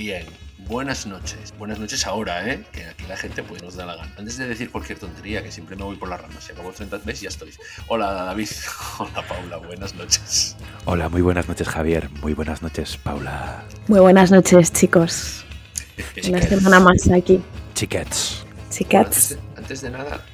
Bien, 0.00 0.24
buenas 0.66 1.04
noches. 1.04 1.52
Buenas 1.58 1.78
noches 1.78 2.06
ahora, 2.06 2.50
¿eh? 2.50 2.64
Que 2.72 2.86
aquí 2.86 3.04
la 3.06 3.18
gente 3.18 3.42
pues 3.42 3.62
nos 3.62 3.76
da 3.76 3.84
la 3.84 3.96
gana. 3.96 4.10
Antes 4.16 4.38
de 4.38 4.48
decir 4.48 4.70
cualquier 4.70 4.98
tontería, 4.98 5.42
que 5.42 5.52
siempre 5.52 5.76
me 5.76 5.84
voy 5.84 5.96
por 5.96 6.08
las 6.08 6.18
ramas, 6.18 6.42
se 6.42 6.52
acabó 6.52 6.70
el 6.70 6.74
30 6.74 7.02
¿ves? 7.04 7.20
Ya 7.20 7.28
estoy. 7.28 7.52
Hola 7.86 8.10
David, 8.10 8.48
hola 8.98 9.26
Paula, 9.28 9.58
buenas 9.58 9.94
noches. 9.94 10.56
Hola, 10.86 11.10
muy 11.10 11.20
buenas 11.20 11.48
noches 11.48 11.68
Javier, 11.68 12.08
muy 12.22 12.32
buenas 12.32 12.62
noches 12.62 12.96
Paula. 12.96 13.62
Muy 13.88 14.00
buenas 14.00 14.30
noches, 14.30 14.72
chicos. 14.72 15.44
Una 16.26 16.40
semana 16.40 16.80
más 16.80 17.10
aquí. 17.10 17.42
Chiquets. 17.74 18.46
Chiquets. 18.70 19.04
Antes, 19.04 19.28
de, 19.28 19.38
antes 19.58 19.80
de 19.82 19.90
nada, 19.90 20.24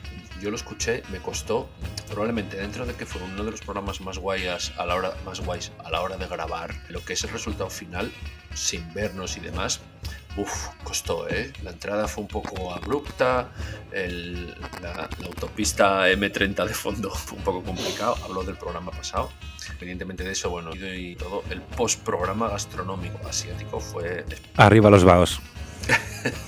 yo 0.40 0.50
lo 0.50 0.56
escuché, 0.56 1.02
me 1.10 1.18
costó, 1.18 1.68
probablemente 2.08 2.56
dentro 2.56 2.86
de 2.86 2.94
que 2.94 3.06
fue 3.06 3.20
uno 3.22 3.44
de 3.44 3.50
los 3.50 3.60
programas 3.60 4.00
más 4.00 4.18
guayas 4.18 4.72
a 4.78 4.86
la 4.86 4.94
hora, 4.94 5.12
más 5.24 5.40
guays 5.40 5.72
a 5.84 5.90
la 5.90 6.00
hora 6.02 6.16
de 6.16 6.26
grabar, 6.26 6.74
lo 6.88 7.04
que 7.04 7.12
es 7.14 7.24
el 7.24 7.30
resultado 7.30 7.70
final, 7.70 8.10
sin 8.54 8.92
vernos 8.94 9.36
y 9.36 9.40
demás, 9.40 9.80
Uf, 10.38 10.66
costó, 10.84 11.26
¿eh? 11.30 11.50
La 11.62 11.70
entrada 11.70 12.06
fue 12.08 12.20
un 12.20 12.28
poco 12.28 12.70
abrupta, 12.74 13.48
el- 13.90 14.50
la, 14.82 15.08
la 15.18 15.26
autopista 15.28 16.10
M30 16.10 16.66
de 16.66 16.74
fondo 16.74 17.08
fue 17.14 17.38
un 17.38 17.44
poco 17.44 17.62
complicado, 17.62 18.16
hablo 18.22 18.42
del 18.44 18.56
programa 18.56 18.90
pasado. 18.90 19.30
Independientemente 19.66 20.24
de 20.24 20.32
eso, 20.32 20.50
bueno, 20.50 20.72
y 20.74 21.16
todo, 21.16 21.42
el 21.48 21.62
postprograma 21.62 22.50
gastronómico 22.50 23.18
asiático 23.26 23.80
fue 23.80 24.26
Arriba 24.56 24.90
los 24.90 25.04
vaos. 25.04 25.40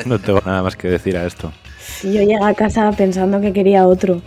No 0.05 0.19
tengo 0.19 0.43
nada 0.45 0.63
más 0.63 0.77
que 0.77 0.89
decir 0.89 1.17
a 1.17 1.25
esto. 1.25 1.51
Yo 2.03 2.11
llegué 2.11 2.37
a 2.45 2.53
casa 2.53 2.93
pensando 2.93 3.41
que 3.41 3.55
quería 3.55 3.87
otro. 3.87 4.21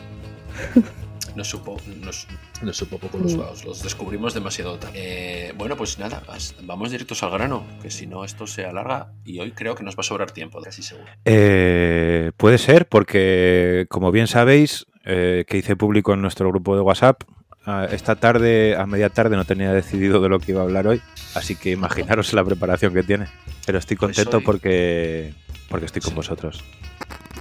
nos 1.35 1.47
supo, 1.49 1.77
nos, 2.01 2.27
nos 2.61 2.75
supo 2.77 2.97
poco 2.97 3.17
los 3.17 3.35
Mm. 3.35 3.39
vaos, 3.39 3.65
los 3.65 3.81
descubrimos 3.83 4.33
demasiado 4.33 4.77
tarde. 4.77 4.93
Eh, 4.95 5.53
bueno, 5.57 5.75
pues 5.77 5.97
nada, 5.99 6.21
vamos 6.63 6.91
directos 6.91 7.23
al 7.23 7.31
grano, 7.31 7.65
que 7.81 7.89
si 7.89 8.07
no 8.07 8.23
esto 8.25 8.47
se 8.47 8.65
alarga 8.65 9.13
y 9.23 9.39
hoy 9.39 9.51
creo 9.51 9.75
que 9.75 9.83
nos 9.83 9.95
va 9.95 10.01
a 10.01 10.03
sobrar 10.03 10.31
tiempo, 10.31 10.61
casi 10.61 10.83
seguro. 10.83 11.07
Eh, 11.25 12.31
puede 12.37 12.57
ser, 12.57 12.87
porque 12.87 13.85
como 13.89 14.11
bien 14.11 14.27
sabéis, 14.27 14.85
eh, 15.05 15.45
que 15.47 15.57
hice 15.57 15.75
público 15.75 16.13
en 16.13 16.21
nuestro 16.21 16.47
grupo 16.49 16.75
de 16.75 16.81
WhatsApp, 16.81 17.23
a- 17.65 17.85
esta 17.85 18.15
tarde, 18.15 18.75
a 18.75 18.85
media 18.85 19.09
tarde, 19.09 19.35
no 19.35 19.45
tenía 19.45 19.71
decidido 19.71 20.19
de 20.21 20.29
lo 20.29 20.39
que 20.39 20.51
iba 20.51 20.61
a 20.61 20.63
hablar 20.63 20.87
hoy, 20.87 21.01
así 21.35 21.55
que 21.55 21.71
imaginaros 21.71 22.33
la 22.33 22.43
preparación 22.43 22.93
que 22.93 23.03
tiene. 23.03 23.27
Pero 23.65 23.77
estoy 23.77 23.97
Pues 23.97 24.15
contento 24.15 24.37
hoy- 24.37 24.43
porque, 24.43 25.33
porque 25.69 25.85
estoy 25.85 26.01
con 26.01 26.11
Sí. 26.11 26.15
vosotros. 26.15 26.63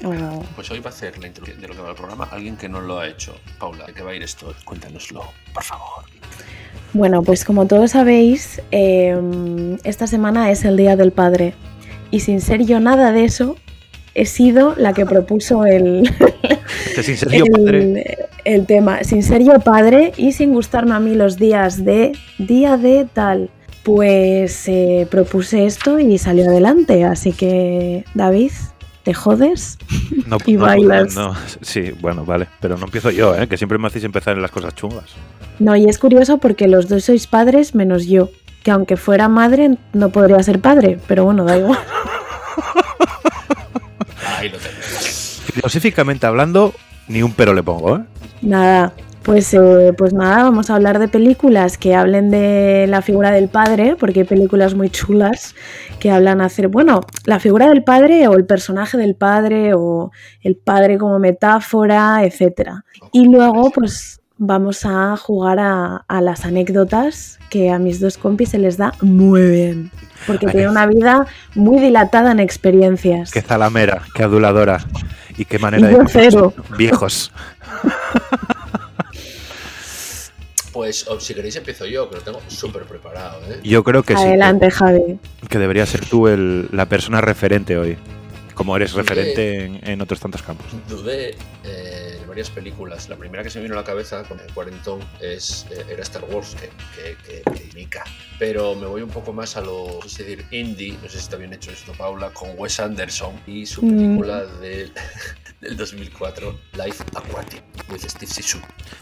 Oh, 0.05 0.43
Pues 0.57 0.71
hoy 0.71 0.81
va 0.81 0.91
a 0.91 0.93
hacer 0.93 1.19
la 1.19 1.27
introducción 1.27 1.61
de 1.61 1.69
lo 1.69 1.75
que 1.75 1.83
va 1.83 1.91
el 1.91 1.95
programa 1.97 2.29
alguien 2.31 2.57
que 2.57 2.69
no 2.69 2.81
lo 2.81 2.99
ha 2.99 3.09
hecho. 3.09 3.35
Paula, 3.59 3.87
¿de 3.87 3.93
qué 3.93 4.03
va 4.03 4.13
a 4.13 4.15
ir 4.15 4.23
esto? 4.23 4.55
Cuéntanoslo, 4.65 5.23
por 5.53 5.63
favor. 5.63 6.05
Bueno, 6.93 7.23
pues 7.23 7.45
como 7.45 7.67
todos 7.67 7.93
sabéis, 7.93 8.61
eh, 8.71 9.17
esta 9.85 10.07
semana 10.07 10.51
es 10.51 10.65
el 10.65 10.77
Día 10.77 10.97
del 10.97 11.13
Padre. 11.13 11.55
Y 12.11 12.21
sin 12.21 12.41
ser 12.41 12.65
yo 12.65 12.81
nada 12.81 13.13
de 13.13 13.25
eso, 13.25 13.57
he 14.15 14.27
sido 14.27 14.75
la 14.77 14.93
que 14.93 15.07
propuso 15.07 15.67
el, 15.67 16.11
Este 16.87 17.03
sin 17.03 17.17
ser 17.17 17.31
yo 17.33 17.45
padre. 17.47 17.79
el, 17.79 18.05
el 18.45 18.67
tema. 18.67 19.05
Sin 19.05 19.23
ser 19.23 19.45
yo 19.45 19.61
padre 19.61 20.13
y 20.17 20.33
sin 20.33 20.53
gustarme 20.53 20.95
a 20.95 21.01
mí 21.01 21.15
los 21.15 21.37
días 21.37 21.85
de 21.85 22.13
día 22.39 22.77
de 22.77 23.07
tal. 23.13 23.51
Pues 23.85 24.67
eh, 24.69 25.07
propuse 25.11 25.67
esto 25.67 26.01
y 26.01 26.19
salió 26.19 26.47
adelante. 26.47 27.05
Así 27.05 27.33
que, 27.33 28.05
David, 28.15 28.51
¿te 29.03 29.15
jodes? 29.15 29.79
No, 30.27 30.39
y 30.47 30.55
no, 30.55 30.63
bailas. 30.63 31.15
no, 31.15 31.35
sí, 31.61 31.93
bueno, 32.01 32.25
vale, 32.25 32.49
pero 32.61 32.77
no 32.77 32.85
empiezo 32.85 33.11
yo, 33.11 33.35
¿eh? 33.37 33.49
que 33.49 33.57
siempre 33.57 33.79
me 33.79 33.87
hacéis 33.89 34.05
empezar 34.05 34.37
en 34.37 34.43
las 34.43 34.51
cosas 34.51 34.75
chungas. 34.75 35.11
No, 35.59 35.77
y 35.77 35.89
es 35.89 35.99
curioso 35.99 36.39
porque 36.39 36.69
los 36.69 36.89
dos 36.89 37.05
sois 37.05 37.27
padres 37.27 37.75
menos 37.75 38.07
yo. 38.07 38.31
Que 38.63 38.71
aunque 38.71 38.97
fuera 38.99 39.29
madre, 39.29 39.79
no 39.95 40.11
podría 40.11 40.43
ser 40.43 40.61
padre. 40.61 40.99
Pero 41.07 41.25
bueno, 41.25 41.45
da 41.45 41.57
igual. 41.57 41.79
Ahí 44.39 44.51
lo. 44.51 44.59
Filosóficamente 44.59 46.27
hablando, 46.27 46.75
ni 47.09 47.23
un 47.23 47.33
pero 47.33 47.55
le 47.55 47.63
pongo, 47.63 47.97
¿eh? 47.97 48.01
Nada, 48.43 48.93
pues, 49.23 49.53
eh, 49.55 49.93
pues 49.97 50.13
nada, 50.13 50.45
vamos 50.45 50.71
a 50.71 50.77
hablar 50.77 50.99
de 50.99 51.09
películas 51.09 51.77
que 51.77 51.95
hablen 51.95 52.31
de 52.31 52.87
la 52.89 53.03
figura 53.03 53.31
del 53.31 53.49
padre, 53.49 53.97
porque 53.99 54.21
hay 54.21 54.27
películas 54.27 54.75
muy 54.75 54.91
chulas 54.91 55.55
que 55.99 56.11
hablan 56.11 56.41
hacer, 56.41 56.69
bueno, 56.69 57.03
la 57.27 57.39
figura 57.39 57.69
del 57.69 57.85
padre 57.85 58.27
o 58.29 58.35
el 58.35 58.47
personaje 58.47 58.97
del 58.97 59.15
padre 59.15 59.75
o 59.75 60.11
el 60.43 60.57
padre 60.57 60.97
como 60.99 61.19
metáfora, 61.19 62.25
etcétera. 62.25 62.85
Y 63.13 63.29
luego, 63.29 63.71
pues 63.71 64.21
vamos 64.39 64.87
a 64.87 65.17
jugar 65.19 65.59
a, 65.61 65.97
a 66.09 66.21
las 66.23 66.47
anécdotas 66.47 67.39
que 67.51 67.71
a 67.71 67.79
mis 67.79 68.01
dos 68.01 68.17
compis 68.17 68.49
se 68.49 68.59
les 68.59 68.79
da 68.79 68.95
muy 69.03 69.51
bien. 69.51 69.91
Porque 70.27 70.47
Ay. 70.47 70.53
tienen 70.53 70.71
una 70.71 70.87
vida 70.87 71.27
muy 71.55 71.79
dilatada 71.79 72.33
en 72.33 72.41
experiencias. 72.41 73.31
Qué 73.33 73.43
zalamera, 73.43 74.03
qué 74.15 74.23
aduladora 74.23 74.79
y 75.37 75.45
qué 75.45 75.59
manera 75.59 75.89
de 75.89 76.05
cero. 76.09 76.55
viejos. 76.79 77.33
Pues 80.81 81.07
o, 81.09 81.21
si 81.21 81.35
queréis 81.35 81.55
empiezo 81.57 81.85
yo, 81.85 82.09
que 82.09 82.17
lo 82.17 82.23
tengo 82.23 82.41
súper 82.49 82.85
preparado. 82.85 83.39
¿eh? 83.53 83.61
Yo 83.63 83.85
creo 83.85 84.03
que 84.03 84.15
Adelante, 84.15 84.71
Javi. 84.71 85.03
sí, 85.09 85.19
que, 85.43 85.47
que 85.49 85.59
debería 85.59 85.85
ser 85.85 86.07
tú 86.07 86.27
el- 86.27 86.69
la 86.73 86.87
persona 86.87 87.21
referente 87.21 87.77
hoy, 87.77 87.99
como 88.55 88.75
eres 88.77 88.95
referente 88.95 89.67
en, 89.67 89.81
en 89.87 90.01
otros 90.01 90.21
tantos 90.21 90.41
campos. 90.43 90.65
Dudé 90.89 91.35
eh, 91.65 92.10
varias 92.31 92.49
películas. 92.51 93.09
La 93.11 93.17
primera 93.17 93.43
que 93.43 93.51
se 93.51 93.59
me 93.59 93.65
vino 93.65 93.75
a 93.75 93.79
la 93.79 93.85
cabeza 93.85 94.23
con 94.25 94.41
el 94.41 94.51
cuarentón 94.55 95.01
es, 95.21 95.67
eh, 95.71 95.85
era 95.91 96.03
Star 96.03 96.25
Wars, 96.25 96.57
que, 96.59 96.71
que, 96.97 97.17
que, 97.25 97.43
que 97.53 97.65
indica. 97.65 98.03
Pero 98.39 98.75
me 98.75 98.87
voy 98.87 99.03
un 99.03 99.11
poco 99.11 99.33
más 99.35 99.57
a 99.59 99.61
lo, 99.61 99.99
es 100.05 100.17
decir, 100.17 100.47
indie, 100.51 100.93
no 101.03 101.09
sé 101.09 101.11
si 101.11 101.19
está 101.19 101.37
bien 101.37 101.53
hecho 101.53 101.71
esto, 101.71 101.93
Paula, 101.93 102.31
con 102.33 102.51
Wes 102.57 102.81
Anderson 102.81 103.39
y 103.47 103.67
su 103.67 103.83
Mm. 103.83 103.91
película 103.97 104.45
del, 104.47 104.93
del 105.61 105.77
2004, 105.77 106.59
Life 106.75 107.05
Aquatic, 107.15 107.63
with 107.91 108.01
Steve 108.09 108.33
Zissou. 108.33 108.61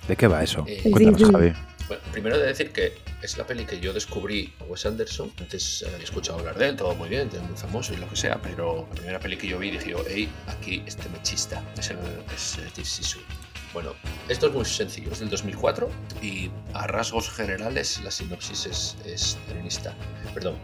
¿De 0.09 0.16
qué 0.16 0.27
va 0.27 0.43
eso? 0.43 0.65
Eh, 0.66 0.91
Cuéntanos. 0.91 1.31
Javi. 1.31 1.53
Bueno, 1.88 2.03
primero 2.12 2.37
de 2.37 2.47
decir 2.47 2.71
que 2.71 2.99
es 3.22 3.38
la 3.38 3.47
peli 3.47 3.65
que 3.65 3.81
yo 3.81 3.94
descubrí 3.94 4.53
a 4.60 4.65
Wes 4.65 4.84
Anderson. 4.84 5.32
Antes 5.38 5.82
había 5.87 6.04
escuchado 6.04 6.38
hablar 6.38 6.59
de 6.59 6.69
él, 6.69 6.76
todo 6.76 6.94
muy 6.94 7.09
bien, 7.09 7.31
muy 7.49 7.56
famoso 7.56 7.94
y 7.94 7.97
lo 7.97 8.06
que 8.10 8.16
sea, 8.16 8.38
pero 8.43 8.87
la 8.91 8.94
primera 8.94 9.19
peli 9.19 9.38
que 9.38 9.49
yo 9.49 9.59
vi 9.59 9.71
dije, 9.71 9.94
hey, 10.06 10.28
aquí 10.48 10.82
este 10.87 11.09
mechista 11.09 11.65
es, 11.78 11.88
el, 11.88 11.97
es 12.34 12.59
eh, 12.59 12.69
Steve 12.69 12.87
Zissou. 12.87 13.22
Bueno, 13.72 13.94
esto 14.28 14.48
es 14.48 14.53
muy 14.53 14.66
sencillo, 14.66 15.12
es 15.12 15.21
del 15.21 15.31
2004 15.31 15.88
y 16.21 16.50
a 16.75 16.87
rasgos 16.87 17.31
generales 17.31 18.00
la 18.04 18.10
sinopsis 18.10 18.66
es, 18.66 18.97
es 19.06 19.38
feminista. 19.47 19.94
Perdón, 20.34 20.59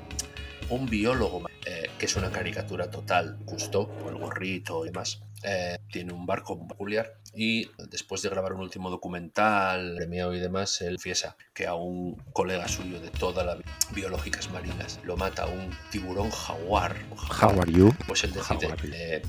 un 0.69 0.87
biólogo 0.87 1.49
eh, 1.65 1.91
que 1.99 2.05
es 2.05 2.17
una 2.17 2.31
caricatura 2.31 2.91
total, 2.91 3.39
justo, 3.47 3.89
con 3.89 4.15
el 4.15 4.21
gorrito 4.21 4.85
y 4.85 4.89
demás, 4.89 5.23
eh, 5.45 5.79
tiene 5.93 6.13
un 6.13 6.27
barco 6.27 6.67
peculiar 6.67 7.15
y 7.35 7.69
después 7.91 8.23
de 8.23 8.29
grabar 8.31 8.53
un 8.55 8.61
último 8.61 8.91
documental, 8.91 9.95
premiado 9.97 10.35
y 10.35 10.41
demás, 10.41 10.81
él 10.81 10.99
fiesa 10.99 11.37
que 11.53 11.67
a 11.67 11.75
un 11.75 12.15
colega 12.33 12.67
suyo 12.69 13.01
de 13.01 13.11
toda 13.11 13.45
la 13.45 13.59
biológicas 13.93 14.51
marinas 14.51 15.01
lo 15.05 15.17
mata 15.17 15.47
un 15.47 15.71
tiburón 15.91 16.31
jaguar. 16.31 16.97
How 17.41 17.61
are 17.61 17.73
you? 17.73 17.93
Pues 18.07 18.25
él 18.25 18.33
decide 18.33 18.69
eh, 18.93 19.23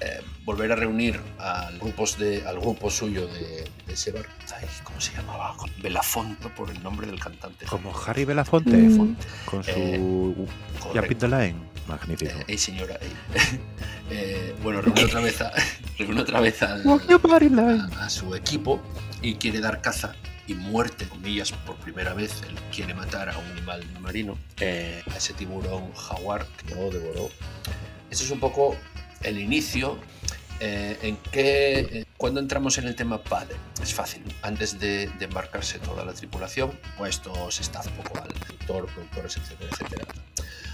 eh, 0.00 0.20
volver 0.44 0.72
a 0.72 0.76
reunir 0.76 1.20
al, 1.38 1.78
grupos 1.78 2.18
de, 2.18 2.42
al 2.46 2.58
grupo 2.58 2.90
suyo 2.90 3.26
de, 3.26 3.68
de 3.86 3.92
ese 3.92 4.10
barco. 4.12 4.30
Ay, 4.56 4.66
¿Cómo 4.82 5.00
se 5.00 5.14
llamaba? 5.14 5.54
Belafonte, 5.82 6.48
por 6.48 6.70
el 6.70 6.82
nombre 6.82 7.06
del 7.06 7.20
cantante. 7.20 7.66
Como 7.66 7.92
Harry 8.06 8.24
Belafonte, 8.24 8.76
Mm. 8.76 9.16
con 9.44 9.62
su 9.62 10.48
Jumping 10.92 11.18
the 11.18 11.28
Line. 11.28 11.69
Magnífico. 11.86 12.32
Eh, 12.38 12.44
ey, 12.48 12.58
señora, 12.58 12.98
ey. 13.00 13.12
Eh, 14.12 14.56
bueno, 14.64 14.82
reúne 14.82 15.04
otra 15.04 15.20
vez, 15.20 15.40
a, 15.40 15.52
reúne 15.98 16.22
otra 16.22 16.40
vez 16.40 16.60
al- 16.64 16.82
a, 17.92 18.06
a 18.06 18.10
su 18.10 18.34
equipo 18.34 18.82
y 19.22 19.34
quiere 19.36 19.60
dar 19.60 19.80
caza 19.82 20.16
y 20.48 20.54
muerte, 20.54 21.06
comillas, 21.08 21.52
por 21.52 21.76
primera 21.76 22.12
vez. 22.12 22.42
Él 22.48 22.56
quiere 22.74 22.92
matar 22.92 23.28
a 23.28 23.38
un 23.38 23.46
animal 23.52 23.84
marino, 24.00 24.36
eh, 24.58 25.00
a 25.14 25.16
ese 25.16 25.32
tiburón 25.34 25.92
jaguar 25.94 26.44
que 26.66 26.74
lo 26.74 26.90
devoró. 26.90 27.30
Eso 28.10 28.24
es 28.24 28.30
un 28.32 28.40
poco 28.40 28.76
el 29.22 29.38
inicio. 29.38 29.96
eh, 30.58 30.98
en 31.02 31.16
que 31.30 31.78
eh, 31.78 32.04
cuando 32.16 32.40
entramos 32.40 32.76
en 32.78 32.88
el 32.88 32.94
tema 32.96 33.22
padre 33.22 33.54
es 33.80 33.94
fácil 33.94 34.22
antes 34.42 34.78
de, 34.80 35.06
de 35.18 35.24
embarcarse 35.24 35.78
toda 35.78 36.04
la 36.04 36.12
tripulación 36.12 36.72
puestos 36.98 37.58
staff 37.60 37.86
un 37.86 37.94
poco 38.04 38.18
al 38.18 38.28
productor 38.34 38.86
productores 38.92 39.36
etcétera 39.38 39.70
etcétera 39.72 40.04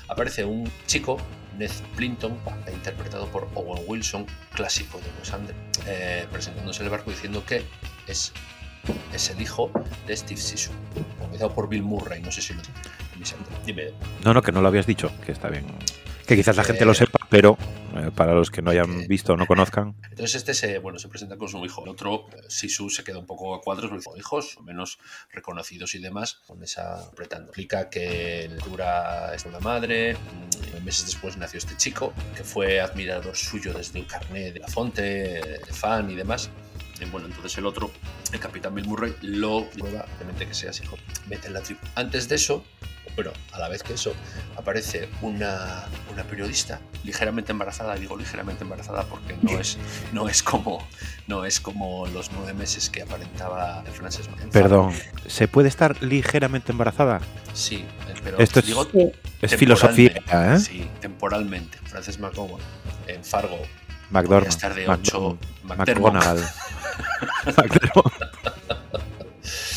aparece 0.08 0.44
un 0.44 0.70
chico 0.86 1.18
Ned 1.58 1.70
Plinton 1.96 2.38
interpretado 2.72 3.26
por 3.28 3.48
Owen 3.54 3.82
Wilson 3.86 4.26
clásico 4.52 4.98
de 4.98 5.06
Wes 5.18 5.32
Anderson 5.32 5.62
eh, 5.86 6.26
presentándose 6.30 6.80
en 6.80 6.86
el 6.86 6.90
barco 6.90 7.10
diciendo 7.10 7.44
que 7.46 7.64
es 8.06 8.32
es 9.12 9.30
el 9.30 9.40
hijo 9.40 9.70
de 10.06 10.16
Steve 10.16 10.40
Zissou 10.40 10.72
organizado 11.20 11.52
por 11.54 11.68
Bill 11.68 11.82
Murray 11.82 12.20
no 12.22 12.30
sé 12.30 12.40
si 12.42 12.54
lo 12.54 12.62
dime 13.64 13.92
No, 14.24 14.32
no, 14.34 14.42
que 14.42 14.52
no 14.52 14.60
lo 14.60 14.68
habías 14.68 14.86
dicho, 14.86 15.10
que 15.24 15.32
está 15.32 15.48
bien. 15.48 15.64
Que 16.26 16.36
quizás 16.36 16.56
la 16.56 16.62
gente 16.64 16.84
Eh, 16.84 16.86
lo 16.86 16.94
sepa, 16.94 17.18
pero 17.28 17.56
eh, 17.98 18.10
para 18.14 18.34
los 18.34 18.50
que 18.50 18.62
no 18.62 18.70
hayan 18.70 19.06
visto 19.06 19.32
o 19.32 19.37
no 19.37 19.46
conozcan. 19.46 19.94
Entonces 20.10 20.37
este 20.37 20.54
se, 20.54 20.78
bueno, 20.78 20.98
se 20.98 21.08
presenta 21.08 21.37
con 21.37 21.48
su 21.48 21.64
hijo. 21.64 21.82
El 21.84 21.90
otro, 21.90 22.26
eh, 22.32 22.43
Sisu, 22.48 22.90
se 22.90 23.04
queda 23.04 23.19
un 23.19 23.26
poco 23.26 23.54
a 23.54 23.60
cuadros, 23.60 23.90
porque 23.90 24.19
hijos 24.19 24.58
menos 24.62 24.98
reconocidos 25.32 25.94
y 25.94 25.98
demás, 25.98 26.43
con 26.46 26.62
esa 26.62 27.04
apretando. 27.06 27.46
Explica 27.46 27.88
que 27.90 28.50
Dura 28.64 29.34
es 29.34 29.44
una 29.44 29.60
madre, 29.60 30.14
mm, 30.14 30.84
meses 30.84 31.06
después 31.06 31.37
nació 31.37 31.58
este 31.58 31.76
chico, 31.76 32.12
que 32.37 32.44
fue 32.44 32.81
admirador 32.81 33.37
suyo 33.37 33.72
desde 33.72 33.99
el 33.99 34.06
carnet 34.06 34.54
de 34.54 34.60
la 34.60 34.69
Fonte, 34.69 35.60
fan 35.70 36.10
y 36.10 36.14
demás. 36.14 36.50
Bueno, 37.10 37.26
entonces 37.26 37.56
el 37.58 37.66
otro, 37.66 37.90
el 38.32 38.40
capitán 38.40 38.75
Bill 38.75 38.87
Murray, 38.87 39.14
lo 39.20 39.69
prueba, 39.70 40.06
obviamente 40.16 40.46
que 40.46 40.54
sea 40.54 40.70
así, 40.70 40.82
mete 41.28 41.49
en 41.49 41.52
la 41.52 41.60
tribu. 41.60 41.81
Antes 41.94 42.28
de 42.28 42.37
eso, 42.37 42.64
bueno, 43.16 43.32
a 43.52 43.58
la 43.58 43.68
vez 43.68 43.82
que 43.82 43.94
eso, 43.94 44.14
aparece 44.56 45.08
una, 45.22 45.86
una, 46.12 46.22
periodista 46.24 46.80
ligeramente 47.02 47.50
embarazada, 47.50 47.96
digo 47.96 48.16
ligeramente 48.16 48.62
embarazada 48.62 49.04
porque 49.04 49.34
no 49.40 49.58
es, 49.58 49.78
no 50.12 50.28
es, 50.28 50.42
como, 50.42 50.86
no 51.26 51.46
es 51.46 51.58
como 51.58 52.06
los 52.08 52.30
nueve 52.32 52.52
meses 52.52 52.90
que 52.90 53.02
aparentaba 53.02 53.82
Frances 53.94 54.28
Perdón, 54.52 54.92
¿se 55.26 55.48
puede 55.48 55.68
estar 55.68 56.02
ligeramente 56.02 56.72
embarazada? 56.72 57.20
Sí, 57.54 57.86
pero 58.22 58.38
Esto 58.38 58.60
es, 58.60 58.66
digo, 58.66 58.86
es 59.40 59.56
filosofía, 59.56 60.22
¿eh? 60.32 60.58
Sí, 60.60 60.86
temporalmente. 61.00 61.78
Frances 61.84 62.18
McDormand 62.18 62.62
en 63.06 63.24
Fargo 63.24 63.58
McDormand. 64.10 64.48
estar 64.48 64.74
de 64.74 64.88
8 64.88 65.38
McDermott. 65.64 66.16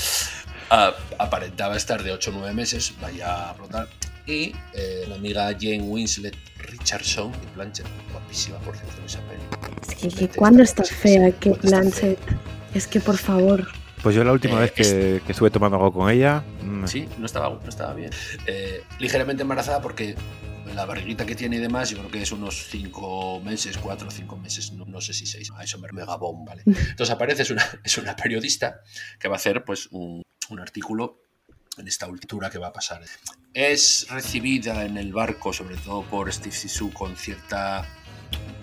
Uh, 0.71 0.93
aparentaba 1.17 1.75
estar 1.77 2.03
de 2.03 2.11
8 2.11 2.29
o 2.29 2.33
9 2.33 2.53
meses, 2.53 2.93
vaya 3.01 3.49
a 3.49 3.53
flotar. 3.55 3.87
Y 4.27 4.53
eh, 4.73 5.05
la 5.07 5.15
amiga 5.15 5.45
Jane 5.59 5.81
Winslet 5.81 6.35
Richardson, 6.59 7.31
y 7.43 7.55
Blanchett, 7.55 7.87
guapísima 8.11 8.59
por 8.59 8.75
cierto 8.77 8.99
en 8.99 9.05
esa 9.05 9.19
peli. 9.21 9.41
Es 10.05 10.13
que, 10.15 10.29
¿cuándo 10.29 10.61
está 10.61 10.83
fea 10.83 11.31
que 11.31 11.51
Blanchett? 11.51 12.19
Es 12.75 12.85
que 12.85 12.99
por 12.99 13.17
favor. 13.17 13.67
Pues 14.03 14.15
yo 14.15 14.23
la 14.23 14.31
última 14.31 14.57
Eh, 14.57 14.61
vez 14.61 14.71
que, 14.71 15.21
que 15.25 15.31
estuve 15.31 15.49
tomando 15.49 15.77
algo 15.77 15.91
con 15.91 16.09
ella. 16.11 16.43
mm, 16.63 16.85
Sí, 16.85 17.07
no 17.17 17.25
estaba, 17.25 17.49
no 17.49 17.67
estaba 17.67 17.93
bien. 17.95 18.11
Eh, 18.45 18.83
ligeramente 18.99 19.41
embarazada 19.41 19.81
porque 19.81 20.15
la 20.75 20.85
barriguita 20.85 21.25
que 21.25 21.35
tiene 21.35 21.55
y 21.55 21.59
demás, 21.59 21.89
yo 21.89 21.97
creo 21.97 22.11
que 22.11 22.21
es 22.21 22.31
unos 22.31 22.67
5 22.69 23.41
meses, 23.43 23.75
4 23.79 24.07
o 24.07 24.11
5 24.11 24.37
meses, 24.37 24.71
no, 24.73 24.85
no 24.85 25.01
sé 25.01 25.13
si 25.13 25.25
6. 25.25 25.49
A 25.55 25.63
eso 25.63 25.79
me 25.79 25.91
megabón, 25.91 26.45
¿vale? 26.45 26.61
Entonces 26.67 27.09
aparece, 27.09 27.41
es 27.41 27.49
una, 27.49 27.65
es 27.83 27.97
una 27.97 28.15
periodista 28.15 28.81
que 29.19 29.27
va 29.27 29.33
a 29.35 29.37
hacer 29.37 29.63
pues 29.65 29.87
un, 29.89 30.21
un 30.49 30.59
artículo 30.59 31.21
en 31.77 31.87
esta 31.87 32.07
ultura 32.07 32.49
que 32.49 32.57
va 32.57 32.67
a 32.67 32.73
pasar. 32.73 33.01
Es 33.53 34.07
recibida 34.09 34.83
en 34.85 34.97
el 34.97 35.13
barco, 35.13 35.53
sobre 35.53 35.77
todo 35.77 36.03
por 36.03 36.31
Steve 36.31 36.55
Sisu, 36.55 36.91
con 36.91 37.15
cierta 37.15 37.87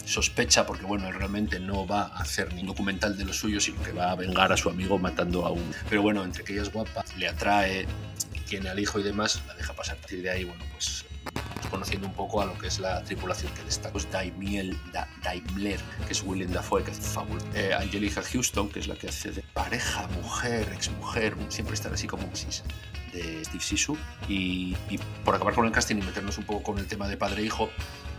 sospecha, 0.04 0.64
porque 0.64 0.84
bueno, 0.84 1.08
él 1.08 1.14
realmente 1.14 1.58
no 1.58 1.86
va 1.86 2.02
a 2.02 2.20
hacer 2.20 2.54
ni 2.54 2.60
un 2.60 2.68
documental 2.68 3.16
de 3.18 3.24
lo 3.24 3.32
suyo, 3.32 3.60
sino 3.60 3.82
que 3.82 3.92
va 3.92 4.12
a 4.12 4.14
vengar 4.14 4.52
a 4.52 4.56
su 4.56 4.68
amigo 4.68 4.98
matando 4.98 5.44
a 5.44 5.50
un. 5.50 5.74
Pero 5.88 6.02
bueno, 6.02 6.24
entre 6.24 6.44
que 6.44 6.52
ella 6.52 6.62
es 6.62 6.72
guapa, 6.72 7.04
le 7.16 7.28
atrae, 7.28 7.86
tiene 8.48 8.68
al 8.68 8.78
hijo 8.78 9.00
y 9.00 9.02
demás, 9.02 9.42
la 9.46 9.54
deja 9.54 9.72
pasar. 9.72 9.96
A 9.96 10.00
partir 10.00 10.22
de 10.22 10.30
ahí, 10.30 10.44
bueno, 10.44 10.64
pues, 10.72 11.04
conociendo 11.68 12.06
un 12.06 12.12
poco 12.14 12.40
a 12.40 12.46
lo 12.46 12.56
que 12.58 12.68
es 12.68 12.78
la 12.78 13.02
tripulación 13.02 13.52
que 13.54 13.62
destaca, 13.62 13.92
pues 13.92 14.10
Daimiel, 14.10 14.76
Da- 14.92 15.08
Daimler, 15.22 15.80
que 16.06 16.12
es 16.12 16.22
William 16.22 16.50
Dafoe, 16.52 16.82
que 16.84 16.90
hace 16.90 17.02
fábula, 17.02 17.42
eh, 17.54 17.72
Angelica 17.74 18.22
Houston, 18.22 18.68
que 18.68 18.80
es 18.80 18.88
la 18.88 18.96
que 18.96 19.08
hace 19.08 19.30
de 19.32 19.42
pareja, 19.54 20.06
mujer, 20.22 20.68
exmujer, 20.72 21.36
siempre 21.48 21.74
están 21.74 21.94
así 21.94 22.06
como 22.06 22.26
crisis 22.28 22.62
de 23.16 23.44
Steve 23.44 23.62
Sisu. 23.62 23.96
Y, 24.28 24.76
y 24.90 24.98
por 25.24 25.34
acabar 25.34 25.54
con 25.54 25.66
el 25.66 25.72
casting 25.72 25.96
y 25.96 26.02
meternos 26.02 26.38
un 26.38 26.44
poco 26.44 26.62
con 26.62 26.78
el 26.78 26.86
tema 26.86 27.08
de 27.08 27.16
padre-hijo, 27.16 27.70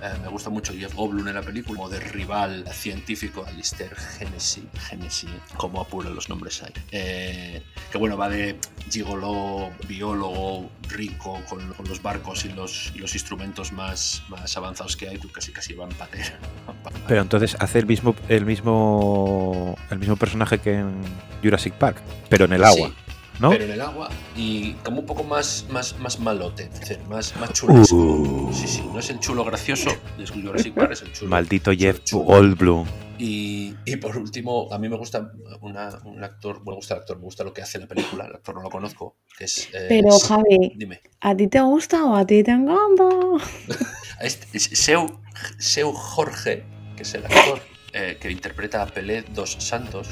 eh, 0.01 0.13
me 0.21 0.27
gusta 0.27 0.51
mucho 0.51 0.73
Jeff 0.73 0.94
Goldblum 0.94 1.27
en 1.27 1.35
la 1.35 1.41
película, 1.41 1.77
como 1.77 1.89
de 1.89 1.99
rival 1.99 2.65
científico, 2.71 3.44
Alistair 3.47 3.95
Hennessy, 4.19 4.67
Hennessy, 4.91 5.27
como 5.55 5.81
apuran 5.81 6.13
los 6.13 6.29
nombres 6.29 6.61
ahí. 6.61 6.73
Eh, 6.91 7.63
que 7.91 7.97
bueno, 7.97 8.15
va 8.15 8.29
de 8.29 8.59
gigolo, 8.91 9.71
biólogo, 9.88 10.69
rico, 10.89 11.41
con, 11.49 11.73
con 11.73 11.88
los 11.88 12.01
barcos 12.01 12.45
y 12.45 12.49
los, 12.49 12.91
y 12.95 12.99
los 12.99 13.13
instrumentos 13.13 13.71
más, 13.71 14.21
más 14.29 14.55
avanzados 14.55 14.95
que 14.95 15.09
hay, 15.09 15.17
tú 15.17 15.31
casi 15.31 15.51
casi 15.51 15.73
van 15.73 15.89
pater. 15.89 16.38
Pero 17.07 17.21
entonces 17.21 17.57
hace 17.59 17.79
el 17.79 17.88
mismo, 17.88 18.15
el 18.29 18.45
mismo 18.45 19.77
el 19.89 19.99
mismo 19.99 20.15
personaje 20.15 20.59
que 20.59 20.73
en 20.75 21.01
Jurassic 21.41 21.73
Park, 21.73 22.01
pero 22.29 22.45
en 22.45 22.53
el 22.53 22.63
agua, 22.63 22.89
Sí, 22.89 23.06
¿no? 23.39 23.50
Pero 23.50 23.66
en 23.66 23.72
el 23.72 23.81
agua 23.81 24.10
y 24.36 24.74
como 24.84 25.00
un 25.01 25.06
poco 25.06 25.24
más, 25.24 25.66
más, 25.69 25.98
más 26.00 26.19
malote, 26.19 26.69
es 26.74 26.80
decir, 26.80 27.00
más, 27.10 27.36
más 27.38 27.54
chulesco. 27.54 27.95
Uh. 27.95 28.54
Sí, 28.54 28.68
sí, 28.68 28.84
no 28.92 29.00
es 29.00 29.10
el 29.10 29.19
chulo 29.19 29.44
gracioso 29.45 29.89
de 30.18 30.28
Jurassic 30.28 30.74
Park, 30.74 30.92
es 30.94 31.01
el 31.04 31.13
chulo. 31.13 31.30
Maldito 31.31 31.72
Jeff 31.72 32.04
chulo. 32.04 32.24
Goldblum. 32.25 32.86
Y, 33.19 33.74
y 33.86 33.95
por 33.95 34.16
último, 34.16 34.68
a 34.72 34.78
mí 34.78 34.88
me 34.89 34.95
gusta 34.95 35.31
una- 35.62 35.98
un 36.06 36.24
actor, 36.24 36.63
me 36.63 36.75
gusta 36.75 36.94
el 36.94 37.00
actor, 37.01 37.18
me 37.18 37.24
gusta 37.24 37.44
lo 37.44 37.51
que 37.51 37.63
hace 37.63 37.78
en 37.78 37.81
la 37.84 37.88
película, 37.88 38.25
el 38.25 38.36
actor 38.36 38.54
no 38.56 38.62
lo 38.62 38.69
conozco, 38.69 39.16
que 39.38 39.45
es... 39.45 39.69
eh, 39.74 39.88
Pero 39.90 40.10
es- 40.16 40.24
Javi, 40.24 40.74
Dime. 40.75 41.01
¿a 41.22 41.36
ti 41.36 41.48
te 41.48 41.60
gusta 41.62 42.04
o 42.06 42.16
a 42.16 42.25
ti 42.28 42.44
te 42.44 42.51
encanta? 42.51 43.10
Este- 44.22 44.48
es 44.57 44.63
Seu, 44.74 45.19
Seu 45.57 45.92
Jorge, 45.94 46.63
que 46.95 47.04
es 47.04 47.13
el 47.16 47.25
actor 47.25 47.60
eh, 47.94 48.18
que 48.22 48.30
interpreta 48.31 48.83
a 48.83 48.86
Pelé 48.88 49.24
dos 49.33 49.56
Santos, 49.60 50.10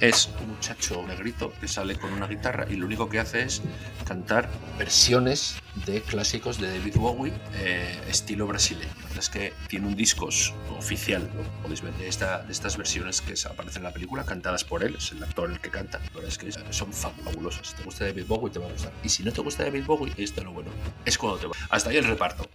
es 0.00 0.28
un 0.42 0.50
muchacho 0.50 1.02
negrito 1.06 1.52
que 1.60 1.68
sale 1.68 1.96
con 1.96 2.12
una 2.12 2.26
guitarra 2.26 2.66
y 2.68 2.76
lo 2.76 2.84
único 2.86 3.08
que 3.08 3.18
hace 3.18 3.42
es 3.42 3.62
cantar 4.06 4.48
versiones 4.78 5.56
de 5.86 6.02
clásicos 6.02 6.60
de 6.60 6.68
David 6.78 6.96
Bowie, 6.96 7.32
eh, 7.54 7.98
estilo 8.08 8.46
brasileño. 8.46 8.90
Es 9.18 9.30
que 9.30 9.54
tiene 9.68 9.86
un 9.86 9.96
disco 9.96 10.28
oficial, 10.78 11.28
¿no? 11.34 11.42
podéis 11.62 11.80
ver, 11.80 11.94
de, 11.94 12.08
esta- 12.08 12.42
de 12.42 12.52
estas 12.52 12.76
versiones 12.76 13.22
que 13.22 13.34
aparecen 13.48 13.78
en 13.80 13.84
la 13.84 13.92
película, 13.92 14.24
cantadas 14.24 14.64
por 14.64 14.84
él, 14.84 14.96
es 14.98 15.12
el 15.12 15.22
actor 15.22 15.50
el 15.50 15.60
que 15.60 15.70
canta. 15.70 15.98
La 15.98 16.20
verdad 16.20 16.28
es 16.28 16.38
que 16.38 16.52
son 16.72 16.92
fabulosas. 16.92 17.68
Si 17.68 17.74
te 17.76 17.82
gusta 17.82 18.04
David 18.04 18.26
Bowie, 18.26 18.52
te 18.52 18.58
va 18.58 18.66
a 18.66 18.72
gustar. 18.72 18.92
Y 19.02 19.08
si 19.08 19.22
no 19.22 19.32
te 19.32 19.40
gusta 19.40 19.64
David 19.64 19.84
Bowie, 19.86 20.12
esto 20.18 20.40
es 20.40 20.44
lo 20.44 20.52
bueno. 20.52 20.70
Es 21.06 21.16
cuando 21.16 21.38
te 21.38 21.46
va. 21.46 21.52
Hasta 21.70 21.88
ahí 21.90 21.96
el 21.96 22.04
reparto. 22.04 22.46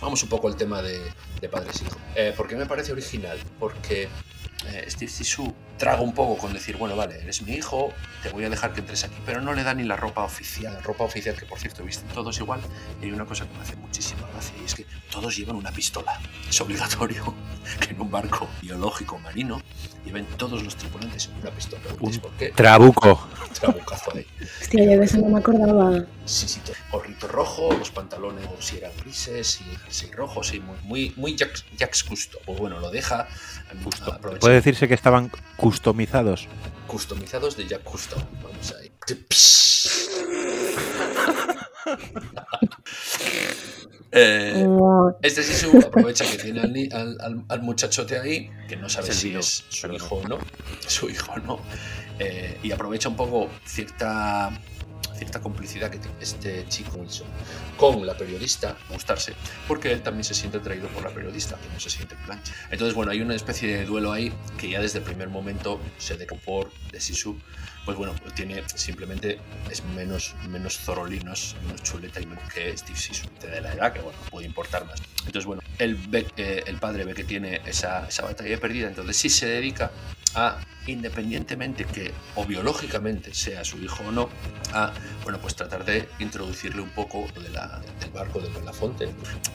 Vamos 0.00 0.22
un 0.22 0.28
poco 0.28 0.48
al 0.48 0.56
tema 0.56 0.82
de, 0.82 1.00
de 1.40 1.48
padres 1.48 1.80
e 1.82 1.84
hijos. 1.84 1.98
Eh, 2.16 2.34
¿Por 2.36 2.48
qué 2.48 2.56
me 2.56 2.66
parece 2.66 2.90
original? 2.92 3.38
Porque 3.58 4.08
eh, 4.66 4.84
Steve 4.88 5.10
Sisu 5.10 5.54
traga 5.80 6.02
un 6.02 6.12
poco 6.12 6.36
con 6.36 6.52
decir, 6.52 6.76
bueno, 6.76 6.94
vale, 6.94 7.20
eres 7.22 7.40
mi 7.40 7.54
hijo, 7.54 7.92
te 8.22 8.28
voy 8.28 8.44
a 8.44 8.50
dejar 8.50 8.74
que 8.74 8.80
entres 8.80 9.02
aquí, 9.02 9.16
pero 9.24 9.40
no 9.40 9.54
le 9.54 9.64
da 9.64 9.72
ni 9.72 9.82
la 9.82 9.96
ropa 9.96 10.22
oficial. 10.22 10.74
La 10.74 10.80
ropa 10.80 11.04
oficial, 11.04 11.34
que 11.34 11.46
por 11.46 11.58
cierto 11.58 11.82
visten 11.82 12.06
todos 12.08 12.38
igual, 12.38 12.60
y 13.00 13.06
hay 13.06 13.12
una 13.12 13.24
cosa 13.24 13.48
que 13.48 13.56
me 13.56 13.62
hace 13.62 13.76
muchísima 13.76 14.28
gracia, 14.30 14.54
y 14.60 14.66
es 14.66 14.74
que 14.74 14.84
todos 15.10 15.34
llevan 15.34 15.56
una 15.56 15.72
pistola. 15.72 16.20
Es 16.48 16.60
obligatorio 16.60 17.34
que 17.80 17.94
en 17.94 18.00
un 18.00 18.10
barco 18.10 18.46
biológico 18.60 19.18
marino 19.18 19.62
lleven 20.04 20.26
todos 20.36 20.62
los 20.62 20.76
tripulantes 20.76 21.30
una 21.40 21.50
pistola. 21.50 21.82
¿Preguntéis 21.82 22.16
Un 22.16 22.22
¿Por 22.22 22.32
qué? 22.32 22.50
Trabuco. 22.50 23.26
Trabucazo 23.60 24.12
ahí. 24.16 24.26
Hostia, 24.60 24.84
yo 24.84 24.98
de 24.98 25.04
eso 25.04 25.18
no 25.18 25.28
me 25.28 25.38
acordaba. 25.38 26.04
Sí, 26.24 26.48
sí, 26.48 26.60
gorrito 26.90 27.28
rojo, 27.28 27.72
los 27.72 27.90
pantalones 27.90 28.44
si 28.60 28.78
eran 28.78 28.92
grises 29.02 29.60
y 29.60 29.64
jersey 29.76 30.10
rojo, 30.12 30.42
sí, 30.42 30.60
muy, 30.60 30.76
muy, 30.84 31.12
muy 31.16 31.36
Jax, 31.38 31.64
Jax 31.78 32.04
Custo. 32.04 32.38
Pues 32.46 32.58
bueno, 32.58 32.80
lo 32.80 32.90
deja 32.90 33.28
justo, 33.84 34.18
Puede 34.40 34.54
decirse 34.54 34.88
que 34.88 34.94
estaban 34.94 35.30
customizados. 35.56 36.48
customizados 36.86 37.56
de 37.56 37.66
Jack 37.66 37.82
Custo. 37.82 38.16
Vamos 38.42 38.74
ahí. 38.80 38.90
Eh, 44.12 44.66
este 45.22 45.42
Sisu 45.44 45.78
aprovecha 45.78 46.24
que 46.24 46.36
tiene 46.36 46.62
al, 46.92 47.16
al- 47.20 47.44
al- 47.48 47.62
muchachote 47.62 48.18
ahí, 48.18 48.50
que 48.68 48.76
no 48.76 48.88
sabe 48.88 49.12
si 49.12 49.36
es 49.36 49.64
su 49.68 49.92
hijo 49.92 50.16
o 50.16 50.26
no, 50.28 50.38
su 50.88 51.08
hijo 51.08 51.30
o 51.32 51.38
no, 51.38 51.60
eh, 52.20 52.58
y 52.62 52.70
aprovecha 52.70 53.08
un 53.08 53.16
poco 53.16 53.48
cierta, 53.64 54.50
cierta 55.16 55.40
complicidad 55.40 55.90
que 55.90 55.98
tiene 55.98 56.16
este 56.20 56.66
chico 56.68 56.98
Wilson 56.98 57.26
con 57.78 58.06
la 58.06 58.14
periodista, 58.14 58.76
gustarse, 58.90 59.32
porque 59.66 59.90
él 59.90 60.02
también 60.02 60.24
se 60.24 60.34
siente 60.34 60.58
atraído 60.58 60.88
por 60.88 61.02
la 61.02 61.08
periodista, 61.08 61.56
que 61.56 61.72
no 61.72 61.80
se 61.80 61.88
siente 61.88 62.14
en 62.16 62.22
plancha. 62.24 62.52
Entonces, 62.70 62.94
bueno, 62.94 63.10
hay 63.10 63.22
una 63.22 63.34
especie 63.34 63.74
de 63.74 63.86
duelo 63.86 64.12
ahí 64.12 64.30
que 64.58 64.68
ya 64.68 64.80
desde 64.82 64.98
el 64.98 65.04
primer 65.04 65.30
momento 65.30 65.80
se 65.96 66.18
decompor 66.18 66.70
de 66.92 67.00
Sisu, 67.00 67.38
pues 67.86 67.96
bueno, 67.96 68.14
tiene 68.34 68.62
simplemente 68.74 69.38
es 69.70 69.82
menos, 69.96 70.34
menos 70.46 70.78
zorolinos, 70.78 71.56
menos 71.64 71.82
chuleta 71.82 72.20
y 72.20 72.26
menos 72.26 72.44
que 72.52 72.76
Steve 72.76 72.98
Sisu, 72.98 73.26
de 73.40 73.62
la 73.62 73.72
edad, 73.72 73.94
que 73.94 74.00
bueno, 74.00 74.18
puede 74.30 74.46
importar 74.46 74.84
más. 74.84 75.00
Entonces, 75.20 75.46
bueno, 75.46 75.62
él 75.78 75.96
ve, 76.10 76.26
eh, 76.36 76.64
el 76.66 76.76
padre 76.76 77.04
ve 77.04 77.14
que 77.14 77.24
tiene 77.24 77.62
esa, 77.64 78.06
esa 78.08 78.24
batalla 78.24 78.60
perdida, 78.60 78.88
entonces 78.88 79.16
sí 79.16 79.30
se 79.30 79.46
dedica 79.46 79.90
a, 80.34 80.58
independientemente 80.86 81.84
que 81.84 82.12
o 82.34 82.44
biológicamente 82.44 83.34
sea 83.34 83.64
su 83.64 83.78
hijo 83.78 84.04
o 84.04 84.12
no, 84.12 84.28
a, 84.72 84.92
bueno, 85.22 85.38
pues 85.40 85.54
tratar 85.54 85.84
de 85.84 86.08
introducirle 86.18 86.82
un 86.82 86.90
poco 86.90 87.26
de 87.40 87.48
la, 87.50 87.80
del 88.00 88.10
barco 88.10 88.40
de 88.40 88.48
la 88.62 88.72
fonte. 88.72 89.08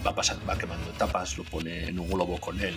Va, 0.05 0.13
pasando, 0.13 0.45
va 0.45 0.57
quemando 0.57 0.89
etapas, 0.89 1.37
lo 1.37 1.43
pone 1.43 1.87
en 1.87 1.99
un 1.99 2.09
globo 2.09 2.39
con 2.39 2.59
él. 2.59 2.75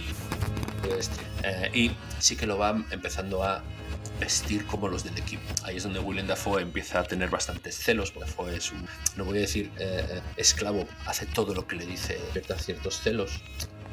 Este, 0.98 1.20
eh, 1.42 1.70
y 1.74 1.90
sí 2.18 2.36
que 2.36 2.46
lo 2.46 2.58
va 2.58 2.70
empezando 2.90 3.42
a 3.42 3.62
vestir 4.20 4.66
como 4.66 4.88
los 4.88 5.04
del 5.04 5.16
equipo. 5.18 5.42
Ahí 5.64 5.76
es 5.76 5.82
donde 5.84 6.00
Willem 6.00 6.26
Dafoe 6.26 6.62
empieza 6.62 7.00
a 7.00 7.04
tener 7.04 7.30
bastantes 7.30 7.76
celos. 7.76 8.12
Dafoe 8.18 8.56
es 8.56 8.72
un, 8.72 8.86
no 9.16 9.24
voy 9.24 9.38
a 9.38 9.40
decir 9.42 9.70
eh, 9.78 10.20
esclavo, 10.36 10.86
hace 11.06 11.26
todo 11.26 11.54
lo 11.54 11.66
que 11.66 11.76
le 11.76 11.86
dice, 11.86 12.18
ciertos 12.58 13.00
celos. 13.00 13.40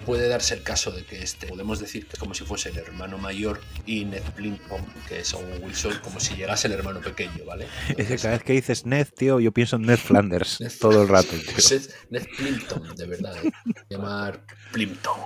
Puede 0.06 0.28
darse 0.28 0.54
el 0.54 0.64
caso 0.64 0.92
de 0.92 1.04
que 1.06 1.22
este, 1.22 1.48
podemos 1.48 1.80
decir 1.80 2.06
que 2.08 2.14
es 2.14 2.20
como 2.20 2.34
si 2.34 2.44
fuese 2.44 2.70
el 2.70 2.78
hermano 2.78 3.18
mayor 3.18 3.60
y 3.86 4.06
Ned 4.06 4.22
Plimpton, 4.36 4.86
que 5.08 5.20
es 5.20 5.34
Owen 5.34 5.64
Wilson, 5.64 5.94
como 6.04 6.20
si 6.20 6.36
llegase 6.36 6.68
el 6.68 6.74
hermano 6.74 7.02
pequeño, 7.02 7.44
¿vale? 7.46 7.68
Es 7.98 8.08
que 8.08 8.18
cada 8.18 8.36
vez 8.36 8.44
que 8.44 8.54
dices 8.54 8.86
Ned, 8.86 9.08
tío, 9.18 9.40
yo 9.40 9.52
pienso 9.52 9.76
en 9.78 9.84
Ned 9.84 9.98
Flanders 9.98 10.60
todo 10.80 11.02
el 11.02 11.08
rato. 11.08 11.30
tío. 11.32 11.52
Pues 11.54 11.72
es 11.72 11.90
Ned 12.10 12.26
Plimpton, 12.38 12.96
de 12.96 13.06
verdad. 13.08 13.36
¿eh? 13.44 13.52
Llamar 13.90 14.42
Plimpton. 14.72 15.20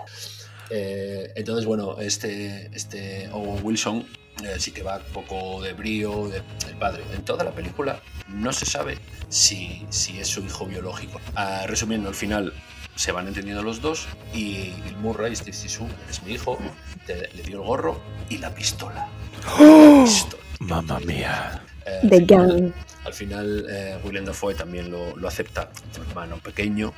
Eh, 0.70 1.32
entonces, 1.36 1.66
bueno, 1.66 2.00
este, 2.00 2.70
este 2.76 3.28
Owen 3.32 3.60
Wilson 3.64 4.06
eh, 4.44 4.56
sí 4.60 4.72
que 4.72 4.84
va 4.84 4.98
un 4.98 5.12
poco 5.14 5.62
de 5.62 5.74
brío 5.74 6.28
de- 6.30 6.42
padre. 6.80 7.04
En 7.14 7.24
toda 7.26 7.44
la 7.44 7.52
película 7.52 8.02
no 8.30 8.54
se 8.54 8.66
sabe 8.66 8.98
si, 9.30 9.86
si 9.90 10.20
es 10.20 10.28
su 10.28 10.42
hijo 10.46 10.66
biológico. 10.66 11.20
Ah, 11.36 11.66
resumiendo, 11.68 12.08
al 12.10 12.16
final 12.16 12.54
se 13.00 13.14
van 13.14 13.28
entendiendo 13.30 13.64
los 13.64 13.80
dos 13.82 14.10
y 14.34 14.72
Bill 14.84 14.98
Murray, 14.98 15.34
Steve 15.34 15.56
Zissou, 15.56 15.88
es 16.10 16.22
mi 16.24 16.34
hijo, 16.34 16.60
te- 17.06 17.30
le 17.34 17.44
dio 17.44 17.62
el 17.62 17.66
gorro 17.66 18.02
y 18.28 18.40
la 18.40 18.54
pistola. 18.54 19.08
Pistola. 20.04 20.44
Mamma 20.60 21.00
mía. 21.00 21.64
Eh, 21.86 22.02
The 22.10 22.16
al 22.18 22.26
final- 22.26 22.62
Gang. 22.62 22.74
al 23.06 23.14
final, 23.14 23.66
eh, 23.70 23.98
Willem 24.04 24.26
Dafoe 24.26 24.54
también 24.54 24.92
lo, 24.92 25.16
lo 25.16 25.28
acepta, 25.30 25.72
su 25.96 26.02
hermano 26.02 26.38
pequeño. 26.40 26.94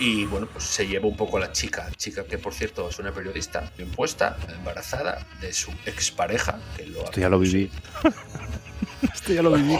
Y 0.00 0.24
bueno, 0.24 0.48
pues 0.52 0.64
se 0.64 0.88
lleva 0.88 1.06
un 1.06 1.16
poco 1.16 1.36
a 1.36 1.40
la 1.40 1.52
chica, 1.52 1.88
chica 1.96 2.24
que 2.24 2.36
por 2.36 2.52
cierto 2.52 2.88
es 2.88 2.98
una 2.98 3.12
periodista 3.12 3.70
bien 3.76 3.90
puesta, 3.92 4.36
embarazada 4.58 5.24
de 5.40 5.52
su 5.52 5.70
expareja, 5.86 6.58
que 6.76 6.86
lo 6.86 7.04
Esto 7.04 7.20
ya 7.20 7.28
lo 7.28 7.38
viví. 7.38 7.70
Esto 9.14 9.32
ya 9.32 9.42
lo 9.42 9.52
viví. 9.52 9.78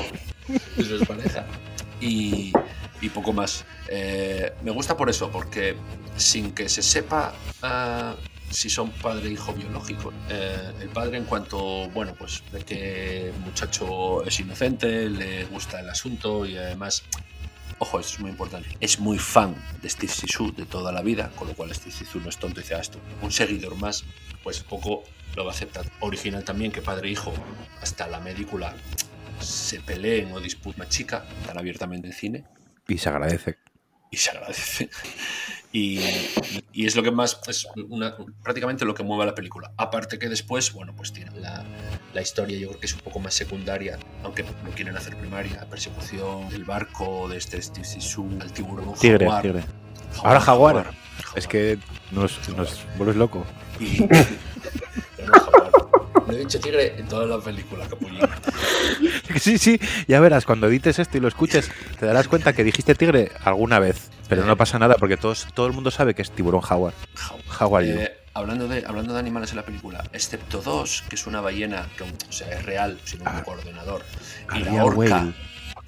de 0.76 0.84
su 0.84 0.94
expareja. 0.98 1.44
Y, 2.00 2.52
y 3.02 3.10
poco 3.10 3.32
más. 3.34 3.66
Eh, 3.88 4.54
me 4.62 4.70
gusta 4.70 4.96
por 4.96 5.10
eso, 5.10 5.30
porque 5.30 5.76
sin 6.16 6.52
que 6.52 6.68
se 6.68 6.82
sepa 6.82 7.34
ah, 7.62 8.14
si 8.48 8.70
son 8.70 8.90
padre 8.90 9.28
e 9.28 9.32
hijo 9.32 9.52
biológico, 9.52 10.12
eh, 10.30 10.72
el 10.80 10.88
padre 10.88 11.18
en 11.18 11.24
cuanto, 11.24 11.88
bueno, 11.90 12.14
pues 12.14 12.42
ve 12.52 12.64
que 12.64 13.28
el 13.28 13.38
muchacho 13.40 14.24
es 14.24 14.38
inocente, 14.40 15.08
le 15.08 15.44
gusta 15.46 15.80
el 15.80 15.90
asunto 15.90 16.46
y 16.46 16.56
además, 16.56 17.02
ojo, 17.78 17.98
esto 17.98 18.14
es 18.14 18.20
muy 18.20 18.30
importante, 18.30 18.68
es 18.80 19.00
muy 19.00 19.18
fan 19.18 19.54
de 19.80 19.88
Steve 19.88 20.12
Zissou 20.12 20.52
de 20.52 20.66
toda 20.66 20.92
la 20.92 21.02
vida, 21.02 21.32
con 21.34 21.48
lo 21.48 21.54
cual 21.54 21.74
Steve 21.74 21.92
Zissou 21.92 22.20
no 22.20 22.28
es 22.28 22.36
tonto 22.36 22.60
y 22.60 22.62
dice, 22.62 22.74
ah, 22.74 22.80
esto, 22.80 22.98
un 23.20 23.32
seguidor 23.32 23.74
más, 23.76 24.04
pues 24.42 24.60
poco 24.60 25.02
lo 25.34 25.44
va 25.44 25.52
a 25.52 25.54
aceptar. 25.54 25.86
Original 26.00 26.44
también 26.44 26.70
que 26.72 26.82
padre 26.82 27.08
e 27.08 27.12
hijo, 27.12 27.32
hasta 27.80 28.06
la 28.06 28.20
medícula 28.20 28.76
se 29.40 29.80
peleen 29.80 30.30
o 30.32 30.40
disputen 30.40 30.82
a 30.82 30.88
chica 30.88 31.24
tan 31.46 31.58
abiertamente 31.58 32.06
en 32.06 32.12
cine 32.12 32.44
Y 32.88 32.98
se 32.98 33.08
agradece. 33.08 33.58
y 34.10 34.16
se 34.16 34.30
agradece. 34.30 34.90
Y, 35.74 36.00
y- 36.72 36.84
es 36.86 36.94
lo 36.96 37.02
que 37.02 37.10
más, 37.10 37.40
es 37.48 37.66
una- 37.88 38.14
prácticamente 38.42 38.84
lo 38.84 38.92
que 38.94 39.02
mueve 39.02 39.22
a 39.22 39.26
la 39.26 39.34
película. 39.34 39.72
Aparte 39.78 40.18
que 40.18 40.28
después, 40.28 40.70
bueno, 40.74 40.94
pues 40.94 41.14
tiene 41.14 41.30
la, 41.40 41.64
la 42.12 42.20
historia, 42.20 42.58
yo 42.58 42.68
creo 42.68 42.80
que 42.80 42.86
es 42.86 42.92
un 42.94 43.00
poco 43.00 43.20
más 43.20 43.32
secundaria, 43.32 43.98
aunque 44.22 44.42
lo 44.64 44.70
quieren 44.72 44.94
hacer 44.98 45.16
primaria, 45.16 45.56
la 45.56 45.66
persecución 45.66 46.48
del 46.50 46.64
barco, 46.64 47.26
de 47.28 47.38
este 47.38 47.62
Steve 47.62 47.86
Zissou, 47.86 48.28
al 48.40 48.52
tiburón, 48.52 48.92
Tigre, 49.00 49.24
jaguar. 49.24 49.42
tigre. 49.42 49.64
Ahora 50.22 50.40
jaguar. 50.40 50.74
jaguar. 50.84 50.94
Es 51.36 51.46
que 51.46 51.78
nos, 52.10 52.46
nos 52.50 52.84
vuelves 52.98 53.16
loco. 53.16 53.46
Y- 53.80 54.06
no, 56.32 56.38
no, 56.38 56.38
jaguar. 56.38 56.38
No 56.38 56.38
he 56.38 56.38
dicho 56.40 56.60
tigre 56.60 56.94
en 56.98 57.08
toda 57.08 57.26
la 57.26 57.38
película, 57.42 57.86
capullín. 57.88 58.20
Sí, 59.40 59.58
sí, 59.58 59.80
ya 60.06 60.20
verás, 60.20 60.44
cuando 60.44 60.66
edites 60.68 60.98
esto 60.98 61.16
y 61.16 61.20
lo 61.20 61.28
escuches, 61.28 61.70
te 61.98 62.06
darás 62.06 62.28
cuenta 62.28 62.52
que 62.52 62.62
dijiste 62.64 62.94
tigre 62.94 63.32
alguna 63.44 63.78
vez. 63.78 64.10
Pero 64.28 64.44
no 64.44 64.56
pasa 64.56 64.78
nada 64.78 64.94
porque 64.98 65.16
todos, 65.16 65.46
todo 65.54 65.66
el 65.66 65.72
mundo 65.72 65.90
sabe 65.90 66.14
que 66.14 66.22
es 66.22 66.30
tiburón 66.30 66.60
jaguar. 66.60 66.94
Jaguar. 67.48 67.84
Eh, 67.84 68.12
hablando, 68.34 68.68
de, 68.68 68.84
hablando 68.86 69.12
de 69.14 69.20
animales 69.20 69.50
en 69.50 69.56
la 69.56 69.64
película, 69.64 70.04
excepto 70.12 70.62
dos, 70.62 71.02
que 71.08 71.16
es 71.16 71.26
una 71.26 71.40
ballena, 71.40 71.88
que 71.96 72.04
o 72.04 72.32
sea, 72.32 72.48
es 72.50 72.64
real, 72.64 72.98
sino 73.04 73.22
un 73.24 73.28
Ah. 73.28 73.38
poco 73.44 73.58
ordenador, 73.58 74.02
y 74.54 74.60
la 74.60 74.84
orca, 74.84 74.96
whale. 75.16 75.32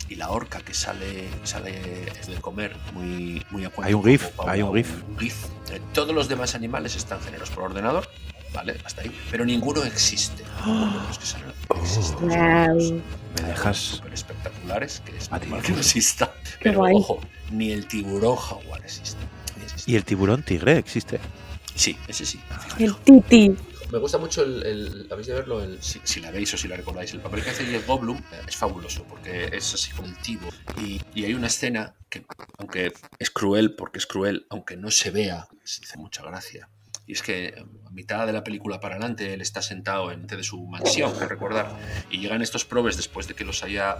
y 0.08 0.14
la 0.16 0.30
orca 0.30 0.60
que 0.60 0.74
sale, 0.74 1.28
sale 1.44 2.08
es 2.20 2.26
de 2.26 2.34
comer, 2.36 2.76
muy, 2.92 3.44
muy 3.50 3.64
acuático, 3.64 3.86
Hay 3.86 3.94
un 3.94 4.04
GIF, 4.04 4.26
hay 4.46 4.62
un 4.62 4.74
GIF. 4.74 4.88
un 5.08 5.18
GIF. 5.18 5.36
Eh, 5.72 5.80
todos 5.94 6.14
los 6.14 6.28
demás 6.28 6.54
animales 6.54 6.96
están 6.96 7.20
generados 7.20 7.50
por 7.50 7.64
ordenador, 7.64 8.08
¿vale? 8.54 8.76
Hasta 8.84 9.02
ahí. 9.02 9.14
Pero 9.30 9.44
ninguno 9.44 9.82
existe. 9.84 10.44
Ninguno 10.64 11.02
de 11.02 11.08
los 11.08 11.18
que 11.18 11.26
salen 11.26 11.52
existe. 11.82 12.14
Wow. 12.16 13.02
Me 13.42 13.49
dejas. 13.49 13.76
Súper 13.76 14.14
espectaculares, 14.14 15.02
que 15.04 15.16
es 15.16 15.30
A 15.32 15.38
ti. 15.38 15.46
normal 15.46 15.62
que 15.66 15.73
no 15.73 15.78
exista. 15.78 16.32
Pero 16.62 16.78
guay. 16.78 16.94
ojo, 16.96 17.20
ni 17.50 17.73
el 17.73 17.87
tiburón 17.87 18.37
jaguar 18.37 18.80
existe. 18.84 19.20
Y 19.87 19.96
el 19.96 20.04
tiburón 20.04 20.42
tigre 20.42 20.78
existe. 20.78 21.20
Sí, 21.75 21.96
ese 22.08 22.25
sí. 22.25 22.40
El 22.78 22.94
Titi. 22.96 23.54
Me 23.90 23.99
gusta 23.99 24.16
mucho 24.18 24.42
el, 24.42 24.64
el- 24.64 25.08
habéis 25.11 25.26
de 25.26 25.34
verlo, 25.34 25.62
el- 25.62 25.82
si, 25.82 26.00
si 26.04 26.20
la 26.20 26.30
veis 26.30 26.52
o 26.54 26.56
si 26.56 26.68
la 26.68 26.76
recordáis, 26.76 27.12
el 27.12 27.20
papel 27.20 27.42
que 27.44 27.50
hace 27.50 27.64
Jeff 27.66 27.87
Goldblum 27.87 28.16
eh, 28.16 28.40
es 28.49 28.56
fabuloso 28.56 29.04
porque 29.04 29.50
es 29.52 29.75
así 29.75 29.90
como 29.92 30.08
el 30.08 30.16
tibo 30.18 30.49
y, 30.80 31.00
y 31.14 31.25
hay 31.25 31.34
una 31.34 31.49
escena 31.49 31.94
que, 32.08 32.25
aunque 32.58 32.92
es 33.18 33.30
cruel, 33.30 33.75
porque 33.75 33.99
es 33.99 34.06
cruel, 34.06 34.46
aunque 34.50 34.76
no 34.76 34.90
se 34.90 35.11
vea, 35.11 35.49
se 35.64 35.82
hace 35.84 35.99
mucha 35.99 36.23
gracia. 36.23 36.68
Y 37.06 37.12
es 37.12 37.23
que 37.23 37.62
mitad 37.94 38.26
de 38.26 38.32
la 38.32 38.44
película 38.44 38.80
para 38.80 38.96
adelante 38.96 39.32
él 39.32 39.40
está 39.40 39.62
sentado 39.62 40.10
en 40.12 40.26
de 40.26 40.42
su 40.42 40.60
mansión, 40.66 41.16
que 41.18 41.26
recordar, 41.26 41.68
y 42.10 42.18
llegan 42.18 42.42
estos 42.42 42.64
probes 42.64 42.96
después 42.96 43.28
de 43.28 43.34
que 43.34 43.44
los 43.44 43.62
haya 43.62 43.98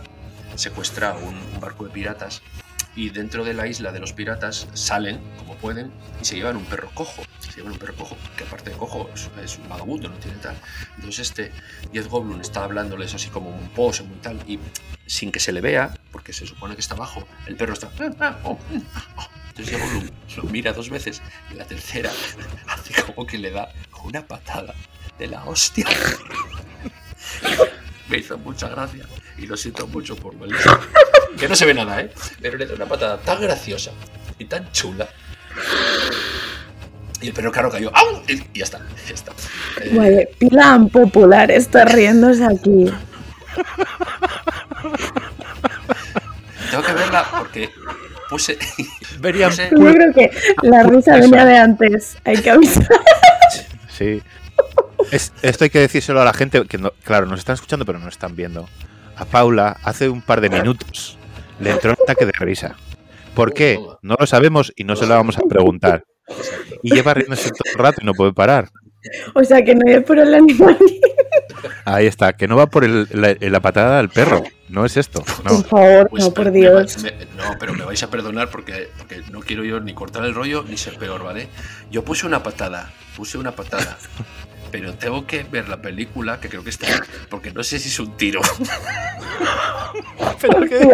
secuestrado 0.57 1.21
un, 1.21 1.35
un 1.37 1.61
barco 1.61 1.85
de 1.85 1.91
piratas 1.91 2.43
y 2.97 3.11
dentro 3.11 3.45
de 3.45 3.55
la 3.55 3.67
isla 3.67 3.93
de 3.93 4.01
los 4.01 4.13
piratas 4.13 4.69
salen 4.75 5.21
como 5.39 5.57
pueden 5.57 5.93
y 6.21 6.25
se 6.25 6.37
llevan 6.37 6.57
un 6.57 6.65
perro 6.65 6.91
cojo. 6.95 7.23
Se 7.41 7.57
llevan 7.57 7.73
un 7.73 7.79
perro 7.79 7.95
cojo, 7.95 8.17
que 8.37 8.45
aparte 8.45 8.71
de 8.71 8.77
cojo 8.77 9.11
es, 9.43 9.59
un 9.59 9.69
vagabundo, 9.69 10.09
no 10.09 10.17
tiene 10.17 10.39
tal. 10.39 10.57
Entonces 10.97 11.29
este 11.29 11.53
Jeff 11.93 12.09
Goldblum 12.09 12.41
está 12.41 12.65
hablándoles 12.65 13.15
así 13.15 13.29
como 13.29 13.51
un 13.51 13.69
pose, 13.69 14.03
muy 14.03 14.17
tal, 14.19 14.39
y 14.47 14.59
sin 15.07 15.33
que 15.33 15.41
se 15.41 15.53
le 15.53 15.61
vea, 15.61 15.97
porque 16.13 16.33
se 16.33 16.47
supone 16.47 16.75
que 16.75 16.81
está 16.81 16.95
abajo, 16.95 17.27
el 17.47 17.57
perro 17.57 17.75
está... 17.75 17.91
Entonces 19.57 19.77
Jeff 19.77 19.85
Goldblum 19.85 20.11
lo 20.37 20.43
mira 20.51 20.73
dos 20.73 20.91
veces 20.91 21.23
y 21.53 21.55
la 21.55 21.65
tercera 21.65 22.11
hace 22.67 22.93
como 23.05 23.25
que 23.25 23.39
le 23.39 23.53
da 23.53 23.69
una 24.03 24.27
patada 24.27 24.75
de 25.17 25.29
la 25.29 25.45
hostia. 25.45 25.87
Me 28.09 28.19
hizo 28.19 28.37
mucha 28.37 28.69
gracia 28.69 29.07
y 29.39 29.47
lo 29.47 29.57
siento 29.57 29.87
mucho 29.87 30.17
por 30.17 30.35
Melissa. 30.35 30.81
Que 31.39 31.49
no 31.49 31.55
se 31.55 31.67
ve 31.67 31.73
nada, 31.73 32.01
¿eh? 32.01 32.13
Pero 32.41 32.59
le 32.59 32.67
da 32.67 32.75
una 32.75 32.87
patada 32.87 33.17
tan 33.19 33.41
graciosa 33.41 33.93
y 34.39 34.45
tan 34.45 34.71
chula. 34.73 35.09
Y 37.21 37.29
el 37.29 37.33
perro, 37.33 37.51
claro, 37.51 37.71
cayó. 37.71 37.91
¡Au! 37.95 38.23
Y 38.29 38.59
ya 38.59 38.65
está. 38.65 38.81
Ya 39.09 39.15
está. 39.15 39.33
Eh, 39.81 39.91
Vale, 39.95 40.31
Pilan 40.39 40.91
Popular 40.91 41.51
está 41.51 41.87
riéndose 41.87 42.45
aquí. 42.45 42.93
tengo 46.71 46.83
que 46.83 46.93
verla 46.93 47.27
porque 47.39 47.71
puse. 48.35 48.59
Verían. 49.21 49.51
puse- 49.51 49.71
Yo 49.71 49.93
creo 49.93 50.13
que 50.13 50.31
la 50.63 50.83
risa 50.83 51.17
venía 51.19 51.45
de 51.45 51.57
antes. 51.57 52.19
Hay 52.25 52.37
que 52.37 52.51
avisar. 52.51 52.89
Sí. 53.89 54.23
Es- 55.13 55.33
esto 55.43 55.65
hay 55.65 55.71
que 55.71 55.79
decírselo 55.81 56.21
a 56.21 56.25
la 56.25 56.33
gente 56.33 56.65
que, 56.67 56.79
no- 56.79 56.93
claro, 57.05 57.27
nos 57.27 57.39
están 57.39 57.55
escuchando 57.55 57.85
pero 57.85 57.99
no 57.99 58.09
están 58.09 58.35
viendo. 58.37 58.69
A 59.17 59.25
Paula 59.25 59.77
hace 59.85 60.09
un 60.09 60.23
par 60.23 60.41
de 60.41 60.51
minutos 60.51 61.17
le 61.61 61.71
entró 61.71 61.91
un 61.93 61.97
ataque 62.03 62.27
de 62.27 62.33
risa. 62.33 62.75
¿Por 63.35 63.53
qué? 63.53 63.79
No 64.03 64.17
lo 64.19 64.27
sabemos 64.27 64.73
y 64.77 64.85
no 64.85 64.97
se 64.97 65.07
lo 65.07 65.15
vamos 65.15 65.39
a 65.39 65.43
preguntar. 65.49 66.05
Y 66.83 66.95
lleva 66.95 67.15
riéndose 67.15 67.51
todo 67.51 67.73
el 67.73 67.79
rato 67.79 67.99
y 68.03 68.05
no 68.07 68.13
puede 68.15 68.33
parar. 68.33 68.69
O 69.35 69.45
sea 69.45 69.63
que 69.63 69.75
no 69.75 69.83
es 69.91 70.03
por 70.05 70.19
el 70.19 70.35
animal. 70.35 70.79
Ahí 71.85 72.07
está, 72.07 72.33
que 72.33 72.49
no 72.49 72.57
va 72.57 72.67
por 72.67 72.85
el- 72.85 73.07
la, 73.13 73.37
la 73.39 73.61
patada 73.61 73.99
del 73.99 74.09
perro. 74.09 74.43
No 74.69 74.85
es 74.85 74.97
esto. 74.97 75.23
No. 75.45 75.51
Por 75.63 75.67
favor, 75.67 76.09
Pues 76.11 76.25
no, 76.25 76.35
por 76.35 76.51
Dios. 76.51 77.03
me- 77.03 77.13
no, 77.37 77.57
pero 77.61 77.75
me 77.75 77.85
vais 77.85 78.03
a 78.03 78.11
perdonar 78.11 78.49
porque, 78.51 78.89
porque 78.99 79.23
no 79.31 79.41
quiero 79.41 79.65
yo 79.65 79.79
ni 79.81 79.95
cortar 79.95 80.25
el 80.25 80.35
rollo 80.35 80.65
ni 80.69 80.77
ser 80.79 80.97
peor, 80.99 81.23
¿vale? 81.23 81.49
Yo 81.91 82.05
puse 82.05 82.27
una 82.27 82.43
patada, 82.43 82.91
puse 83.17 83.37
una 83.39 83.53
patada. 83.53 83.99
Pero 84.71 84.95
tengo 84.95 85.25
que 85.27 85.45
ver 85.45 85.69
la 85.69 85.81
película, 85.81 86.41
que 86.41 86.49
creo 86.49 86.65
que 86.65 86.71
está. 86.71 86.89
Porque 87.29 87.53
no 87.53 87.63
sé 87.63 87.79
si 87.79 87.89
es 87.91 88.01
un 88.01 88.17
tiro. 88.17 88.41
Pero 90.41 90.61
qué 90.67 90.89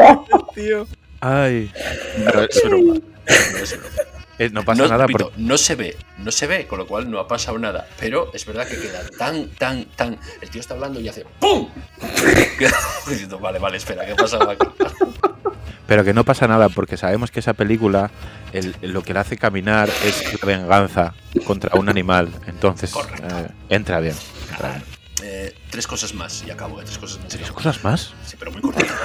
tío. 0.55 0.87
Ay. 1.21 1.71
No 2.19 2.43
es 2.43 2.63
broma. 2.65 2.95
No 2.95 3.59
es 3.59 3.79
broma. 3.79 3.95
Eh, 4.41 4.49
no 4.51 4.65
pasa 4.65 4.83
no, 4.83 4.89
nada. 4.89 5.07
repito, 5.07 5.27
porque- 5.27 5.43
no 5.43 5.59
se 5.59 5.75
ve, 5.75 5.97
no 6.17 6.33
se 6.33 6.47
ve, 6.47 6.67
con 6.67 6.79
lo 6.79 6.87
cual 6.87 7.11
no 7.11 7.19
ha 7.19 7.29
pasado 7.29 7.59
nada. 7.59 7.87
Pero 7.99 8.31
es 8.33 8.47
verdad 8.47 8.67
que 8.67 8.81
queda 8.81 9.03
tan, 9.19 9.49
tan, 9.51 9.85
tan. 9.85 10.19
El 10.41 10.49
tío 10.49 10.63
está 10.63 10.73
hablando 10.73 10.99
y 10.99 11.09
hace 11.09 11.27
¡Pum! 11.39 11.69
Diciendo, 13.09 13.39
vale, 13.39 13.59
vale, 13.59 13.77
espera, 13.77 14.07
¿qué 14.07 14.13
ha 14.13 14.17
pasado 14.17 14.49
aquí? 14.51 14.67
Pero 15.87 16.05
que 16.05 16.15
no 16.15 16.25
pasa 16.25 16.47
nada 16.47 16.69
porque 16.69 16.97
sabemos 16.97 17.31
que 17.33 17.41
esa 17.41 17.53
película 17.53 18.11
el- 18.53 18.77
lo 18.81 19.03
que 19.03 19.13
le 19.13 19.19
hace 19.21 19.37
caminar 19.37 19.91
es 20.05 20.41
la 20.41 20.47
venganza 20.47 21.15
contra 21.47 21.77
un 21.79 21.89
animal. 21.89 22.31
Entonces, 22.47 22.95
eh, 22.95 23.49
entra 23.69 23.99
bien. 24.01 24.15
entra 24.53 24.69
bien. 24.71 24.85
Eh, 25.23 25.55
tres 25.69 25.87
cosas 25.87 26.15
más 26.15 26.45
y 26.47 26.51
acabo. 26.51 26.81
eh, 26.81 26.85
tres 26.87 26.97
cosas 26.97 27.19
más. 27.19 27.29
¿Tres 27.29 27.51
cosas 27.53 27.85
más? 27.85 28.15
Sí, 28.25 28.37
pero 28.39 28.53
muy 28.53 28.61
cortitas. 28.63 28.97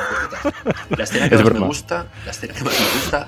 La 0.95 1.03
escena 1.03 1.27
que 1.27 1.35
Es 1.35 1.43
más 1.43 1.53
me 1.53 1.59
gusta, 1.59 2.07
la 2.23 2.31
escena 2.31 2.53
que 2.53 2.63
más 2.63 2.73
me 2.79 2.85
gusta, 3.01 3.27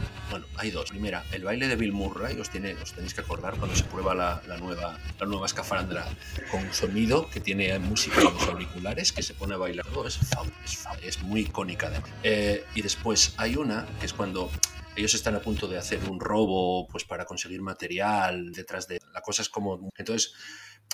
hay 0.57 0.71
dos. 0.71 0.89
Primera, 0.89 1.23
el 1.31 1.43
baile 1.43 1.67
de 1.67 1.75
Bill 1.75 1.93
Murray, 1.93 2.39
os, 2.39 2.49
tiene, 2.49 2.73
os 2.75 2.93
tenéis 2.93 3.13
que 3.13 3.21
acordar 3.21 3.57
cuando 3.57 3.75
se 3.75 3.83
prueba 3.83 4.15
la, 4.15 4.41
nueva, 4.59 4.97
la 5.19 5.25
nueva 5.25 5.45
escafandra 5.45 6.07
con 6.51 6.73
sonido 6.73 7.29
que 7.29 7.39
tiene 7.39 7.77
música 7.79 8.19
en 8.21 8.33
los 8.33 8.47
auriculares 8.47 9.11
que 9.11 9.23
se 9.23 9.33
pone 9.33 9.55
a 9.55 9.57
bailar. 9.57 9.85
Es 11.01 11.21
muy 11.23 11.41
icónica. 11.41 11.87
además. 11.87 12.09
Eh, 12.23 12.65
y 12.75 12.81
después 12.81 13.33
hay 13.37 13.55
una 13.55 13.85
que 13.99 14.05
es 14.05 14.13
cuando 14.13 14.51
ellos 14.95 15.13
están 15.13 15.35
a 15.35 15.41
punto 15.41 15.67
de 15.67 15.77
hacer 15.77 15.99
un 16.09 16.19
robo 16.19 16.87
pues 16.87 17.05
para 17.05 17.25
conseguir 17.25 17.61
material 17.61 18.51
detrás 18.51 18.87
de 18.87 18.99
la 19.13 19.21
cosa 19.21 19.43
es 19.43 19.49
como 19.49 19.91
entonces 19.95 20.33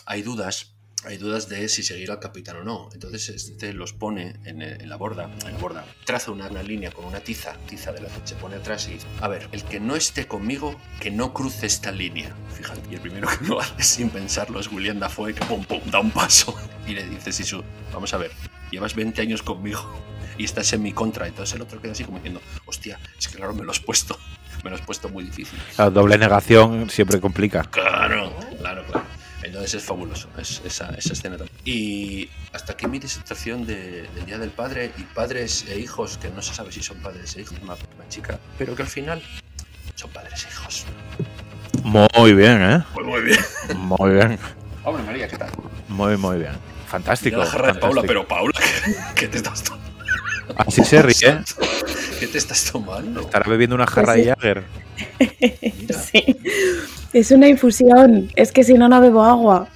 hay 0.05 0.22
dudas 0.22 0.75
hay 1.06 1.18
dudas 1.18 1.50
de 1.50 1.68
si 1.70 1.84
seguir 1.84 2.12
al 2.12 2.20
capitán 2.20 2.58
o 2.58 2.64
no. 2.64 2.90
Entonces 2.94 3.30
este 3.30 3.74
los 3.74 3.94
pone 3.94 4.36
en, 4.46 4.62
en 4.62 4.90
la 4.90 4.96
borda, 4.96 5.30
en 5.46 5.54
la 5.54 5.58
borda, 5.60 5.86
traza 6.06 6.32
una, 6.32 6.48
una 6.48 6.64
línea 6.64 6.92
con 6.92 7.06
una 7.06 7.20
tiza, 7.20 7.58
tiza 7.68 7.92
de 7.92 8.02
la 8.02 8.10
se 8.24 8.36
pone 8.36 8.56
atrás 8.56 8.88
y 8.88 8.94
dice, 8.94 9.08
a 9.22 9.28
ver, 9.28 9.50
el 9.52 9.64
que 9.64 9.80
no 9.80 9.96
esté 9.96 10.28
conmigo, 10.28 10.76
que 11.00 11.12
no 11.12 11.34
cruce 11.34 11.66
esta 11.66 11.92
línea. 11.92 12.34
Fíjate, 12.56 12.82
y 12.90 12.96
el 12.96 13.02
primero 13.02 13.28
que 13.28 13.46
lo 13.46 13.60
hace 13.60 13.84
sin 13.84 14.10
pensarlo 14.10 14.60
es 14.60 14.72
William 14.72 15.00
Dafoe, 15.00 15.34
que 15.34 15.46
pum, 15.46 15.64
pum, 15.66 15.82
da 15.92 16.00
un 16.00 16.12
paso 16.12 16.56
y 16.88 16.94
le 16.94 17.06
dice, 17.08 17.32
Sisu, 17.32 17.64
vamos 17.92 18.14
a 18.14 18.18
ver, 18.18 18.32
llevas 18.72 18.96
20 18.96 19.22
años 19.22 19.44
conmigo 19.44 19.82
y 20.38 20.46
estás 20.46 20.72
en 20.74 20.82
mi 20.82 20.94
contra. 20.94 21.28
Entonces 21.28 21.56
el 21.56 21.62
otro 21.62 21.82
queda 21.82 21.92
así 21.94 22.04
como 22.04 22.18
diciendo, 22.18 22.42
hostia, 22.66 23.00
es 23.18 23.28
que 23.28 23.38
claro, 23.38 23.54
me 23.54 23.64
lo 23.64 23.72
has 23.72 23.80
puesto, 23.80 24.18
me 24.64 24.70
lo 24.70 24.76
has 24.76 24.82
puesto 24.82 25.10
muy 25.10 25.24
difícil. 25.24 25.60
La 25.78 25.90
doble 25.90 26.18
negación 26.18 26.90
siempre 26.90 27.20
complica. 27.20 27.64
Claro, 27.64 28.34
claro, 28.60 28.84
claro. 28.86 29.03
Entonces 29.54 29.76
es 29.76 29.84
fabuloso 29.84 30.30
es, 30.40 30.64
esa, 30.66 30.90
esa 30.98 31.14
escena 31.14 31.38
también. 31.38 31.56
Y 31.64 32.28
hasta 32.54 32.74
aquí 32.74 32.88
mi 32.88 32.98
disertación 32.98 33.68
de- 33.68 34.10
del 34.16 34.26
Día 34.26 34.40
del 34.40 34.50
Padre 34.50 34.92
y 34.98 35.04
padres 35.04 35.66
e 35.70 35.78
hijos, 35.78 36.18
que 36.18 36.30
no 36.32 36.42
se 36.42 36.56
sabe 36.56 36.72
si 36.72 36.82
son 36.82 36.98
padres 36.98 37.36
e 37.38 37.42
hijos, 37.42 37.56
una, 37.62 37.74
una 37.74 38.10
chica, 38.10 38.40
pero 38.58 38.76
que 38.76 38.82
al 38.82 38.88
final 38.88 39.22
son 39.94 40.10
padres 40.10 40.44
e 40.46 40.50
hijos. 40.50 40.86
Muy 41.84 42.34
bien, 42.34 42.64
¿eh? 42.64 42.84
Pues 42.96 43.06
muy 43.06 43.22
bien. 43.22 43.40
Muy 43.76 44.12
bien. 44.14 44.40
Hombre 44.84 45.04
María, 45.04 45.28
¿qué 45.28 45.38
tal? 45.38 45.52
Muy, 45.88 46.18
muy 46.18 46.38
bien. 46.40 46.54
Fantástico. 46.88 47.36
Mira 47.38 47.46
la 47.46 47.52
jarra 47.52 47.74
de 47.74 47.80
Paula, 47.80 48.02
pero 48.08 48.28
Paula, 48.28 48.54
¿qué, 48.60 48.96
qué 49.16 49.28
te 49.28 49.38
estás 49.38 49.64
tomando? 49.64 49.83
Así 50.58 50.84
se 50.84 51.02
ríe. 51.02 51.40
¿Qué 52.20 52.28
te 52.28 52.38
estás 52.38 52.72
tomando? 52.72 53.22
Estará 53.22 53.50
bebiendo 53.50 53.76
una 53.76 53.88
jarra 53.88 54.14
Pues 54.14 54.26
de. 54.26 54.30
Jagger. 54.32 54.64
Sí. 56.12 56.38
Es 57.14 57.32
una 57.32 57.48
infusión. 57.48 58.30
Es 58.36 58.52
que 58.52 58.64
si 58.64 58.74
no, 58.76 58.88
no 58.90 59.00
bebo 59.02 59.24
agua. 59.24 59.68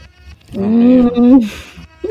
Mm, 0.53 1.39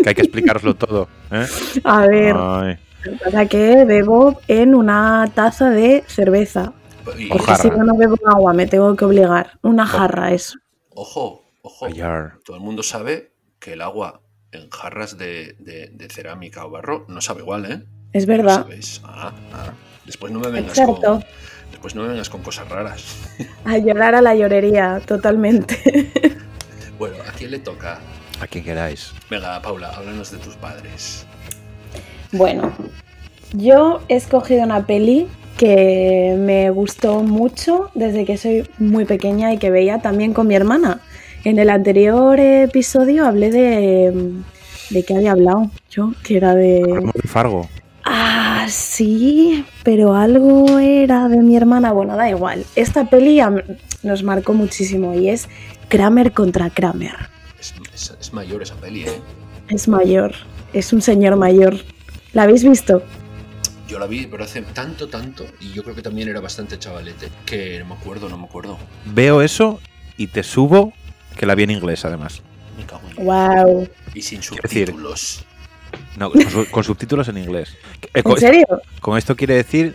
Que 0.03 0.09
hay 0.11 0.15
que 0.15 0.23
explicaroslo 0.23 0.75
todo. 0.75 1.09
¿eh? 1.31 1.47
a 1.85 2.07
ver, 2.07 2.37
Ay, 2.39 2.79
lo 3.05 3.13
que 3.13 3.19
pasa 3.25 3.47
que 3.47 3.85
bebo 3.85 4.41
en 4.49 4.75
una 4.75 5.31
taza 5.35 5.71
de 5.71 6.05
cerveza. 6.07 6.73
y- 7.19 7.27
O 7.27 7.37
Porque 7.37 7.47
jarra. 7.47 7.63
si 7.63 7.71
no, 7.71 7.85
no 7.85 7.97
bebo 7.97 8.17
agua, 8.27 8.53
me 8.53 8.67
tengo 8.67 8.95
que 8.95 9.05
obligar. 9.05 9.59
Una 9.63 9.87
jarra, 9.87 10.33
eso. 10.33 10.59
ojo, 10.91 11.45
ojo. 11.63 11.87
Ayar. 11.87 12.39
Todo 12.45 12.57
el 12.57 12.63
mundo 12.63 12.83
sabe 12.83 13.33
que 13.59 13.73
el 13.75 13.81
agua 13.83 14.21
en 14.53 14.69
jarras 14.71 15.17
de, 15.19 15.57
de- 15.59 15.89
de 15.93 16.09
cerámica 16.09 16.65
o 16.67 16.71
barro 16.71 17.05
no 17.09 17.21
sabe 17.21 17.41
igual, 17.41 17.65
¿eh? 17.71 17.85
Es 18.17 18.27
verdad. 18.27 18.63
sabéis. 18.63 19.01
Ah, 19.05 19.33
ah. 19.53 19.73
Después 20.05 20.33
no 20.33 20.41
me 20.41 20.49
vengas 20.49 20.79
Exacto. 20.79 21.21
con. 21.21 21.25
Después 21.71 21.95
no 21.95 22.03
me 22.03 22.09
vengas 22.09 22.31
con 22.31 22.43
cosas 22.43 22.69
raras. 22.69 23.05
A 23.65 23.79
llorar 23.79 24.15
a 24.15 24.23
la 24.23 24.35
llorería, 24.35 25.01
totalmente. 25.05 26.11
Bueno, 26.99 27.17
¿a 27.29 27.33
quién 27.33 27.51
le 27.51 27.59
toca? 27.59 27.99
A 28.41 28.47
quien 28.47 28.65
queráis. 28.65 29.13
Venga, 29.29 29.61
Paula, 29.61 29.91
háblanos 29.91 30.31
de 30.31 30.39
tus 30.39 30.55
padres. 30.55 31.27
Bueno, 32.33 32.73
yo 33.53 34.01
he 34.09 34.17
escogido 34.17 34.63
una 34.65 34.87
peli 34.87 35.29
que 35.59 36.37
me 36.39 36.71
gustó 36.71 37.23
mucho 37.23 37.91
desde 37.95 38.25
que 38.25 38.39
soy 38.39 38.67
muy 38.79 39.05
pequeña 39.05 39.53
y 39.53 39.59
que 39.59 39.71
veía 39.71 39.99
también 39.99 40.33
con 40.33 40.47
mi 40.47 40.55
hermana. 40.55 41.01
En 41.45 41.59
el 41.59 41.69
anterior 41.69 42.41
episodio 42.41 43.27
hablé 43.27 43.51
de... 43.51 44.33
¿De 44.91 45.03
qué 45.03 45.17
había 45.17 45.33
hablado? 45.33 45.71
Yo, 45.91 46.13
que 46.23 46.37
era 46.37 46.55
de... 46.55 46.81
Hablamos 46.83 47.15
de 47.15 47.29
Fargo. 47.29 47.69
Ah, 48.09 48.67
sí, 48.71 49.65
pero 49.83 50.15
algo 50.15 50.79
era 50.79 51.29
de 51.29 51.39
mi 51.39 51.57
hermana. 51.57 51.93
Bueno, 51.93 52.17
da 52.17 52.31
igual. 52.31 52.65
Esta 52.77 53.11
peli 53.11 53.41
nos 54.05 54.23
marcó 54.23 54.55
muchísimo 54.55 55.13
y 55.15 55.29
es 55.29 55.49
Kramer 55.89 56.33
contra 56.33 56.71
Kramer. 56.71 57.15
Es, 57.59 57.75
es- 57.93 58.15
es 58.21 58.33
mayor 58.33 58.63
esa 58.63 58.77
peli, 58.77 59.03
¿eh? 59.03 59.21
Es 59.69 59.89
mayor, 59.89 60.33
es 60.73 60.93
un 60.93 61.03
señor 61.03 61.35
mayor. 61.37 61.77
¿La 62.33 62.45
habéis 62.45 62.63
visto? 62.63 63.03
Yo 63.89 63.99
la 63.99 64.07
vi, 64.07 64.27
pero 64.27 64.45
hace 64.45 64.63
tanto, 64.63 65.09
tanto, 65.09 65.45
y 65.61 65.73
yo 65.73 65.83
creo 65.83 65.95
que 65.97 66.03
también 66.03 66.29
era 66.29 66.41
bastante 66.41 66.79
chavalete, 66.79 67.29
que 67.45 67.79
no 67.81 67.87
me 67.87 67.95
acuerdo, 67.95 68.29
no 68.29 68.39
me 68.39 68.45
acuerdo. 68.45 68.79
Veo 69.05 69.43
eso 69.43 69.81
y 70.17 70.29
te 70.29 70.43
subo 70.45 70.93
que 71.37 71.47
la 71.47 71.55
vi 71.57 71.65
en 71.65 71.71
inglés, 71.73 72.05
además. 72.05 72.43
Me 72.77 72.85
cago 72.85 73.03
en 73.17 73.25
¡Wow! 73.25 73.89
Y 74.15 74.23
sin 74.23 74.43
subtítulos. 74.43 75.45
No, 76.17 76.31
con, 76.31 76.51
su- 76.51 76.71
con 76.71 76.85
subtítulos 76.85 77.29
en 77.29 77.39
inglés. 77.39 77.77
Eh, 78.15 78.23
con, 78.23 78.33
¿En 78.33 78.39
serio? 78.39 78.67
con 79.01 79.19
esto 79.19 79.37
quiere 79.37 79.55
decir. 79.55 79.95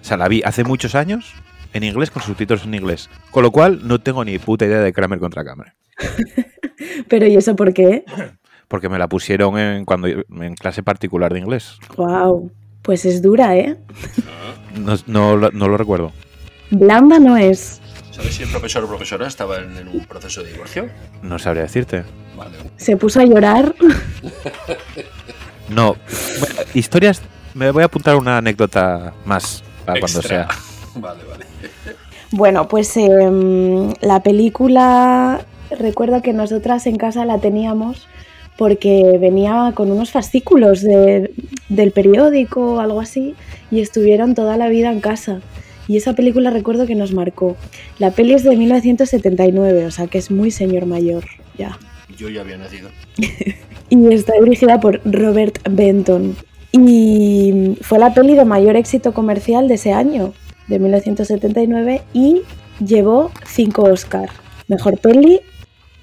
O 0.00 0.04
sea, 0.04 0.16
la 0.16 0.28
vi 0.28 0.42
hace 0.44 0.64
muchos 0.64 0.94
años 0.94 1.32
en 1.72 1.84
inglés 1.84 2.10
con 2.10 2.22
subtítulos 2.22 2.64
en 2.64 2.74
inglés. 2.74 3.10
Con 3.30 3.42
lo 3.42 3.50
cual, 3.50 3.80
no 3.86 4.00
tengo 4.00 4.24
ni 4.24 4.38
puta 4.38 4.64
idea 4.66 4.80
de 4.80 4.92
Kramer 4.92 5.18
contra 5.18 5.44
Kramer. 5.44 5.74
¿Pero 7.08 7.26
y 7.26 7.36
eso 7.36 7.54
por 7.56 7.72
qué? 7.74 8.04
Porque 8.68 8.88
me 8.88 8.98
la 8.98 9.08
pusieron 9.08 9.58
en, 9.58 9.84
cuando, 9.84 10.06
en 10.08 10.54
clase 10.54 10.82
particular 10.82 11.32
de 11.32 11.40
inglés. 11.40 11.76
¡Wow! 11.96 12.52
Pues 12.82 13.04
es 13.04 13.20
dura, 13.20 13.56
¿eh? 13.56 13.76
No, 14.78 14.94
no 15.06 15.36
lo- 15.36 15.50
no 15.50 15.68
lo 15.68 15.76
recuerdo. 15.76 16.12
Blanda 16.70 17.18
no 17.18 17.36
es. 17.36 17.80
¿Sabes 18.12 18.34
si 18.36 18.44
el 18.44 18.48
profesor 18.48 18.84
o 18.84 18.88
profesora 18.88 19.26
estaba 19.26 19.58
en, 19.58 19.76
en 19.76 19.88
un 19.88 20.04
proceso 20.06 20.42
de 20.42 20.52
divorcio? 20.52 20.88
No 21.22 21.38
sabría 21.38 21.62
decirte. 21.64 22.04
Vale. 22.36 22.56
Se 22.76 22.96
puso 22.96 23.20
a 23.20 23.24
llorar. 23.24 23.74
No. 25.70 25.96
Bueno, 26.40 26.54
historias. 26.74 27.22
Me 27.54 27.70
voy 27.70 27.82
a 27.82 27.86
apuntar 27.86 28.16
una 28.16 28.38
anécdota 28.38 29.12
más 29.24 29.62
para 29.84 30.00
cuando 30.00 30.22
sea. 30.22 30.48
Vale, 30.96 31.20
vale. 31.24 31.46
Bueno, 32.32 32.66
pues 32.68 32.96
em, 32.96 33.92
la 34.00 34.22
película, 34.22 35.40
recuerdo 35.78 36.20
que 36.22 36.32
nosotras 36.32 36.86
en 36.86 36.96
casa 36.96 37.24
la 37.24 37.38
teníamos 37.38 38.06
porque 38.56 39.16
venía 39.20 39.72
con 39.74 39.90
unos 39.90 40.10
fascículos 40.10 40.82
de- 40.82 41.32
del 41.68 41.92
periódico 41.92 42.74
o 42.74 42.80
algo 42.80 43.00
así 43.00 43.34
y 43.70 43.80
estuvieron 43.80 44.34
toda 44.34 44.56
la 44.56 44.68
vida 44.68 44.90
en 44.92 45.00
casa. 45.00 45.40
Y 45.88 45.96
esa 45.96 46.12
película 46.14 46.50
recuerdo 46.50 46.86
que 46.86 46.94
nos 46.94 47.12
marcó. 47.12 47.56
La 47.98 48.10
peli 48.10 48.34
es 48.34 48.42
de 48.44 48.56
1979, 48.56 49.86
o 49.86 49.90
sea 49.90 50.06
que 50.08 50.18
es 50.18 50.30
muy 50.30 50.50
señor 50.50 50.86
mayor 50.86 51.24
ya. 51.56 51.78
Yo 52.16 52.28
ya 52.28 52.40
había 52.42 52.58
nacido. 52.58 52.90
y 53.90 54.14
está 54.14 54.32
dirigida 54.40 54.80
por 54.80 55.00
Robert 55.04 55.58
Benton. 55.68 56.36
Y 56.72 57.76
fue 57.82 57.98
la 57.98 58.14
peli 58.14 58.34
de 58.34 58.44
mayor 58.44 58.76
éxito 58.76 59.12
comercial 59.12 59.68
de 59.68 59.74
ese 59.74 59.92
año, 59.92 60.32
de 60.68 60.78
1979, 60.78 62.02
y 62.14 62.42
llevó 62.84 63.32
cinco 63.44 63.82
Oscar. 63.82 64.30
Mejor 64.68 64.98
peli, 64.98 65.40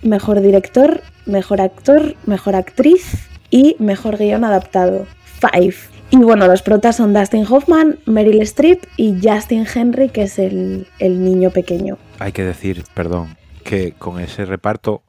mejor 0.04 0.42
director, 0.42 1.02
mejor 1.26 1.62
actor, 1.62 2.16
mejor 2.26 2.56
actriz 2.56 3.30
y 3.50 3.78
mejor 3.80 4.18
guion 4.18 4.44
adaptado. 4.44 5.08
Five. 5.40 5.76
Y 6.10 6.18
bueno, 6.18 6.48
los 6.48 6.62
protas 6.62 6.98
son 6.98 7.14
Dustin 7.14 7.46
Hoffman, 7.50 8.00
Meryl 8.06 8.42
Streep 8.42 8.84
y 8.98 9.16
Justin 9.22 9.66
Henry, 9.74 10.10
que 10.10 10.24
es 10.24 10.40
el, 10.40 10.88
el 11.00 11.24
niño 11.24 11.52
pequeño. 11.52 11.98
Hay 12.20 12.34
que 12.34 12.44
decir, 12.44 12.84
perdón, 12.94 13.38
que 13.64 13.94
con 13.94 14.20
ese 14.20 14.46
reparto, 14.46 15.04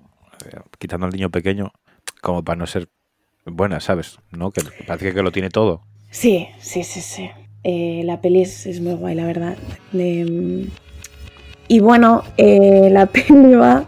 eh, 0.44 0.58
quitando 0.78 1.06
al 1.06 1.12
niño 1.12 1.30
pequeño, 1.30 1.72
como 2.20 2.44
para 2.44 2.56
no 2.56 2.66
ser 2.66 2.88
buena, 3.44 3.80
¿sabes? 3.80 4.18
¿No? 4.30 4.50
Que 4.50 4.62
parece 4.86 5.14
que 5.14 5.22
lo 5.22 5.32
tiene 5.32 5.50
todo. 5.50 5.82
Sí, 6.10 6.48
sí, 6.60 6.84
sí, 6.84 7.00
sí. 7.00 7.30
Eh, 7.64 8.02
la 8.04 8.20
peli 8.20 8.42
es, 8.42 8.80
muy 8.80 8.94
guay, 8.94 9.14
la 9.14 9.26
verdad. 9.26 9.56
Em, 9.92 10.68
y 11.68 11.80
bueno, 11.80 12.22
eh, 12.36 12.88
la 12.90 13.06
peli 13.12 13.54
va... 13.54 13.86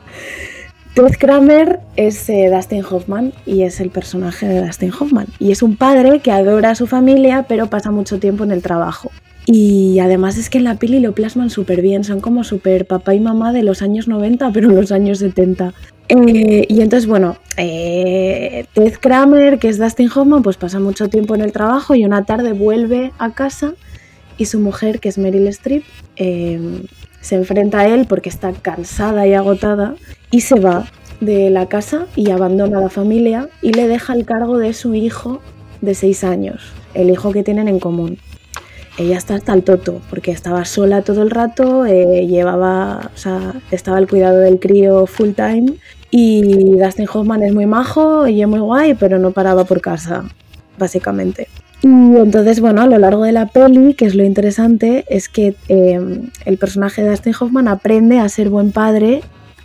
Ted 0.94 1.16
Kramer 1.18 1.78
es 1.94 2.28
eh, 2.28 2.50
Dustin 2.52 2.84
Hoffman 2.84 3.32
y 3.46 3.62
es 3.62 3.80
el 3.80 3.90
personaje 3.90 4.48
de 4.48 4.66
Dustin 4.66 4.92
Hoffman. 4.92 5.28
Y 5.38 5.52
es 5.52 5.62
un 5.62 5.76
padre 5.76 6.18
que 6.18 6.32
adora 6.32 6.70
a 6.70 6.74
su 6.74 6.88
familia, 6.88 7.44
pero 7.48 7.68
pasa 7.68 7.92
mucho 7.92 8.18
tiempo 8.18 8.42
en 8.42 8.50
el 8.50 8.60
trabajo. 8.60 9.10
Y 9.46 10.00
además 10.00 10.36
es 10.36 10.50
que 10.50 10.58
en 10.58 10.64
la 10.64 10.74
peli 10.74 11.00
lo 11.00 11.12
plasman 11.12 11.48
súper 11.48 11.80
bien, 11.80 12.04
son 12.04 12.20
como 12.20 12.44
súper 12.44 12.86
papá 12.86 13.14
y 13.14 13.20
mamá 13.20 13.52
de 13.52 13.62
los 13.62 13.82
años 13.82 14.08
90, 14.08 14.50
pero 14.52 14.68
en 14.68 14.76
los 14.76 14.92
años 14.92 15.18
70. 15.18 15.72
Eh, 16.10 16.66
y 16.68 16.80
entonces, 16.80 17.06
bueno, 17.06 17.36
eh, 17.56 18.66
Ted 18.74 18.94
Kramer, 19.00 19.60
que 19.60 19.68
es 19.68 19.78
Dustin 19.78 20.10
Hoffman, 20.12 20.42
pues 20.42 20.56
pasa 20.56 20.80
mucho 20.80 21.08
tiempo 21.08 21.36
en 21.36 21.40
el 21.40 21.52
trabajo 21.52 21.94
y 21.94 22.04
una 22.04 22.24
tarde 22.24 22.52
vuelve 22.52 23.12
a 23.18 23.32
casa 23.32 23.74
y 24.36 24.46
su 24.46 24.58
mujer, 24.58 24.98
que 24.98 25.08
es 25.08 25.18
Meryl 25.18 25.46
Streep, 25.46 25.84
eh, 26.16 26.82
se 27.20 27.36
enfrenta 27.36 27.80
a 27.80 27.86
él 27.86 28.06
porque 28.08 28.28
está 28.28 28.52
cansada 28.52 29.24
y 29.28 29.34
agotada 29.34 29.94
y 30.30 30.40
se 30.40 30.58
va. 30.58 30.86
de 31.20 31.50
la 31.50 31.66
casa 31.66 32.06
y 32.16 32.30
abandona 32.30 32.78
a 32.78 32.80
la 32.80 32.88
familia 32.88 33.50
y 33.60 33.74
le 33.74 33.86
deja 33.88 34.14
el 34.14 34.24
cargo 34.24 34.56
de 34.56 34.72
su 34.72 34.94
hijo 34.94 35.42
de 35.82 35.94
seis 35.94 36.24
años, 36.24 36.72
el 36.94 37.10
hijo 37.10 37.30
que 37.30 37.42
tienen 37.42 37.68
en 37.68 37.78
común. 37.78 38.16
Ella 38.96 39.18
está 39.18 39.34
hasta 39.34 39.52
el 39.52 39.62
toto, 39.62 40.00
porque 40.08 40.30
estaba 40.30 40.64
sola 40.64 41.02
todo 41.02 41.22
el 41.22 41.30
rato, 41.30 41.84
eh, 41.84 42.26
llevaba, 42.26 43.10
o 43.14 43.18
sea, 43.18 43.52
estaba 43.70 43.98
al 43.98 44.08
cuidado 44.08 44.38
del 44.38 44.58
crío 44.58 45.06
full 45.06 45.32
time 45.32 45.74
y 46.10 46.76
Dustin 46.76 47.06
Hoffman 47.12 47.42
es 47.42 47.54
muy 47.54 47.66
majo 47.66 48.26
y 48.26 48.42
es 48.42 48.48
muy 48.48 48.60
guay, 48.60 48.94
pero 48.94 49.18
no 49.18 49.30
paraba 49.30 49.64
por 49.64 49.80
casa, 49.80 50.24
básicamente. 50.78 51.48
Y 51.82 51.86
entonces, 51.86 52.60
bueno, 52.60 52.82
a 52.82 52.86
lo 52.86 52.98
largo 52.98 53.24
de 53.24 53.32
la 53.32 53.46
peli, 53.46 53.94
que 53.94 54.04
es 54.04 54.14
lo 54.14 54.24
interesante, 54.24 55.04
es 55.08 55.28
que 55.28 55.54
eh, 55.68 56.28
el 56.44 56.58
personaje 56.58 57.02
de 57.02 57.10
Dustin 57.10 57.34
Hoffman 57.38 57.68
aprende 57.68 58.18
a 58.18 58.28
ser 58.28 58.50
buen 58.50 58.72
padre 58.72 59.22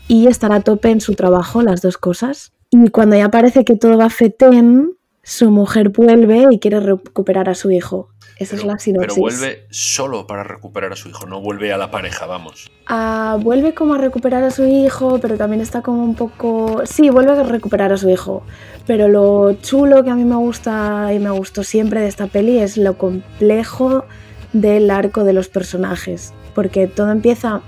y 0.08 0.28
estar 0.28 0.52
a 0.54 0.62
tope 0.62 0.92
en 0.92 1.02
su 1.02 1.16
trabajo, 1.16 1.62
las 1.62 1.82
dos 1.82 1.98
cosas. 1.98 2.54
Y 2.70 2.90
cuando 2.90 3.16
ya 3.18 3.30
parece 3.30 3.66
que 3.66 3.76
todo 3.76 3.98
va 3.98 4.10
fetén, 4.10 4.92
su 5.24 5.52
mujer 5.52 5.90
vuelve 5.90 6.48
y 6.52 6.60
quiere 6.60 6.80
recuperar 6.80 7.50
a 7.50 7.56
su 7.56 7.72
hijo. 7.72 8.10
Esa 8.38 8.56
es 8.58 8.66
la 8.66 8.78
sinopsis. 8.78 9.14
Pero 9.14 9.16
vuelve 9.16 9.66
solo 9.70 10.28
para 10.28 10.44
recuperar 10.44 10.92
a 10.92 10.96
su 10.98 11.08
hijo, 11.08 11.26
no 11.26 11.40
vuelve 11.40 11.72
a 11.72 11.78
la 11.78 11.90
pareja, 11.90 12.26
vamos. 12.26 12.70
Ah, 12.88 13.38
vuelve 13.42 13.74
como 13.74 13.94
a 13.94 13.98
recuperar 13.98 14.44
a 14.44 14.52
su 14.52 14.66
hijo, 14.66 15.20
pero 15.22 15.38
también 15.38 15.62
está 15.62 15.82
como 15.82 16.04
un 16.04 16.16
poco... 16.16 16.82
Sí, 16.86 17.10
vuelve 17.10 17.32
a 17.32 17.44
recuperar 17.44 17.94
a 17.94 17.98
su 17.98 18.10
hijo. 18.10 18.44
Pero 18.86 19.08
lo 19.08 19.54
chulo 19.62 20.04
que 20.04 20.10
a 20.10 20.16
mí 20.16 20.26
me 20.26 20.36
gusta 20.36 21.14
y 21.14 21.20
me 21.20 21.30
gustó 21.30 21.64
siempre 21.64 22.02
de 22.02 22.08
esta 22.08 22.28
peli 22.28 22.60
es 22.60 22.76
lo 22.76 22.98
complejo 22.98 24.04
del 24.52 24.92
arco 24.92 25.24
de 25.24 25.32
los 25.32 25.48
personajes. 25.48 26.34
Porque 26.54 26.88
todo 26.88 27.12
empieza 27.12 27.62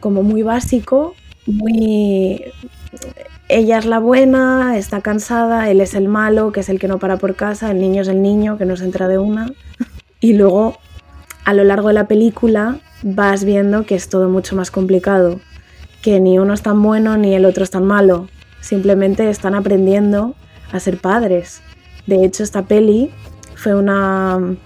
como 0.00 0.22
muy 0.22 0.42
básico, 0.42 1.14
muy... 1.46 2.44
Ella 3.48 3.78
es 3.78 3.86
la 3.86 3.98
buena, 3.98 4.76
está 4.78 5.00
cansada, 5.00 5.70
él 5.70 5.80
es 5.80 5.94
el 5.94 6.08
malo, 6.08 6.52
que 6.52 6.60
es 6.60 6.68
el 6.68 6.78
que 6.78 6.88
no 6.88 6.98
para 6.98 7.16
por 7.16 7.34
casa, 7.34 7.70
el 7.70 7.80
niño 7.80 8.02
es 8.02 8.08
el 8.08 8.22
niño, 8.22 8.56
que 8.56 8.64
no 8.64 8.76
se 8.76 8.84
entra 8.84 9.08
de 9.08 9.18
una. 9.18 9.52
Y 10.22 10.32
luego, 10.32 10.78
a 11.44 11.52
lo 11.52 11.64
largo 11.64 11.88
de 11.88 11.94
la 11.94 12.08
película, 12.08 12.78
vas 13.02 13.44
viendo 13.44 13.84
que 13.84 13.96
es 13.96 14.08
todo 14.08 14.30
mucho 14.30 14.56
más 14.56 14.70
complicado, 14.70 15.40
que 16.00 16.20
ni 16.20 16.38
uno 16.38 16.54
es 16.54 16.62
tan 16.62 16.80
bueno 16.82 17.18
ni 17.18 17.34
el 17.34 17.44
otro 17.44 17.64
es 17.64 17.70
tan 17.70 17.84
malo, 17.84 18.28
simplemente 18.60 19.28
están 19.28 19.54
aprendiendo 19.54 20.34
a 20.72 20.80
ser 20.80 20.98
padres. 20.98 21.60
De 22.06 22.24
hecho, 22.24 22.42
esta 22.42 22.62
peli 22.62 23.10
fue 23.56 23.74
una 23.74 24.56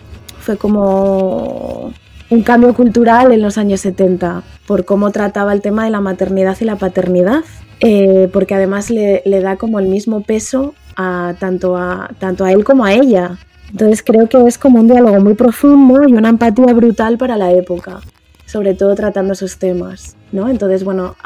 fue 0.41 0.57
como 0.57 1.93
un 2.31 2.43
cambio 2.43 2.73
cultural 2.73 3.33
en 3.33 3.43
los 3.43 3.59
años 3.59 3.81
70 3.81 4.43
por 4.67 4.85
cómo 4.85 5.11
trataba 5.11 5.53
el 5.53 5.61
tema 5.61 5.85
de 5.85 5.91
la 5.91 6.01
maternidad 6.01 6.57
y 6.61 6.65
la 6.65 6.77
paternidad, 6.77 7.45
eh, 7.81 8.29
porque 8.33 8.55
además 8.55 8.91
le, 8.91 9.23
le, 9.25 9.41
da 9.41 9.57
como 9.57 9.79
el 9.79 9.89
mismo 9.89 10.23
peso 10.23 10.75
a 10.97 11.35
tanto, 11.39 11.77
a 11.77 12.11
tanto 12.19 12.45
a 12.45 12.53
él 12.53 12.65
como 12.65 12.85
a 12.85 12.93
ella. 12.93 13.39
Entonces 13.71 14.03
creo 14.03 14.29
que 14.29 14.43
es 14.47 14.59
como 14.59 14.81
un 14.81 14.89
diálogo 14.89 15.21
muy 15.21 15.35
profundo 15.35 16.09
y 16.09 16.13
una 16.13 16.29
empatía 16.29 16.73
brutal 16.73 17.19
para 17.19 17.37
la 17.37 17.53
época, 17.53 18.01
sobre 18.47 18.75
todo 18.75 18.95
tratando 18.95 19.33
esos 19.33 19.59
temas, 19.59 20.17
¿no? 20.33 20.49
Entonces, 20.49 20.85
bueno, 20.85 21.17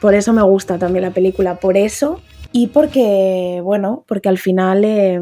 por 0.00 0.14
eso 0.14 0.32
me 0.32 0.42
gusta 0.42 0.78
también 0.78 1.02
la 1.02 1.12
película, 1.12 1.56
por 1.56 1.76
eso 1.76 2.20
y 2.52 2.68
porque, 2.68 3.60
bueno, 3.62 4.04
porque 4.06 4.28
al 4.28 4.38
final 4.38 4.84
eh, 4.84 5.20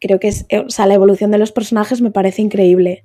creo 0.00 0.20
que 0.20 0.28
es, 0.28 0.46
o 0.64 0.70
sea, 0.70 0.86
la 0.86 0.94
evolución 0.94 1.30
de 1.30 1.38
los 1.38 1.52
personajes 1.52 2.00
me 2.00 2.10
parece 2.10 2.42
increíble. 2.42 3.04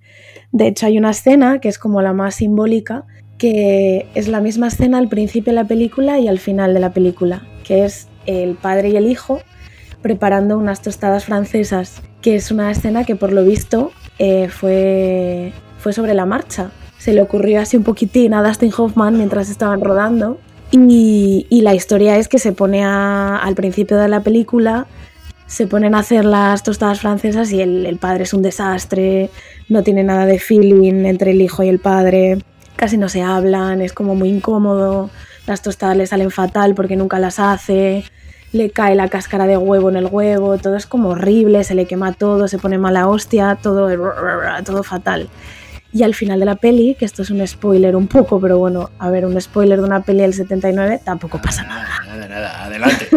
De 0.51 0.67
hecho, 0.67 0.85
hay 0.85 0.97
una 0.97 1.11
escena 1.11 1.59
que 1.59 1.69
es 1.69 1.77
como 1.77 2.01
la 2.01 2.13
más 2.13 2.35
simbólica, 2.35 3.05
que 3.37 4.05
es 4.13 4.27
la 4.27 4.41
misma 4.41 4.67
escena 4.67 4.97
al 4.97 5.09
principio 5.09 5.51
de 5.51 5.55
la 5.55 5.67
película 5.67 6.19
y 6.19 6.27
al 6.27 6.39
final 6.39 6.73
de 6.73 6.79
la 6.79 6.93
película, 6.93 7.47
que 7.63 7.85
es 7.85 8.07
el 8.25 8.55
padre 8.55 8.89
y 8.89 8.97
el 8.97 9.07
hijo 9.07 9.39
preparando 10.01 10.57
unas 10.57 10.81
tostadas 10.81 11.25
francesas, 11.25 12.01
que 12.21 12.35
es 12.35 12.51
una 12.51 12.71
escena 12.71 13.03
que 13.03 13.15
por 13.15 13.31
lo 13.31 13.43
visto 13.43 13.91
eh, 14.19 14.49
fue, 14.49 15.53
fue 15.77 15.93
sobre 15.93 16.13
la 16.13 16.25
marcha. 16.25 16.71
Se 16.97 17.13
le 17.13 17.21
ocurrió 17.21 17.61
así 17.61 17.77
un 17.77 17.83
poquitín 17.83 18.33
a 18.33 18.43
Dustin 18.43 18.71
Hoffman 18.77 19.17
mientras 19.17 19.49
estaban 19.49 19.81
rodando 19.81 20.39
y, 20.71 21.47
y 21.49 21.61
la 21.61 21.73
historia 21.73 22.17
es 22.17 22.27
que 22.27 22.39
se 22.39 22.51
pone 22.51 22.83
al 22.83 23.55
principio 23.55 23.97
de 23.97 24.07
la 24.07 24.21
película, 24.21 24.87
se 25.47 25.67
ponen 25.67 25.95
a 25.95 25.99
hacer 25.99 26.23
las 26.23 26.63
tostadas 26.63 27.01
francesas 27.01 27.51
y 27.51 27.61
el, 27.61 27.85
el 27.85 27.97
padre 27.97 28.23
es 28.23 28.33
un 28.33 28.41
desastre, 28.41 29.29
no 29.67 29.83
tiene 29.83 30.03
nada 30.03 30.25
de 30.25 30.39
feeling 30.39 31.05
entre 31.05 31.31
el 31.31 31.41
hijo 31.41 31.63
y 31.63 31.69
el 31.69 31.79
padre, 31.79 32.37
casi 32.77 32.97
no 32.97 33.09
se 33.09 33.21
hablan, 33.21 33.81
es 33.81 33.91
como 33.91 34.15
muy 34.15 34.29
incómodo, 34.29 35.09
las 35.47 35.61
tostadas 35.61 35.97
le 35.97 36.07
salen 36.07 36.31
fatal 36.31 36.73
porque 36.73 36.95
nunca 36.95 37.19
las 37.19 37.37
hace, 37.39 38.05
le 38.51 38.69
cae 38.69 38.95
la 38.95 39.07
cáscara 39.07 39.47
de 39.47 39.57
huevo 39.57 39.89
en 39.89 39.95
el 39.95 40.07
huevo, 40.07 40.57
todo 40.57 40.75
es 40.75 40.85
como 40.85 41.09
horrible, 41.09 41.63
se 41.63 41.75
le 41.75 41.85
quema 41.85 42.13
todo, 42.13 42.47
se 42.47 42.57
pone 42.57 42.77
mala 42.77 43.07
hostia, 43.07 43.57
todo, 43.61 43.89
todo 44.63 44.83
fatal. 44.83 45.29
Y 45.93 46.03
al 46.03 46.15
final 46.15 46.39
de 46.39 46.45
la 46.45 46.55
peli, 46.55 46.95
que 46.95 47.03
esto 47.03 47.21
es 47.21 47.31
un 47.31 47.45
spoiler 47.45 47.97
un 47.97 48.07
poco, 48.07 48.39
pero 48.39 48.57
bueno, 48.57 48.91
a 48.97 49.09
ver, 49.09 49.25
un 49.25 49.39
spoiler 49.41 49.79
de 49.79 49.85
una 49.85 50.01
peli 50.01 50.21
del 50.21 50.33
79 50.33 51.01
tampoco 51.03 51.41
pasa 51.41 51.63
nada. 51.63 51.87
Nada, 52.07 52.27
nada, 52.27 52.65
adelante. 52.65 53.09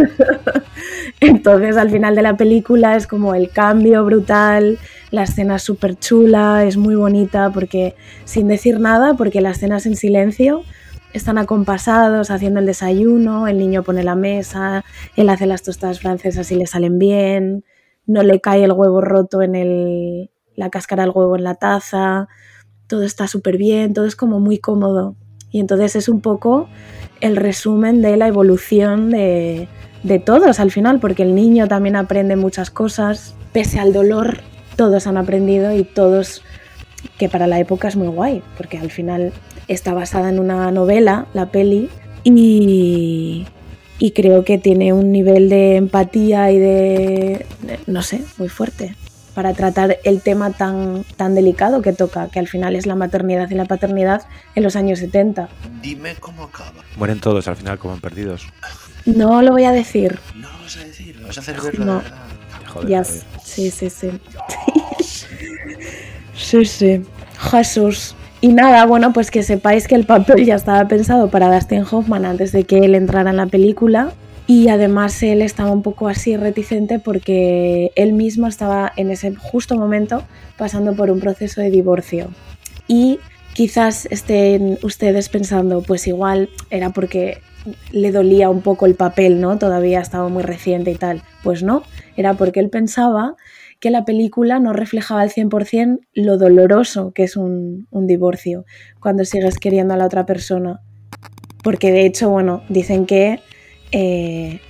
Entonces 1.20 1.76
al 1.76 1.90
final 1.90 2.16
de 2.16 2.22
la 2.22 2.36
película 2.36 2.96
es 2.96 3.06
como 3.06 3.34
el 3.36 3.50
cambio 3.50 4.04
brutal, 4.04 4.78
la 5.10 5.22
escena 5.22 5.56
es 5.56 5.62
súper 5.62 5.96
chula, 5.96 6.64
es 6.64 6.76
muy 6.76 6.96
bonita 6.96 7.50
porque 7.50 7.94
sin 8.24 8.48
decir 8.48 8.80
nada, 8.80 9.14
porque 9.14 9.40
la 9.40 9.50
escena 9.50 9.76
es 9.76 9.86
en 9.86 9.94
silencio, 9.94 10.64
están 11.14 11.38
acompasados 11.38 12.30
haciendo 12.30 12.60
el 12.60 12.66
desayuno, 12.66 13.46
el 13.46 13.56
niño 13.56 13.84
pone 13.84 14.02
la 14.02 14.16
mesa, 14.16 14.84
él 15.16 15.28
hace 15.30 15.46
las 15.46 15.62
tostadas 15.62 16.00
francesas 16.00 16.50
y 16.50 16.56
le 16.56 16.66
salen 16.66 16.98
bien, 16.98 17.64
no 18.04 18.22
le 18.24 18.40
cae 18.40 18.64
el 18.64 18.72
huevo 18.72 19.00
roto 19.00 19.40
en 19.40 19.54
el, 19.54 20.30
la 20.56 20.70
cáscara 20.70 21.04
del 21.04 21.12
huevo 21.14 21.36
en 21.36 21.44
la 21.44 21.54
taza, 21.54 22.26
todo 22.88 23.04
está 23.04 23.28
súper 23.28 23.56
bien, 23.56 23.94
todo 23.94 24.06
es 24.06 24.16
como 24.16 24.40
muy 24.40 24.58
cómodo. 24.58 25.14
Y 25.52 25.60
entonces 25.60 25.94
es 25.94 26.08
un 26.08 26.20
poco 26.20 26.68
el 27.20 27.36
resumen 27.36 28.02
de 28.02 28.16
la 28.16 28.26
evolución 28.26 29.10
de, 29.10 29.68
de 30.02 30.18
todos 30.18 30.58
al 30.58 30.72
final, 30.72 30.98
porque 30.98 31.22
el 31.22 31.36
niño 31.36 31.68
también 31.68 31.94
aprende 31.94 32.34
muchas 32.34 32.70
cosas, 32.70 33.36
pese 33.52 33.78
al 33.78 33.92
dolor, 33.92 34.38
todos 34.74 35.06
han 35.06 35.16
aprendido 35.16 35.72
y 35.72 35.84
todos, 35.84 36.42
que 37.18 37.28
para 37.28 37.46
la 37.46 37.60
época 37.60 37.86
es 37.86 37.94
muy 37.94 38.08
guay, 38.08 38.42
porque 38.56 38.78
al 38.78 38.90
final 38.90 39.32
está 39.68 39.94
basada 39.94 40.28
en 40.28 40.38
una 40.38 40.70
novela, 40.70 41.26
la 41.34 41.46
peli, 41.46 41.90
y, 42.24 43.46
y 43.98 44.10
creo 44.12 44.44
que 44.44 44.58
tiene 44.58 44.92
un 44.92 45.12
nivel 45.12 45.48
de 45.48 45.76
empatía 45.76 46.50
y 46.50 46.58
de, 46.58 47.46
no 47.86 48.02
sé, 48.02 48.22
muy 48.38 48.48
fuerte 48.48 48.96
para 49.34 49.52
tratar 49.52 49.98
el 50.04 50.22
tema 50.22 50.52
tan, 50.52 51.04
tan 51.16 51.34
delicado 51.34 51.82
que 51.82 51.92
toca, 51.92 52.28
que 52.28 52.38
al 52.38 52.46
final 52.46 52.76
es 52.76 52.86
la 52.86 52.94
maternidad 52.94 53.50
y 53.50 53.54
la 53.54 53.64
paternidad 53.64 54.22
en 54.54 54.62
los 54.62 54.76
años 54.76 55.00
70. 55.00 55.48
Dime 55.82 56.14
cómo 56.20 56.44
acaba. 56.44 56.84
Mueren 56.96 57.20
todos 57.20 57.48
al 57.48 57.56
final 57.56 57.78
como 57.78 57.94
en 57.94 58.00
perdidos. 58.00 58.46
No 59.04 59.42
lo 59.42 59.50
voy 59.52 59.64
a 59.64 59.72
decir. 59.72 60.18
No 60.36 60.50
lo 60.50 60.58
vas 60.60 60.76
a 60.76 60.84
decir, 60.84 61.20
vas 61.20 61.36
a 61.36 61.40
hacer 61.40 61.60
verlo. 61.60 61.84
No. 61.84 62.02
Joder, 62.68 63.04
sí, 63.04 63.70
sí, 63.70 63.90
sí. 63.90 64.10
Sí, 66.36 66.64
sí. 66.64 67.00
Jesús. 67.38 68.16
Y 68.44 68.48
nada, 68.52 68.84
bueno, 68.84 69.14
pues 69.14 69.30
que 69.30 69.42
sepáis 69.42 69.88
que 69.88 69.94
el 69.94 70.04
papel 70.04 70.44
ya 70.44 70.56
estaba 70.56 70.86
pensado 70.86 71.30
para 71.30 71.50
Dustin 71.50 71.82
Hoffman 71.90 72.26
antes 72.26 72.52
de 72.52 72.64
que 72.64 72.80
él 72.80 72.94
entrara 72.94 73.30
en 73.30 73.38
la 73.38 73.46
película. 73.46 74.12
Y 74.46 74.68
además 74.68 75.22
él 75.22 75.40
estaba 75.40 75.70
un 75.70 75.80
poco 75.80 76.08
así 76.08 76.36
reticente 76.36 76.98
porque 76.98 77.90
él 77.96 78.12
mismo 78.12 78.46
estaba 78.46 78.92
en 78.96 79.10
ese 79.10 79.34
justo 79.34 79.78
momento 79.78 80.24
pasando 80.58 80.94
por 80.94 81.10
un 81.10 81.20
proceso 81.20 81.62
de 81.62 81.70
divorcio. 81.70 82.28
Y 82.86 83.18
quizás 83.54 84.04
estén 84.10 84.78
ustedes 84.82 85.30
pensando, 85.30 85.80
pues 85.80 86.06
igual 86.06 86.50
era 86.68 86.90
porque 86.90 87.40
le 87.92 88.12
dolía 88.12 88.50
un 88.50 88.60
poco 88.60 88.84
el 88.84 88.94
papel, 88.94 89.40
¿no? 89.40 89.56
Todavía 89.56 90.02
estaba 90.02 90.28
muy 90.28 90.42
reciente 90.42 90.90
y 90.90 90.96
tal. 90.96 91.22
Pues 91.42 91.62
no, 91.62 91.82
era 92.14 92.34
porque 92.34 92.60
él 92.60 92.68
pensaba 92.68 93.36
que 93.84 93.90
la 93.90 94.06
película 94.06 94.60
no 94.60 94.72
reflejaba 94.72 95.20
al 95.20 95.28
100% 95.28 96.00
lo 96.14 96.38
doloroso 96.38 97.12
que 97.12 97.24
es 97.24 97.36
un, 97.36 97.86
divorcio 97.92 98.64
cuando 98.98 99.26
sigues 99.26 99.58
queriendo 99.58 99.92
a 99.92 99.98
la 99.98 100.06
otra 100.06 100.24
persona. 100.24 100.80
Porque 101.62 101.92
de 101.92 102.06
hecho, 102.06 102.30
bueno, 102.30 102.62
dicen 102.70 103.04
que 103.04 103.40
eh, 103.92 104.60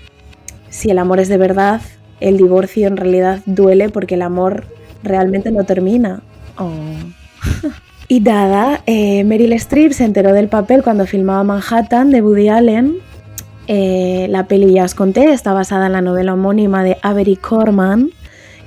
si 0.68 0.90
el 0.90 0.98
amor 0.98 1.20
es 1.20 1.28
de 1.28 1.36
verdad, 1.36 1.80
el 2.18 2.38
divorcio 2.38 2.88
en 2.88 2.96
realidad 2.96 3.38
duele 3.46 3.88
porque 3.88 4.16
el 4.16 4.22
amor 4.22 4.64
realmente 5.04 5.52
no 5.52 5.62
termina. 5.62 6.24
Oh. 6.58 6.72
y 8.08 8.18
nada, 8.18 8.82
eh, 8.86 9.22
Meryl 9.22 9.52
Streep 9.52 9.92
se 9.92 10.06
enteró 10.06 10.32
del 10.32 10.48
papel 10.48 10.82
cuando 10.82 11.06
filmaba 11.06 11.44
Manhattan 11.44 12.10
de 12.10 12.20
Woody 12.20 12.48
Allen. 12.48 12.96
Eh, 13.68 14.26
la 14.28 14.48
peli 14.48 14.72
ya 14.72 14.82
os 14.82 14.96
conté, 14.96 15.32
está 15.32 15.52
basada 15.52 15.86
en 15.86 15.92
la 15.92 16.00
novela 16.00 16.34
homónima 16.34 16.82
de 16.82 16.98
Avery 17.00 17.36
Corman, 17.36 18.10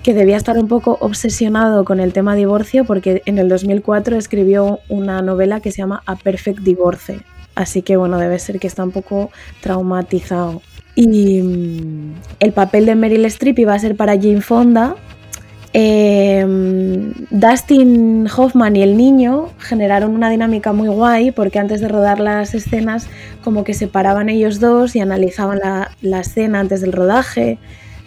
que 0.08 0.13
debía 0.13 0.38
estar 0.38 0.58
un 0.58 0.70
poco 0.70 0.98
obsesionado 1.02 1.84
con 1.84 2.00
el 2.00 2.13
tema 2.13 2.34
divorcio 2.34 2.86
porque 2.86 3.24
en 3.26 3.39
el 3.39 3.50
2004 3.50 4.15
escribió 4.15 4.80
una 4.88 5.22
novela 5.22 5.60
que 5.60 5.70
se 5.70 5.80
llama 5.80 6.02
A 6.06 6.15
Perfect 6.15 6.60
Divorce. 6.60 7.20
Así 7.56 7.82
que 7.82 7.98
bueno, 7.98 8.17
debe 8.17 8.39
ser 8.39 8.58
que 8.58 8.67
está 8.67 8.86
un 8.86 8.91
poco 8.91 9.32
traumatizado. 9.60 10.62
Y 10.96 11.41
mm, 11.41 12.13
el 12.39 12.54
papel 12.54 12.86
de 12.86 12.96
Meryl 12.96 13.26
Streep 13.26 13.60
iba 13.60 13.74
a 13.74 13.80
ser 13.80 13.98
para 13.98 14.13
Jane 14.13 14.39
Fonda. 14.39 14.96
Eh, 15.74 16.46
Dustin 17.30 18.30
Hoffman 18.34 18.78
y 18.78 18.84
el 18.84 18.96
niño 18.96 19.50
generaron 19.60 20.12
una 20.12 20.30
dinámica 20.30 20.72
muy 20.72 20.88
guay 20.88 21.32
porque 21.32 21.60
antes 21.60 21.82
de 21.82 21.89
rodar 21.89 22.22
las 22.22 22.56
escenas 22.56 23.10
como 23.43 23.65
que 23.65 23.74
se 23.74 23.89
paraban 23.89 24.30
ellos 24.30 24.62
dos 24.62 24.96
y 24.96 25.02
analizaban 25.02 25.60
la, 25.60 25.91
la 26.00 26.22
escena 26.22 26.62
antes 26.62 26.80
del 26.80 26.93
rodaje, 26.93 27.60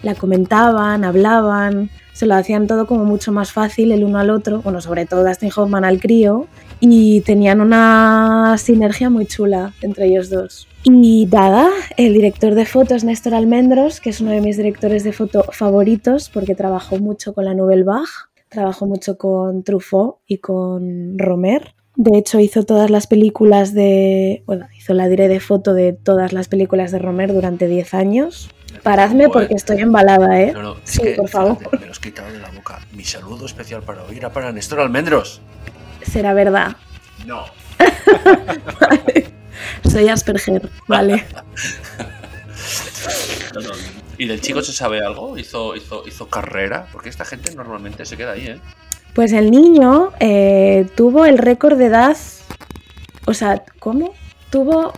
la 0.03 0.15
comentaban, 0.15 1.03
hablaban, 1.03 1.89
se 2.13 2.25
lo 2.25 2.35
hacían 2.35 2.67
todo 2.67 2.87
como 2.87 3.05
mucho 3.05 3.31
más 3.31 3.51
fácil 3.51 3.91
el 3.91 4.03
uno 4.03 4.19
al 4.19 4.29
otro, 4.29 4.61
bueno, 4.61 4.81
sobre 4.81 5.05
todo 5.05 5.23
Dustin 5.23 5.51
Hoffman 5.55 5.85
al 5.85 5.99
crío, 5.99 6.47
y 6.79 7.21
tenían 7.21 7.61
una 7.61 8.55
sinergia 8.57 9.09
muy 9.09 9.25
chula 9.25 9.73
entre 9.81 10.07
ellos 10.07 10.29
dos. 10.29 10.67
Y 10.83 11.27
nada, 11.27 11.69
el 11.95 12.13
director 12.13 12.55
de 12.55 12.65
fotos 12.65 13.03
Néstor 13.03 13.35
Almendros, 13.35 14.01
que 14.01 14.09
es 14.09 14.19
uno 14.19 14.31
de 14.31 14.41
mis 14.41 14.57
directores 14.57 15.03
de 15.03 15.13
foto 15.13 15.43
favoritos 15.51 16.29
porque 16.29 16.55
trabajó 16.55 16.97
mucho 16.97 17.33
con 17.33 17.45
la 17.45 17.53
Nouvelle 17.53 17.83
Vague, 17.83 18.07
trabajó 18.49 18.87
mucho 18.87 19.17
con 19.17 19.63
Truffaut 19.63 20.17
y 20.25 20.39
con 20.39 21.19
Romer. 21.19 21.75
De 21.95 22.17
hecho, 22.17 22.39
hizo 22.39 22.63
todas 22.63 22.89
las 22.89 23.05
películas 23.05 23.73
de. 23.73 24.43
Bueno, 24.47 24.67
hizo 24.77 24.93
la 24.93 25.07
dire 25.07 25.27
de 25.27 25.39
foto 25.39 25.73
de 25.73 25.93
todas 25.93 26.33
las 26.33 26.47
películas 26.47 26.91
de 26.91 26.99
Romer 26.99 27.33
durante 27.33 27.67
10 27.67 27.93
años. 27.93 28.49
Paradme 28.83 29.29
porque 29.29 29.53
estoy 29.53 29.79
embalada, 29.81 30.39
¿eh? 30.41 30.51
No, 30.53 30.61
no, 30.63 30.71
es 30.73 30.79
Sí, 30.83 31.01
que, 31.01 31.11
por 31.11 31.29
favor. 31.29 31.57
me 31.79 31.85
lo 31.85 31.91
has 31.91 31.99
quitado 31.99 32.31
de 32.31 32.39
la 32.39 32.49
boca. 32.49 32.79
Mi 32.93 33.03
saludo 33.03 33.45
especial 33.45 33.83
para 33.83 34.03
hoy 34.03 34.17
era 34.17 34.31
para 34.31 34.51
Néstor 34.51 34.79
Almendros. 34.79 35.41
Será 36.01 36.33
verdad. 36.33 36.75
No. 37.25 37.45
Soy 39.89 40.09
Asperger, 40.09 40.69
vale. 40.87 41.25
No. 43.53 43.71
¿Y 44.17 44.27
del 44.27 44.39
chico 44.39 44.61
se 44.61 44.71
sabe 44.71 45.03
algo? 45.05 45.37
¿Hizo, 45.37 45.75
hizo, 45.75 46.03
¿Hizo 46.07 46.27
carrera? 46.29 46.87
Porque 46.93 47.09
esta 47.09 47.25
gente 47.25 47.53
normalmente 47.55 48.05
se 48.05 48.15
queda 48.15 48.33
ahí, 48.33 48.47
¿eh? 48.47 48.59
Pues 49.13 49.33
el 49.33 49.51
niño 49.51 50.11
eh, 50.19 50.87
tuvo 50.95 51.25
el 51.25 51.37
récord 51.37 51.77
de 51.77 51.87
edad. 51.87 52.15
O 53.25 53.33
sea, 53.33 53.63
¿cómo? 53.79 54.13
Tuvo. 54.49 54.93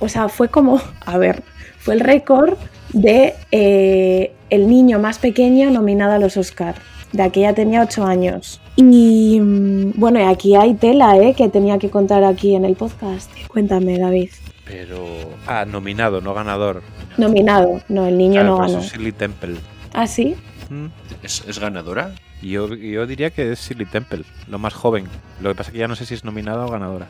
O 0.00 0.08
sea, 0.08 0.28
fue 0.28 0.48
como. 0.50 0.82
A 1.06 1.16
ver, 1.16 1.42
fue 1.78 1.94
el 1.94 2.00
récord 2.00 2.54
de 2.94 3.34
eh, 3.52 4.32
el 4.50 4.68
niño 4.68 4.98
más 4.98 5.18
pequeño 5.18 5.70
nominado 5.70 6.12
a 6.14 6.18
los 6.18 6.36
Oscar. 6.36 6.76
De 7.12 7.22
aquella 7.22 7.54
tenía 7.54 7.82
8 7.82 8.04
años. 8.04 8.60
Y 8.76 9.38
mm, 9.40 9.92
bueno, 9.96 10.18
y 10.18 10.24
aquí 10.24 10.56
hay 10.56 10.74
tela, 10.74 11.16
¿eh? 11.18 11.34
Que 11.34 11.48
tenía 11.48 11.78
que 11.78 11.90
contar 11.90 12.24
aquí 12.24 12.54
en 12.56 12.64
el 12.64 12.74
podcast. 12.74 13.30
Cuéntame, 13.48 13.98
David. 13.98 14.30
Pero. 14.64 14.98
Ah, 15.46 15.64
nominado, 15.64 16.20
no 16.20 16.34
ganador. 16.34 16.82
Nominado. 17.18 17.80
No, 17.88 18.06
el 18.06 18.16
niño 18.18 18.40
Ah, 18.40 18.44
no 18.44 18.56
pues 18.56 18.72
ganó. 18.72 18.82
es 18.82 18.90
Shirley 18.92 19.12
Temple. 19.12 19.56
¿Ah, 19.92 20.06
sí? 20.08 20.34
Mm. 20.70 20.86
¿Es, 21.22 21.44
es 21.46 21.58
ganadora? 21.60 22.14
Yo, 22.42 22.74
yo 22.74 23.06
diría 23.06 23.30
que 23.30 23.52
es 23.52 23.60
Shirley 23.60 23.86
Temple, 23.86 24.24
lo 24.48 24.58
más 24.58 24.74
joven. 24.74 25.04
Lo 25.40 25.50
que 25.50 25.54
pasa 25.54 25.68
es 25.68 25.72
que 25.74 25.78
ya 25.78 25.88
no 25.88 25.94
sé 25.94 26.06
si 26.06 26.14
es 26.14 26.24
nominada 26.24 26.66
o 26.66 26.70
ganadora. 26.70 27.06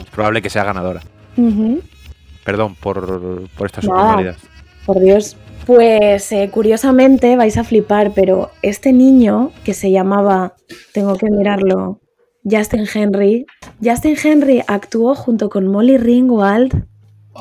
Es 0.00 0.10
probable 0.10 0.40
que 0.40 0.48
sea 0.48 0.64
ganadora. 0.64 1.02
Perdón 2.44 2.74
por, 2.76 3.48
por 3.56 3.66
esta 3.66 3.80
Nada. 3.82 4.00
superioridad. 4.12 4.36
Por 4.86 5.00
Dios. 5.00 5.36
Pues 5.66 6.30
eh, 6.32 6.50
curiosamente 6.52 7.36
vais 7.36 7.56
a 7.56 7.64
flipar, 7.64 8.12
pero 8.14 8.50
este 8.60 8.92
niño 8.92 9.50
que 9.64 9.72
se 9.72 9.90
llamaba, 9.90 10.54
tengo 10.92 11.16
que 11.16 11.30
mirarlo, 11.30 12.00
Justin 12.44 12.84
Henry, 12.92 13.46
Justin 13.82 14.16
Henry 14.22 14.62
actuó 14.66 15.14
junto 15.14 15.48
con 15.48 15.68
Molly 15.68 15.96
Ringwald, 15.96 16.84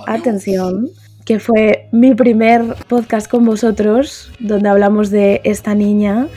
atención, 0.07 0.87
que 1.25 1.39
fue 1.39 1.89
mi 1.91 2.15
primer 2.15 2.63
podcast 2.87 3.29
con 3.29 3.43
vosotros, 3.43 4.31
donde 4.39 4.69
hablamos 4.69 5.09
de 5.09 5.41
esta 5.43 5.75
niña, 5.75 6.27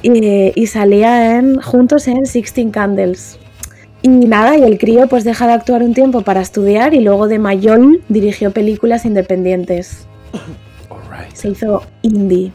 y, 0.00 0.52
y 0.58 0.66
salía 0.68 1.36
en, 1.36 1.60
juntos 1.60 2.08
en 2.08 2.24
Sixteen 2.24 2.70
Candles. 2.70 3.38
Y 4.00 4.08
nada, 4.08 4.56
y 4.56 4.62
el 4.62 4.78
crío 4.78 5.06
pues 5.08 5.24
deja 5.24 5.46
de 5.46 5.52
actuar 5.52 5.82
un 5.82 5.92
tiempo 5.92 6.22
para 6.22 6.40
estudiar 6.40 6.94
y 6.94 7.00
luego 7.00 7.28
de 7.28 7.38
mayor 7.38 7.80
dirigió 8.08 8.52
películas 8.52 9.04
independientes 9.04 10.06
Alright. 10.90 11.34
se 11.34 11.50
hizo 11.50 11.82
indie. 12.02 12.52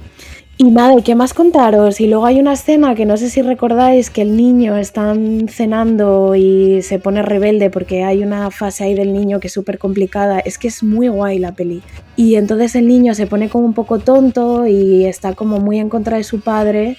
Y 0.57 0.65
nada, 0.65 0.93
¿y 0.99 1.01
qué 1.01 1.15
más 1.15 1.33
contaros? 1.33 1.99
Y 2.01 2.07
luego 2.07 2.27
hay 2.27 2.39
una 2.39 2.53
escena 2.53 2.93
que 2.93 3.07
no 3.07 3.17
sé 3.17 3.31
si 3.31 3.41
recordáis 3.41 4.11
que 4.11 4.21
el 4.21 4.37
niño 4.37 4.77
están 4.77 5.47
cenando 5.49 6.35
y 6.35 6.83
se 6.83 6.99
pone 6.99 7.23
rebelde 7.23 7.71
porque 7.71 8.03
hay 8.03 8.21
una 8.21 8.51
fase 8.51 8.83
ahí 8.83 8.93
del 8.93 9.11
niño 9.11 9.39
que 9.39 9.47
es 9.47 9.53
súper 9.53 9.79
complicada. 9.79 10.39
Es 10.39 10.59
que 10.59 10.67
es 10.67 10.83
muy 10.83 11.07
guay 11.07 11.39
la 11.39 11.53
peli. 11.53 11.81
Y 12.15 12.35
entonces 12.35 12.75
el 12.75 12.87
niño 12.87 13.15
se 13.15 13.25
pone 13.25 13.49
como 13.49 13.65
un 13.65 13.73
poco 13.73 13.97
tonto 13.97 14.67
y 14.67 15.05
está 15.05 15.33
como 15.33 15.59
muy 15.59 15.79
en 15.79 15.89
contra 15.89 16.17
de 16.17 16.23
su 16.23 16.41
padre 16.41 16.95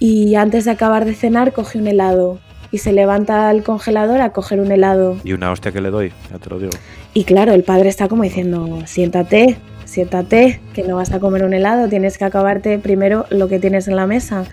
y 0.00 0.34
antes 0.34 0.64
de 0.64 0.72
acabar 0.72 1.04
de 1.04 1.14
cenar 1.14 1.52
coge 1.52 1.78
un 1.78 1.86
helado 1.86 2.40
y 2.72 2.78
se 2.78 2.92
levanta 2.92 3.48
al 3.48 3.62
congelador 3.62 4.20
a 4.20 4.32
coger 4.32 4.58
un 4.58 4.72
helado. 4.72 5.16
Y 5.22 5.32
una 5.32 5.52
hostia 5.52 5.70
que 5.70 5.80
le 5.80 5.90
doy, 5.90 6.12
ya 6.30 6.38
te 6.38 6.50
lo 6.50 6.58
digo. 6.58 6.72
Y 7.14 7.22
claro, 7.22 7.52
el 7.52 7.62
padre 7.62 7.88
está 7.88 8.08
como 8.08 8.24
diciendo, 8.24 8.80
siéntate, 8.86 9.56
siéntate, 9.96 10.60
que 10.74 10.82
no 10.82 10.96
vas 10.96 11.10
a 11.12 11.20
comer 11.20 11.42
un 11.42 11.54
helado, 11.54 11.88
tienes 11.88 12.18
que 12.18 12.26
acabarte 12.26 12.78
primero 12.78 13.24
lo 13.30 13.48
que 13.48 13.58
tienes 13.58 13.88
en 13.88 13.96
la 13.96 14.06
mesa. 14.06 14.44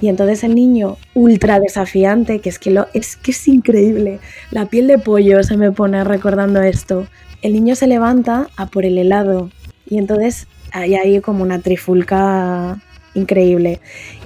Y 0.00 0.08
entonces 0.08 0.42
el 0.42 0.56
niño, 0.56 0.96
ultra 1.14 1.60
desafiante, 1.60 2.40
que 2.40 2.48
es 2.48 2.58
que, 2.58 2.72
lo, 2.72 2.88
es, 2.94 3.16
que 3.16 3.30
es 3.30 3.46
increíble, 3.46 4.18
la 4.50 4.66
piel 4.66 4.88
de 4.88 4.98
pollo 4.98 5.44
se 5.44 5.56
me 5.56 5.70
pone 5.70 6.02
recordando 6.02 6.60
esto. 6.62 7.06
El 7.42 7.52
niño 7.52 7.76
se 7.76 7.86
levanta 7.86 8.48
a 8.56 8.66
por 8.66 8.84
el 8.84 8.98
helado 8.98 9.50
y 9.88 9.98
entonces 9.98 10.48
hay 10.72 10.96
ahí 10.96 11.20
como 11.20 11.44
una 11.44 11.60
trifulca 11.60 12.82
increíble. 13.14 13.80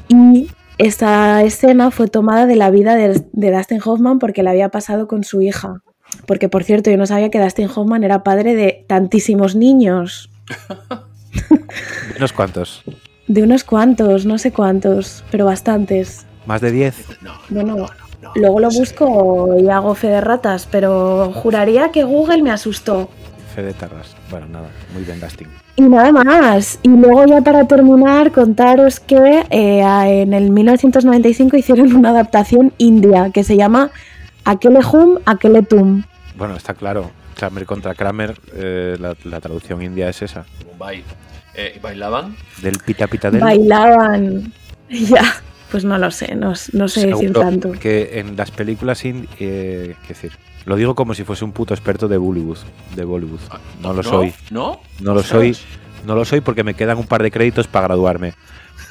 Y 0.09 0.49
esta 0.79 1.43
escena 1.43 1.91
fue 1.91 2.09
tomada 2.09 2.47
de 2.47 2.57
la 2.57 2.71
vida 2.71 2.97
de, 2.97 3.23
de 3.31 3.51
Dustin 3.51 3.81
Hoffman 3.85 4.19
porque 4.19 4.43
le 4.43 4.49
había 4.49 4.71
pasado 4.71 5.07
con 5.07 5.23
su 5.23 5.43
hija. 5.43 5.83
Porque, 6.27 6.49
por 6.49 6.65
cierto, 6.65 6.91
yo 6.91 6.97
no 6.97 7.07
sabía 7.07 7.31
que 7.31 7.41
Dustin 7.41 7.69
Hoffman 7.75 8.05
era 8.05 8.23
padre 8.23 8.55
de 8.55 8.87
tantísimos 8.89 9.55
niños. 9.55 10.32
Unos 12.19 12.33
cuantos. 12.33 12.83
De 13.29 13.43
unos 13.43 13.65
cuantos, 13.65 14.27
no 14.27 14.39
sé 14.39 14.53
cuántos, 14.53 15.25
pero 15.31 15.47
bastantes. 15.47 16.27
Más 16.47 16.61
de 16.61 16.73
10. 16.73 17.23
No, 17.23 17.33
Bueno, 17.51 17.77
no, 17.77 17.87
no. 18.21 18.33
luego 18.35 18.61
lo 18.61 18.69
busco 18.71 19.57
y 19.59 19.69
hago 19.69 19.95
fe 19.95 20.09
de 20.09 20.21
ratas, 20.21 20.69
pero 20.71 21.33
juraría 21.35 21.91
que 21.93 22.05
Google 22.05 22.43
me 22.43 22.51
asustó. 22.51 23.09
Fe 23.55 23.63
de 23.63 23.73
tarras. 23.75 24.15
Bueno, 24.31 24.47
nada. 24.49 24.69
Muy 24.93 25.05
bien, 25.05 25.21
Dustin. 25.21 25.49
Y 25.77 25.83
nada 25.83 26.11
más. 26.13 26.79
Y 26.83 26.89
luego 26.89 27.25
ya 27.27 27.41
para 27.41 27.67
terminar, 27.67 28.33
contaros 28.33 28.99
que 29.01 29.45
eh, 29.51 30.23
en 30.23 30.35
el 30.35 30.51
1995 30.51 31.57
hicieron 31.57 31.95
una 31.95 32.11
adaptación 32.11 32.73
india 32.79 33.31
que 33.33 33.45
se 33.45 33.57
llama 33.57 33.91
Akele 34.45 34.81
Hum, 34.93 35.19
Akele 35.25 35.63
Tum. 35.63 36.03
Bueno, 36.37 36.57
está 36.57 36.75
claro. 36.75 37.11
Kramer 37.35 37.67
contra 37.67 37.95
Kramer, 37.95 38.39
eh, 38.55 38.97
la, 38.99 39.17
la 39.25 39.41
traducción 39.41 39.83
india 39.83 40.09
es 40.09 40.23
esa. 40.23 40.45
Mumbai. 40.67 41.03
Eh, 41.55 41.75
¿y 41.77 41.79
¿Bailaban? 41.81 42.37
Del 42.63 42.79
pita 42.79 43.07
pita 43.07 43.31
del. 43.31 43.41
Bailaban. 43.41 44.53
Ya, 44.89 45.23
pues 45.71 45.85
no 45.85 45.97
lo 45.97 46.11
sé, 46.11 46.35
no, 46.35 46.53
no 46.75 46.87
sé 46.89 47.07
decir 47.07 47.33
tanto. 47.33 47.73
Que 47.73 48.21
en 48.21 48.37
las 48.37 48.51
películas 48.51 49.03
indie. 49.07 49.27
Eh, 49.41 49.95
¿Qué 50.03 50.09
decir? 50.09 50.33
Lo 50.67 50.77
digo 50.77 50.95
como 50.95 51.15
si 51.15 51.25
fuese 51.25 51.47
un 51.47 51.53
puto 51.53 51.73
experto 51.73 52.09
de 52.09 52.19
Bollywood. 52.19 52.59
De 52.95 53.05
Bollywood. 53.05 53.41
Ah, 53.51 53.59
No 53.81 53.95
lo 53.95 54.03
soy. 54.03 54.35
¿No? 54.51 54.83
No 55.01 55.15
lo 55.15 55.23
soy. 55.23 55.57
No 56.07 56.15
lo 56.15 56.27
soy 56.27 56.43
porque 56.43 56.63
me 56.63 56.75
quedan 56.75 56.99
un 56.99 57.07
par 57.07 57.23
de 57.23 57.31
créditos 57.31 57.69
para 57.69 57.87
graduarme. 57.87 58.35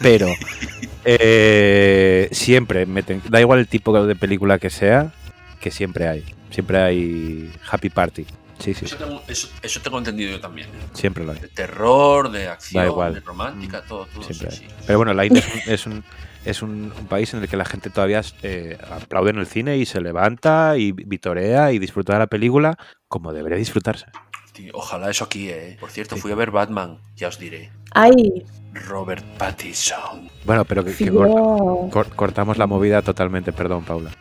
Pero 0.01 0.25
eh, 1.05 2.29
siempre 2.31 2.85
meten, 2.87 3.21
da 3.29 3.39
igual 3.39 3.59
el 3.59 3.67
tipo 3.67 4.05
de 4.05 4.15
película 4.15 4.57
que 4.57 4.69
sea, 4.71 5.11
que 5.59 5.69
siempre 5.69 6.07
hay. 6.07 6.23
Siempre 6.51 6.79
hay 6.81 7.51
happy 7.71 7.89
party. 7.89 8.25
Sí, 8.59 8.75
sí, 8.75 8.81
sí. 8.81 8.85
Eso 8.85 8.97
tengo, 8.97 9.23
eso, 9.27 9.47
eso 9.63 9.79
tengo 9.81 9.97
entendido 9.97 10.29
yo 10.31 10.39
también. 10.39 10.67
Siempre 10.93 11.25
lo 11.25 11.31
hay. 11.31 11.39
De 11.39 11.47
terror, 11.47 12.29
de 12.29 12.47
acción, 12.47 12.83
Da 12.83 12.89
igual. 12.91 13.13
de 13.15 13.19
romántica, 13.21 13.81
todo, 13.81 14.05
todo. 14.05 14.21
Siempre 14.21 14.51
sí, 14.51 14.63
hay. 14.65 14.69
sí. 14.69 14.75
Pero 14.85 14.99
bueno, 14.99 15.13
la 15.15 15.25
India 15.25 15.41
es 15.41 15.47
un, 15.55 15.73
es 15.73 15.85
un, 15.87 16.03
es 16.45 16.61
un- 16.61 16.93
un 16.99 17.07
país 17.07 17.33
en 17.33 17.41
el 17.41 17.49
que 17.49 17.57
la 17.57 17.65
gente 17.65 17.89
todavía 17.89 18.21
eh, 18.43 18.77
aplaude 18.91 19.31
en 19.31 19.37
el 19.39 19.47
cine 19.47 19.77
y 19.77 19.85
se 19.87 19.99
levanta 19.99 20.77
y 20.77 20.91
vitorea 20.91 21.71
y 21.71 21.79
disfruta 21.79 22.13
de 22.13 22.19
la 22.19 22.27
película 22.27 22.77
como 23.07 23.33
debería 23.33 23.57
disfrutarse. 23.57 24.05
Tío, 24.53 24.73
ojalá 24.75 25.09
eso 25.09 25.23
aquí, 25.23 25.49
¿eh? 25.49 25.77
Por 25.79 25.89
cierto, 25.89 26.17
fui 26.17 26.31
a 26.31 26.35
ver 26.35 26.51
Batman, 26.51 26.99
ya 27.15 27.29
os 27.29 27.39
diré. 27.39 27.71
Ay, 27.93 28.43
Robert 28.73 29.23
Pattinson. 29.37 30.29
Bueno, 30.45 30.65
pero 30.65 30.83
que, 30.83 30.91
que 30.91 30.97
figuró- 30.97 31.31
cor- 31.33 31.89
cor- 31.89 32.15
cortamos 32.15 32.57
la 32.57 32.67
movida 32.67 33.01
totalmente, 33.01 33.53
perdón, 33.53 33.83
Paula. 33.85 34.11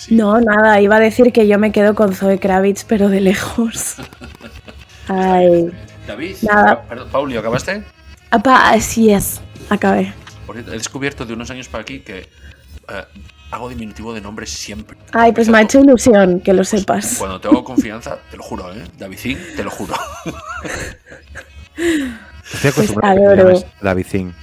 Sí. 0.00 0.14
No, 0.14 0.40
nada, 0.40 0.80
iba 0.80 0.96
a 0.96 1.00
decir 1.00 1.30
que 1.30 1.46
yo 1.46 1.58
me 1.58 1.72
quedo 1.72 1.94
con 1.94 2.14
Zoe 2.14 2.38
Kravitz, 2.38 2.84
pero 2.84 3.10
de 3.10 3.20
lejos. 3.20 3.96
Ay. 5.08 5.70
David, 6.06 6.36
Nada. 6.40 6.82
perdón, 6.88 7.08
Pauli, 7.10 7.36
¿acabaste? 7.36 7.84
Apa, 8.30 8.70
así 8.70 9.12
es. 9.12 9.42
Acabé. 9.68 10.14
Por 10.46 10.56
cierto, 10.56 10.72
he 10.72 10.78
descubierto 10.78 11.26
de 11.26 11.34
unos 11.34 11.50
años 11.50 11.68
para 11.68 11.82
aquí 11.82 12.00
que 12.00 12.20
eh, 12.20 13.04
hago 13.50 13.68
diminutivo 13.68 14.14
de 14.14 14.22
nombres 14.22 14.48
siempre. 14.48 14.96
Ay, 15.12 15.32
pues 15.32 15.50
me 15.50 15.58
ha 15.58 15.62
hecho 15.62 15.80
ilusión 15.80 16.40
que 16.40 16.54
lo 16.54 16.64
sepas. 16.64 17.16
Cuando 17.18 17.38
tengo 17.38 17.62
confianza, 17.62 18.18
te 18.30 18.38
lo 18.38 18.42
juro, 18.42 18.72
¿eh? 18.72 18.82
Davidín, 18.98 19.38
te 19.54 19.62
lo 19.62 19.70
juro. 19.70 19.94
Estoy 21.76 22.12
Pues 22.50 22.64
acostumbrado 22.64 23.30
a 23.30 23.36
que 23.36 23.44
me 23.44 23.64
Davidín. 23.82 24.34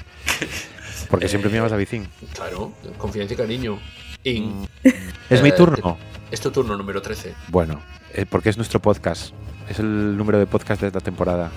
Porque 1.10 1.28
siempre 1.28 1.50
me 1.50 1.58
llamas 1.58 1.72
Davidín. 1.72 2.08
Claro, 2.36 2.74
confianza 2.98 3.34
y 3.34 3.38
cariño. 3.38 3.80
In. 4.32 4.68
¿Es 5.30 5.42
mi 5.42 5.50
Eh, 5.50 5.54
turno? 5.54 5.98
Es 6.32 6.42
tu 6.42 6.52
turno 6.52 6.76
número 6.78 7.02
13. 7.02 7.34
Bueno, 7.48 7.82
eh, 8.14 8.26
porque 8.30 8.50
es 8.50 8.58
nuestro 8.58 8.82
podcast. 8.82 9.34
Es 9.70 9.80
el 9.80 10.18
número 10.18 10.38
de 10.40 10.46
podcast 10.46 10.82
de 10.82 10.88
esta 10.88 11.00
temporada. 11.00 11.50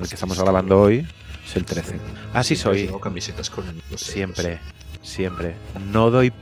El 0.00 0.08
que 0.08 0.14
estamos 0.14 0.38
grabando 0.40 0.80
hoy 0.80 1.06
es 1.46 1.56
el 1.56 1.64
13. 1.64 1.98
Así 2.32 2.56
Siempre 2.56 2.78
soy. 2.80 2.86
llevo 2.86 3.00
camisetas 3.00 3.48
con 3.50 3.64
no 3.66 3.98
sé, 3.98 4.12
Siempre, 4.12 4.58
siempre. 5.02 5.54
No 5.92 6.10
doy 6.10 6.32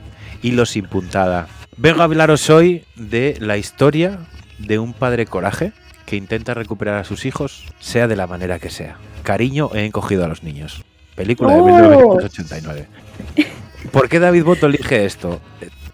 hilo 0.41 0.65
sin 0.65 0.87
puntada. 0.87 1.47
Vengo 1.77 2.01
a 2.01 2.05
hablaros 2.05 2.49
hoy 2.49 2.83
de 2.95 3.37
la 3.39 3.57
historia 3.57 4.19
de 4.59 4.79
un 4.79 4.93
padre 4.93 5.25
coraje 5.25 5.73
que 6.05 6.15
intenta 6.15 6.53
recuperar 6.53 6.97
a 6.99 7.03
sus 7.03 7.25
hijos, 7.25 7.65
sea 7.79 8.07
de 8.07 8.15
la 8.15 8.27
manera 8.27 8.59
que 8.59 8.69
sea. 8.69 8.97
Cariño 9.23 9.69
he 9.73 9.85
encogido 9.85 10.23
a 10.25 10.27
los 10.27 10.43
niños. 10.43 10.83
Película 11.15 11.53
de 11.53 11.59
¡Oh! 11.61 11.65
1989. 11.65 12.87
¿Por 13.91 14.09
qué 14.09 14.19
David 14.19 14.43
Boto 14.43 14.65
elige 14.67 15.05
esto? 15.05 15.39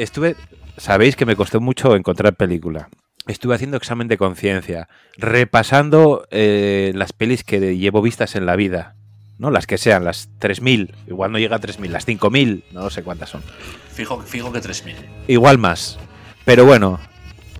Estuve, 0.01 0.35
sabéis 0.77 1.15
que 1.15 1.27
me 1.27 1.35
costó 1.35 1.61
mucho 1.61 1.95
encontrar 1.95 2.33
película. 2.33 2.89
Estuve 3.27 3.53
haciendo 3.53 3.77
examen 3.77 4.07
de 4.07 4.17
conciencia, 4.17 4.89
repasando 5.15 6.25
eh, 6.31 6.91
las 6.95 7.13
pelis 7.13 7.43
que 7.43 7.77
llevo 7.77 8.01
vistas 8.01 8.35
en 8.35 8.47
la 8.47 8.55
vida. 8.55 8.95
¿no? 9.37 9.51
Las 9.51 9.67
que 9.67 9.77
sean, 9.77 10.03
las 10.03 10.27
3.000, 10.39 10.95
igual 11.07 11.31
no 11.31 11.37
llega 11.37 11.57
a 11.57 11.61
3.000, 11.61 11.89
las 11.89 12.07
5.000, 12.07 12.63
no 12.71 12.89
sé 12.89 13.03
cuántas 13.03 13.29
son. 13.29 13.43
Fijo, 13.93 14.19
fijo 14.21 14.51
que 14.51 14.59
3000. 14.59 14.95
Igual 15.27 15.59
más. 15.59 15.99
Pero 16.45 16.65
bueno, 16.65 16.99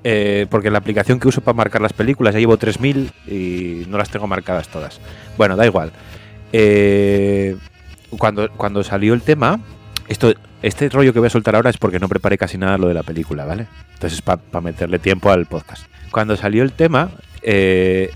eh, 0.04 0.48
porque 0.50 0.72
la 0.72 0.80
aplicación 0.80 1.20
que 1.20 1.28
uso 1.28 1.42
para 1.42 1.56
marcar 1.56 1.82
las 1.82 1.94
películas 1.94 2.34
ya 2.34 2.40
llevo 2.40 2.58
3.000 2.58 3.12
y 3.28 3.86
no 3.88 4.00
las 4.00 4.10
tengo 4.10 4.26
marcadas 4.26 4.68
todas. 4.68 5.00
Bueno, 5.38 5.56
da 5.56 5.68
igual. 5.68 5.92
Eh, 6.54 7.56
cuando, 8.18 8.50
cuando 8.54 8.84
salió 8.84 9.14
el 9.14 9.22
tema, 9.22 9.60
esto, 10.12 10.34
este 10.62 10.90
rollo 10.90 11.14
que 11.14 11.20
voy 11.20 11.28
a 11.28 11.32
soltar 11.32 11.56
ahora 11.56 11.70
es 11.70 11.78
porque 11.78 12.00
no 12.00 12.10
preparé 12.10 12.38
casi 12.38 12.58
nada 12.58 12.78
lo 12.78 12.88
de 12.88 12.94
la 12.94 13.04
película, 13.04 13.46
¿vale? 13.46 13.68
Entonces 13.94 14.22
para 14.22 14.42
meterle 14.62 15.00
tiempo 15.00 15.32
al 15.32 15.46
podcast. 15.46 15.86
Cuando 16.12 16.36
salió 16.36 16.64
el 16.64 16.74
tema, 16.74 17.12
eh, 17.42 18.12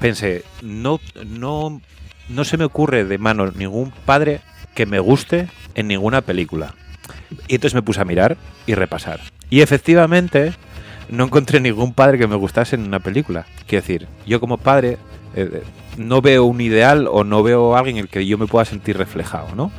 pensé, 0.00 0.44
no, 0.62 1.00
no, 1.26 1.82
no 2.30 2.44
se 2.44 2.56
me 2.56 2.64
ocurre 2.64 3.04
de 3.04 3.18
mano 3.18 3.50
ningún 3.52 3.92
padre 4.06 4.40
que 4.74 4.86
me 4.86 5.00
guste 5.00 5.48
en 5.74 5.88
ninguna 5.88 6.22
película. 6.22 6.74
Y 7.46 7.56
entonces 7.56 7.74
me 7.74 7.82
puse 7.82 8.00
a 8.00 8.06
mirar 8.06 8.38
y 8.66 8.74
repasar. 8.74 9.20
Y 9.50 9.60
efectivamente 9.60 10.54
no 11.10 11.24
encontré 11.24 11.60
ningún 11.60 11.92
padre 11.92 12.16
que 12.16 12.26
me 12.26 12.36
gustase 12.36 12.76
en 12.76 12.86
una 12.86 13.00
película. 13.00 13.44
Quiero 13.66 13.82
decir, 13.82 14.08
yo 14.26 14.40
como 14.40 14.56
padre 14.56 14.96
eh, 15.34 15.62
no 15.98 16.22
veo 16.22 16.46
un 16.46 16.62
ideal 16.62 17.06
o 17.06 17.22
no 17.22 17.42
veo 17.42 17.76
a 17.76 17.80
alguien 17.80 17.98
en 17.98 18.02
el 18.04 18.08
que 18.08 18.26
yo 18.26 18.38
me 18.38 18.46
pueda 18.46 18.64
sentir 18.64 18.96
reflejado, 18.96 19.54
¿no? 19.54 19.70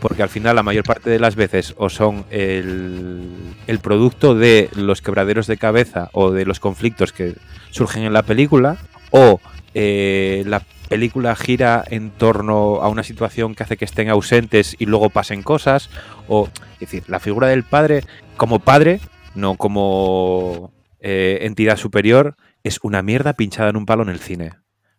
Porque 0.00 0.22
al 0.22 0.28
final 0.28 0.56
la 0.56 0.62
mayor 0.62 0.84
parte 0.84 1.10
de 1.10 1.18
las 1.18 1.36
veces 1.36 1.74
o 1.76 1.90
son 1.90 2.24
el, 2.30 3.28
el 3.66 3.78
producto 3.80 4.34
de 4.34 4.70
los 4.74 5.02
quebraderos 5.02 5.46
de 5.46 5.58
cabeza 5.58 6.08
o 6.12 6.30
de 6.30 6.44
los 6.44 6.60
conflictos 6.60 7.12
que 7.12 7.34
surgen 7.70 8.04
en 8.04 8.12
la 8.12 8.22
película 8.22 8.78
o 9.10 9.40
eh, 9.74 10.42
la 10.46 10.62
película 10.88 11.36
gira 11.36 11.84
en 11.88 12.10
torno 12.10 12.82
a 12.82 12.88
una 12.88 13.02
situación 13.02 13.54
que 13.54 13.62
hace 13.62 13.76
que 13.76 13.84
estén 13.84 14.08
ausentes 14.08 14.74
y 14.78 14.86
luego 14.86 15.10
pasen 15.10 15.42
cosas 15.42 15.90
o 16.26 16.48
es 16.74 16.80
decir 16.80 17.04
la 17.06 17.20
figura 17.20 17.46
del 17.46 17.62
padre 17.62 18.02
como 18.36 18.58
padre 18.58 19.00
no 19.36 19.54
como 19.54 20.72
eh, 20.98 21.38
entidad 21.42 21.76
superior 21.76 22.36
es 22.64 22.80
una 22.82 23.02
mierda 23.02 23.34
pinchada 23.34 23.70
en 23.70 23.76
un 23.76 23.86
palo 23.86 24.02
en 24.02 24.08
el 24.08 24.18
cine. 24.18 24.52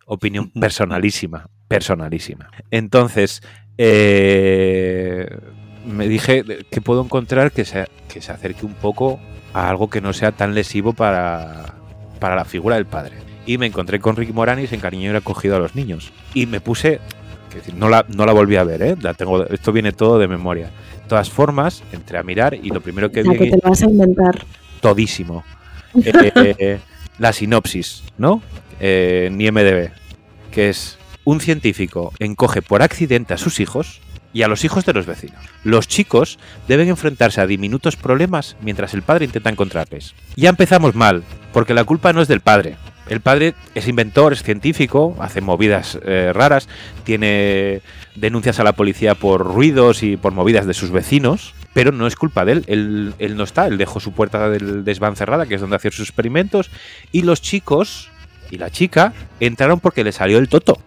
Opinión 0.05 0.51
personalísima 0.59 1.49
personalísima. 1.71 2.51
Entonces 2.69 3.41
eh, 3.83 5.27
me 5.87 6.07
dije 6.07 6.43
que 6.69 6.81
puedo 6.81 7.03
encontrar 7.03 7.51
que 7.51 7.65
se, 7.65 7.87
que 8.07 8.21
se 8.21 8.31
acerque 8.31 8.63
un 8.63 8.75
poco 8.75 9.19
a 9.53 9.69
algo 9.69 9.89
que 9.89 10.01
no 10.01 10.13
sea 10.13 10.31
tan 10.31 10.53
lesivo 10.53 10.93
para, 10.93 11.73
para 12.19 12.35
la 12.35 12.45
figura 12.45 12.75
del 12.75 12.85
padre 12.85 13.15
y 13.45 13.57
me 13.57 13.65
encontré 13.65 13.99
con 13.99 14.15
Rick 14.15 14.33
Moranis 14.33 14.71
en 14.71 14.79
Cariño 14.79 15.11
y 15.11 15.15
acogido 15.15 15.55
a 15.55 15.59
los 15.59 15.75
niños. 15.75 16.11
Y 16.33 16.45
me 16.45 16.61
puse, 16.61 16.99
decir, 17.53 17.73
no 17.73 17.89
la, 17.89 18.05
no 18.07 18.25
la 18.25 18.33
volví 18.33 18.55
a 18.55 18.63
ver, 18.63 18.81
¿eh? 18.83 18.95
La 19.01 19.15
tengo, 19.15 19.45
esto 19.47 19.71
viene 19.71 19.91
todo 19.91 20.19
de 20.19 20.27
memoria. 20.27 20.67
De 20.67 21.07
todas 21.07 21.29
formas, 21.29 21.83
entré 21.91 22.19
a 22.19 22.23
mirar 22.23 22.53
y 22.53 22.69
lo 22.69 22.81
primero 22.81 23.11
que 23.11 23.23
La 23.23 23.31
vi 23.31 23.37
que 23.37 23.49
te 23.49 23.57
lo 23.61 23.69
vas 23.69 23.81
a 23.81 23.85
inventar. 23.85 24.45
todísimo. 24.79 25.43
Eh, 25.93 26.79
la 27.19 27.33
sinopsis, 27.33 28.03
¿no? 28.17 28.41
Eh, 28.79 29.25
en 29.27 29.41
IMDB, 29.41 29.91
que 30.51 30.69
es 30.69 30.97
un 31.23 31.39
científico 31.39 32.13
encoge 32.19 32.61
por 32.61 32.81
accidente 32.81 33.33
a 33.33 33.37
sus 33.37 33.59
hijos 33.59 34.01
y 34.33 34.43
a 34.43 34.47
los 34.47 34.63
hijos 34.63 34.85
de 34.85 34.93
los 34.93 35.05
vecinos. 35.05 35.43
Los 35.63 35.87
chicos 35.87 36.39
deben 36.67 36.89
enfrentarse 36.89 37.41
a 37.41 37.47
diminutos 37.47 37.95
problemas 37.95 38.55
mientras 38.61 38.93
el 38.93 39.03
padre 39.03 39.25
intenta 39.25 39.49
encontrarles. 39.49 40.15
Ya 40.35 40.49
empezamos 40.49 40.95
mal, 40.95 41.23
porque 41.53 41.73
la 41.73 41.83
culpa 41.83 42.13
no 42.13 42.21
es 42.21 42.27
del 42.27 42.41
padre. 42.41 42.77
El 43.09 43.19
padre 43.19 43.55
es 43.75 43.87
inventor, 43.87 44.31
es 44.31 44.43
científico, 44.43 45.17
hace 45.19 45.41
movidas 45.41 45.99
eh, 46.05 46.31
raras, 46.33 46.69
tiene 47.03 47.81
denuncias 48.15 48.59
a 48.59 48.63
la 48.63 48.73
policía 48.73 49.15
por 49.15 49.45
ruidos 49.45 50.01
y 50.01 50.15
por 50.15 50.31
movidas 50.33 50.65
de 50.65 50.73
sus 50.73 50.91
vecinos, 50.91 51.53
pero 51.73 51.91
no 51.91 52.07
es 52.07 52.15
culpa 52.15 52.45
de 52.45 52.53
él. 52.53 52.63
Él, 53.19 53.35
no 53.35 53.43
está, 53.43 53.67
él 53.67 53.77
dejó 53.77 53.99
su 53.99 54.13
puerta 54.13 54.49
del 54.49 54.85
desván 54.85 55.17
cerrada, 55.17 55.45
que 55.45 55.55
es 55.55 55.61
donde 55.61 55.75
hacía 55.75 55.91
sus 55.91 56.07
experimentos, 56.07 56.71
y 57.11 57.23
los 57.23 57.41
chicos 57.41 58.09
y 58.49 58.57
la 58.57 58.69
chica 58.69 59.13
entraron 59.39 59.79
porque 59.79 60.03
le 60.03 60.11
salió 60.11 60.37
el 60.37 60.47
toto 60.47 60.77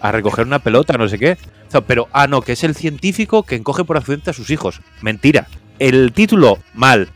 a 0.00 0.12
recoger 0.12 0.46
una 0.46 0.58
pelota, 0.58 0.96
no 0.98 1.08
sé 1.08 1.18
qué. 1.18 1.38
O 1.68 1.70
sea, 1.70 1.80
pero, 1.80 2.08
ah, 2.12 2.26
no, 2.26 2.42
que 2.42 2.52
es 2.52 2.64
el 2.64 2.74
científico 2.74 3.42
que 3.42 3.56
encoge 3.56 3.84
por 3.84 3.96
accidente 3.96 4.30
a 4.30 4.34
sus 4.34 4.50
hijos. 4.50 4.80
Mentira. 5.00 5.48
El 5.78 6.12
título, 6.12 6.58
mal. 6.74 7.08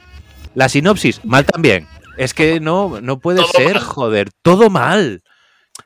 La 0.55 0.69
sinopsis, 0.69 1.25
mal 1.25 1.45
también. 1.45 1.87
Es 2.17 2.35
que 2.35 2.61
no, 2.61 3.01
no 3.01 3.19
puede 3.21 3.39
Todo 3.41 3.51
ser, 3.53 3.75
mal. 3.75 3.83
joder, 3.83 4.31
todo 4.43 4.69
mal. 4.71 5.23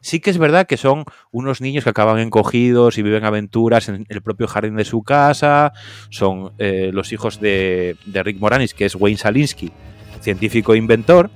Sí 0.01 0.19
que 0.21 0.31
es 0.31 0.39
verdad 0.39 0.67
que 0.67 0.77
son 0.77 1.05
unos 1.31 1.61
niños 1.61 1.85
que 1.85 1.91
acaban 1.91 2.19
encogidos 2.19 2.99
y 2.99 3.03
viven 3.03 3.25
aventuras 3.25 3.89
en 3.89 4.07
el 4.09 4.23
propio 4.23 4.49
jardín 4.49 4.77
de 4.77 4.85
su 4.85 5.03
casa. 5.03 5.73
Son 6.11 6.53
eh, 6.59 6.91
los 6.93 7.13
hijos 7.13 7.41
de, 7.41 7.97
de 8.07 8.23
Rick 8.23 8.41
Moranis, 8.41 8.75
que 8.75 8.87
es 8.87 8.97
Wayne 8.97 9.19
Salinsky, 9.19 9.71
científico 10.21 10.75
e 10.75 10.79
inventor, 10.79 11.31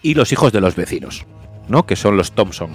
y 0.00 0.14
los 0.14 0.32
hijos 0.32 0.52
de 0.52 0.60
los 0.60 0.74
vecinos, 0.74 1.26
¿no? 1.68 1.84
Que 1.84 1.96
son 1.96 2.16
los 2.16 2.32
Thompson, 2.32 2.70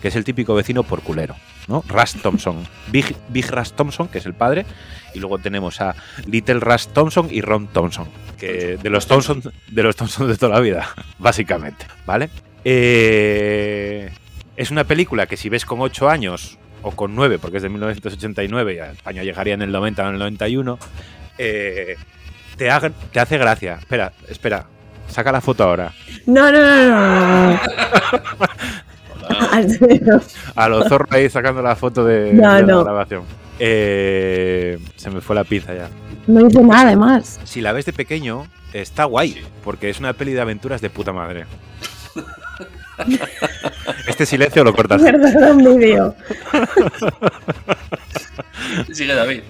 que 0.00 0.08
es 0.08 0.16
el 0.16 0.24
típico 0.24 0.54
vecino 0.54 0.82
por 0.82 1.02
culero, 1.02 1.36
¿no? 1.72 1.82
Russ 1.88 2.16
Thompson, 2.22 2.56
Big, 2.88 3.16
Big 3.30 3.50
Russ 3.50 3.72
Thompson, 3.72 4.08
que 4.08 4.18
es 4.18 4.26
el 4.26 4.34
padre, 4.34 4.66
y 5.14 5.20
luego 5.20 5.38
tenemos 5.38 5.80
a 5.80 5.96
Little 6.26 6.60
Russ 6.60 6.88
Thompson 6.88 7.28
y 7.30 7.40
Ron 7.40 7.66
Thompson, 7.68 8.06
que 8.38 8.76
de 8.76 8.90
los 8.90 9.06
Thompson 9.06 9.42
de 9.68 9.82
los 9.82 9.96
Thompson 9.96 10.28
de 10.28 10.36
toda 10.36 10.54
la 10.54 10.60
vida, 10.60 10.88
básicamente, 11.18 11.86
¿vale? 12.04 12.28
Eh, 12.64 14.10
es 14.56 14.70
una 14.70 14.84
película 14.84 15.26
que 15.26 15.38
si 15.38 15.48
ves 15.48 15.64
con 15.64 15.80
8 15.80 16.10
años 16.10 16.58
o 16.82 16.90
con 16.90 17.14
9, 17.14 17.38
porque 17.38 17.56
es 17.56 17.62
de 17.62 17.70
1989 17.70 18.74
y 18.74 18.78
a 18.78 18.92
España 18.92 19.22
llegaría 19.22 19.54
en 19.54 19.62
el 19.62 19.72
90 19.72 20.02
o 20.02 20.06
en 20.08 20.12
el 20.12 20.18
91, 20.18 20.78
eh, 21.38 21.96
te, 22.56 22.68
te 23.12 23.20
hace 23.20 23.38
gracia. 23.38 23.76
Espera, 23.80 24.12
espera, 24.28 24.66
saca 25.08 25.32
la 25.32 25.40
foto 25.40 25.64
ahora. 25.64 25.94
No, 26.26 26.52
no, 26.52 26.60
no. 26.60 27.50
no. 27.52 27.60
A 30.54 30.68
los 30.68 30.88
zorros 30.88 31.10
ahí 31.12 31.28
sacando 31.30 31.62
la 31.62 31.76
foto 31.76 32.04
de, 32.04 32.32
No, 32.34 32.54
de 32.54 32.62
la 32.62 32.66
no. 32.66 32.84
grabación. 32.84 33.22
Eh, 33.58 34.78
se 34.96 35.10
me 35.10 35.20
fue 35.20 35.36
la 35.36 35.44
pinza 35.44 35.74
ya. 35.74 35.88
No 36.26 36.46
hice 36.46 36.62
nada 36.62 36.82
además. 36.88 37.40
Si 37.44 37.60
la 37.60 37.72
ves 37.72 37.84
de 37.86 37.92
pequeño, 37.92 38.46
está 38.72 39.04
guay, 39.04 39.42
porque 39.64 39.90
es 39.90 39.98
una 40.00 40.12
peli 40.12 40.32
de 40.32 40.40
aventuras 40.40 40.80
de 40.80 40.90
puta 40.90 41.12
madre. 41.12 41.46
Este 44.06 44.26
silencio 44.26 44.62
lo 44.62 44.74
cortas. 44.74 45.00
Perdón, 45.02 45.58
vídeo. 45.78 46.14
Sigue 48.92 49.14
David. 49.14 49.40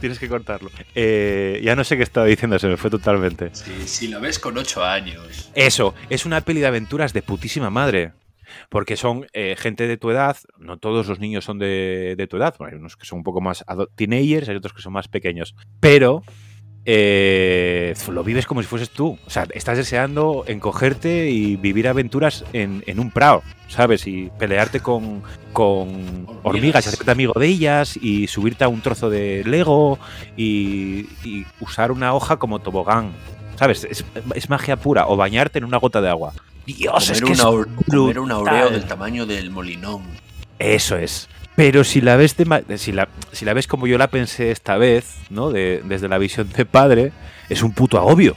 Tienes 0.00 0.18
que 0.18 0.28
cortarlo. 0.28 0.70
Eh, 0.94 1.60
ya 1.62 1.76
no 1.76 1.84
sé 1.84 1.96
qué 1.96 2.02
estaba 2.02 2.26
diciendo, 2.26 2.58
se 2.58 2.68
me 2.68 2.76
fue 2.76 2.90
totalmente. 2.90 3.50
Si, 3.52 3.86
si 3.86 4.08
lo 4.08 4.20
ves 4.20 4.38
con 4.38 4.56
8 4.56 4.84
años. 4.84 5.50
Eso, 5.54 5.94
es 6.10 6.24
una 6.26 6.40
peli 6.40 6.60
de 6.60 6.66
aventuras 6.66 7.12
de 7.12 7.22
putísima 7.22 7.70
madre. 7.70 8.12
Porque 8.68 8.96
son 8.96 9.26
eh, 9.32 9.56
gente 9.58 9.86
de 9.86 9.96
tu 9.96 10.10
edad, 10.10 10.36
no 10.58 10.78
todos 10.78 11.08
los 11.08 11.20
niños 11.20 11.44
son 11.44 11.58
de, 11.58 12.14
de 12.16 12.26
tu 12.26 12.36
edad, 12.36 12.54
hay 12.60 12.74
unos 12.74 12.96
que 12.96 13.06
son 13.06 13.18
un 13.18 13.24
poco 13.24 13.40
más 13.40 13.64
teenagers, 13.94 14.48
hay 14.48 14.56
otros 14.56 14.72
que 14.72 14.82
son 14.82 14.92
más 14.92 15.08
pequeños. 15.08 15.54
Pero 15.80 16.22
eh, 16.84 17.94
lo 18.10 18.24
vives 18.24 18.46
como 18.46 18.60
si 18.60 18.66
fueses 18.68 18.90
tú. 18.90 19.18
O 19.26 19.30
sea, 19.30 19.46
estás 19.52 19.76
deseando 19.76 20.44
encogerte 20.46 21.30
y 21.30 21.56
vivir 21.56 21.86
aventuras 21.88 22.44
en, 22.52 22.82
en 22.86 22.98
un 22.98 23.10
prado, 23.10 23.42
¿sabes? 23.68 24.06
Y 24.06 24.30
pelearte 24.38 24.80
con, 24.80 25.22
con 25.52 26.26
hormigas 26.42 26.86
y 26.86 26.88
hacerte 26.88 27.10
amigo 27.10 27.34
de 27.38 27.46
ellas 27.46 27.96
y 27.96 28.26
subirte 28.26 28.64
a 28.64 28.68
un 28.68 28.80
trozo 28.80 29.10
de 29.10 29.44
Lego 29.44 29.98
y, 30.36 31.06
y 31.24 31.46
usar 31.60 31.92
una 31.92 32.14
hoja 32.14 32.36
como 32.36 32.58
tobogán. 32.58 33.12
¿Sabes? 33.56 33.84
Es, 33.84 34.04
es 34.34 34.50
magia 34.50 34.76
pura. 34.76 35.06
O 35.06 35.16
bañarte 35.16 35.58
en 35.58 35.64
una 35.64 35.76
gota 35.76 36.00
de 36.00 36.08
agua. 36.08 36.32
Dios, 36.66 37.10
es 37.10 37.20
Comer, 37.20 37.36
que 37.36 37.42
un 37.44 37.62
es 37.78 37.86
comer 37.94 38.18
un 38.20 38.30
aureo 38.32 38.70
del 38.70 38.84
tamaño 38.84 39.26
del 39.26 39.50
molinón. 39.50 40.02
Eso 40.58 40.96
es. 40.96 41.28
Pero 41.56 41.84
si 41.84 42.00
la 42.00 42.16
ves 42.16 42.36
de 42.36 42.78
si 42.78 42.92
la, 42.92 43.08
si 43.32 43.44
la 43.44 43.52
ves 43.52 43.66
como 43.66 43.86
yo 43.86 43.98
la 43.98 44.08
pensé 44.08 44.50
esta 44.50 44.76
vez, 44.78 45.16
¿no? 45.28 45.50
De- 45.50 45.82
desde 45.84 46.08
la 46.08 46.18
visión 46.18 46.48
de 46.50 46.64
padre, 46.64 47.12
es 47.48 47.62
un 47.62 47.72
puto 47.72 47.98
agobio. 47.98 48.36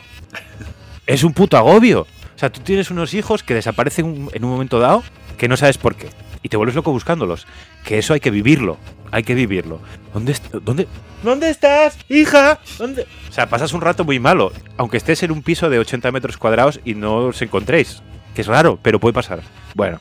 Es 1.05 1.23
un 1.23 1.33
puto 1.33 1.55
agobio. 1.57 2.01
O 2.01 2.37
sea, 2.39 2.51
tú 2.51 2.59
tienes 2.61 2.91
unos 2.91 3.13
hijos 3.13 3.43
que 3.43 3.53
desaparecen 3.53 4.27
en 4.33 4.43
un 4.43 4.49
momento 4.51 4.79
dado 4.79 5.03
que 5.37 5.47
no 5.47 5.55
sabes 5.55 5.77
por 5.77 5.95
qué. 5.95 6.09
Y 6.43 6.49
te 6.49 6.57
vuelves 6.57 6.75
loco 6.75 6.91
buscándolos. 6.91 7.47
Que 7.85 7.97
eso 7.99 8.13
hay 8.13 8.19
que 8.19 8.31
vivirlo. 8.31 8.77
Hay 9.11 9.23
que 9.23 9.33
vivirlo. 9.35 9.79
¿Dónde, 10.13 10.35
dónde, 10.63 10.87
¿Dónde 11.23 11.49
estás, 11.49 11.97
hija? 12.09 12.59
¿Dónde? 12.77 13.07
O 13.29 13.31
sea, 13.31 13.47
pasas 13.47 13.71
un 13.73 13.81
rato 13.81 14.03
muy 14.03 14.19
malo. 14.19 14.51
Aunque 14.77 14.97
estés 14.97 15.23
en 15.23 15.31
un 15.31 15.41
piso 15.41 15.69
de 15.69 15.79
80 15.79 16.11
metros 16.11 16.37
cuadrados 16.37 16.79
y 16.83 16.95
no 16.95 17.15
os 17.17 17.41
encontréis. 17.41 18.01
Que 18.35 18.41
es 18.41 18.47
raro, 18.47 18.77
pero 18.81 18.99
puede 18.99 19.13
pasar. 19.13 19.41
Bueno. 19.73 19.99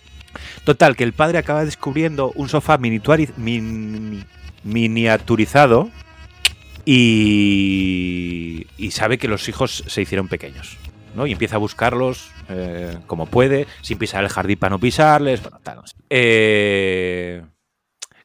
Total, 0.65 0.97
que 0.97 1.05
el 1.05 1.13
padre 1.13 1.39
acaba 1.39 1.65
descubriendo 1.65 2.33
un 2.35 2.49
sofá 2.49 2.77
miniaturizado 4.65 5.91
y, 6.85 8.67
y 8.77 8.91
sabe 8.91 9.19
que 9.19 9.29
los 9.29 9.49
hijos 9.49 9.85
se 9.87 10.03
hicieron 10.03 10.27
pequeños. 10.29 10.77
¿no? 11.15 11.27
Y 11.27 11.33
empieza 11.33 11.57
a 11.57 11.59
buscarlos 11.59 12.31
eh, 12.49 12.99
como 13.07 13.27
puede, 13.27 13.67
sin 13.83 13.99
pisar 13.99 14.25
el 14.25 14.31
jardín 14.31 14.59
para 14.59 14.71
no 14.71 14.79
pisarles. 14.79 15.43
Bueno, 15.43 15.61
tal. 15.63 15.77
no 15.77 15.87
sé. 15.87 15.97
Eh, 16.11 17.43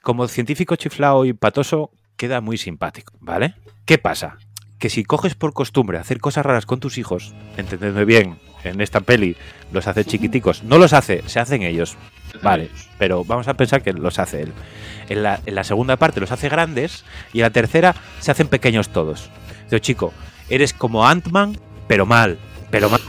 como 0.01 0.27
científico 0.27 0.75
chiflao 0.75 1.25
y 1.25 1.33
patoso, 1.33 1.91
queda 2.17 2.41
muy 2.41 2.57
simpático, 2.57 3.13
¿vale? 3.19 3.55
¿Qué 3.85 3.97
pasa? 3.97 4.37
Que 4.79 4.89
si 4.89 5.03
coges 5.03 5.35
por 5.35 5.53
costumbre 5.53 5.97
hacer 5.97 6.19
cosas 6.19 6.45
raras 6.45 6.65
con 6.65 6.79
tus 6.79 6.97
hijos, 6.97 7.33
entendedme 7.57 8.05
bien, 8.05 8.39
en 8.63 8.81
esta 8.81 9.01
peli 9.01 9.35
los 9.71 9.87
hace 9.87 10.05
chiquiticos, 10.05 10.63
no 10.63 10.77
los 10.77 10.93
hace, 10.93 11.21
se 11.27 11.39
hacen 11.39 11.63
ellos, 11.63 11.97
Vale, 12.41 12.69
pero 12.97 13.23
vamos 13.23 13.47
a 13.47 13.55
pensar 13.55 13.81
que 13.81 13.93
los 13.93 14.19
hace 14.19 14.43
él. 14.43 14.53
En 15.09 15.23
la, 15.23 15.39
en 15.45 15.55
la 15.55 15.63
segunda 15.63 15.97
parte 15.97 16.19
los 16.19 16.31
hace 16.31 16.49
grandes 16.49 17.03
y 17.33 17.39
en 17.39 17.43
la 17.43 17.49
tercera 17.49 17.95
se 18.19 18.31
hacen 18.31 18.47
pequeños 18.47 18.89
todos. 18.89 19.29
Digo, 19.69 19.79
chico, 19.79 20.13
eres 20.49 20.73
como 20.73 21.07
Ant-Man, 21.07 21.57
pero 21.87 22.05
mal, 22.05 22.37
pero 22.69 22.89
mal. 22.89 23.01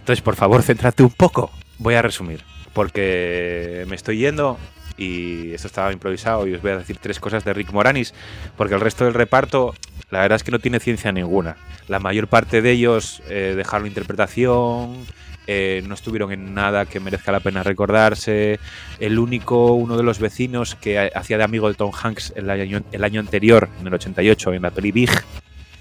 Entonces, 0.00 0.22
por 0.22 0.36
favor, 0.36 0.62
céntrate 0.62 1.02
un 1.02 1.10
poco. 1.10 1.50
Voy 1.78 1.94
a 1.94 2.02
resumir, 2.02 2.42
porque 2.72 3.84
me 3.88 3.96
estoy 3.96 4.18
yendo 4.18 4.58
y 4.96 5.52
esto 5.54 5.66
estaba 5.66 5.92
improvisado 5.92 6.46
y 6.46 6.54
os 6.54 6.60
voy 6.60 6.72
a 6.72 6.78
decir 6.78 6.98
tres 7.00 7.20
cosas 7.20 7.44
de 7.44 7.54
Rick 7.54 7.72
Moranis, 7.72 8.12
porque 8.56 8.74
el 8.74 8.80
resto 8.80 9.04
del 9.04 9.14
reparto, 9.14 9.74
la 10.10 10.20
verdad 10.20 10.36
es 10.36 10.42
que 10.44 10.50
no 10.50 10.58
tiene 10.58 10.80
ciencia 10.80 11.12
ninguna. 11.12 11.56
La 11.88 11.98
mayor 11.98 12.28
parte 12.28 12.62
de 12.62 12.70
ellos 12.72 13.22
eh, 13.28 13.54
dejaron 13.56 13.86
interpretación, 13.86 15.06
eh, 15.46 15.82
no 15.86 15.94
estuvieron 15.94 16.30
en 16.32 16.54
nada 16.54 16.86
que 16.86 17.00
merezca 17.00 17.32
la 17.32 17.40
pena 17.40 17.62
recordarse. 17.62 18.60
El 19.00 19.18
único, 19.18 19.72
uno 19.72 19.96
de 19.96 20.02
los 20.02 20.18
vecinos 20.18 20.74
que 20.76 20.98
ha- 20.98 21.10
hacía 21.14 21.38
de 21.38 21.44
amigo 21.44 21.68
de 21.68 21.74
Tom 21.74 21.90
Hanks 21.92 22.32
el 22.36 22.48
año, 22.50 23.20
anterior, 23.20 23.68
en 23.80 23.86
el 23.86 23.94
88, 23.94 24.52
en 24.54 24.62
la 24.62 24.70
peli 24.70 24.92
Big, 24.92 25.10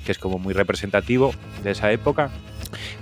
que 0.05 0.11
es 0.11 0.17
como 0.17 0.39
muy 0.39 0.53
representativo 0.53 1.33
de 1.63 1.71
esa 1.71 1.91
época. 1.91 2.29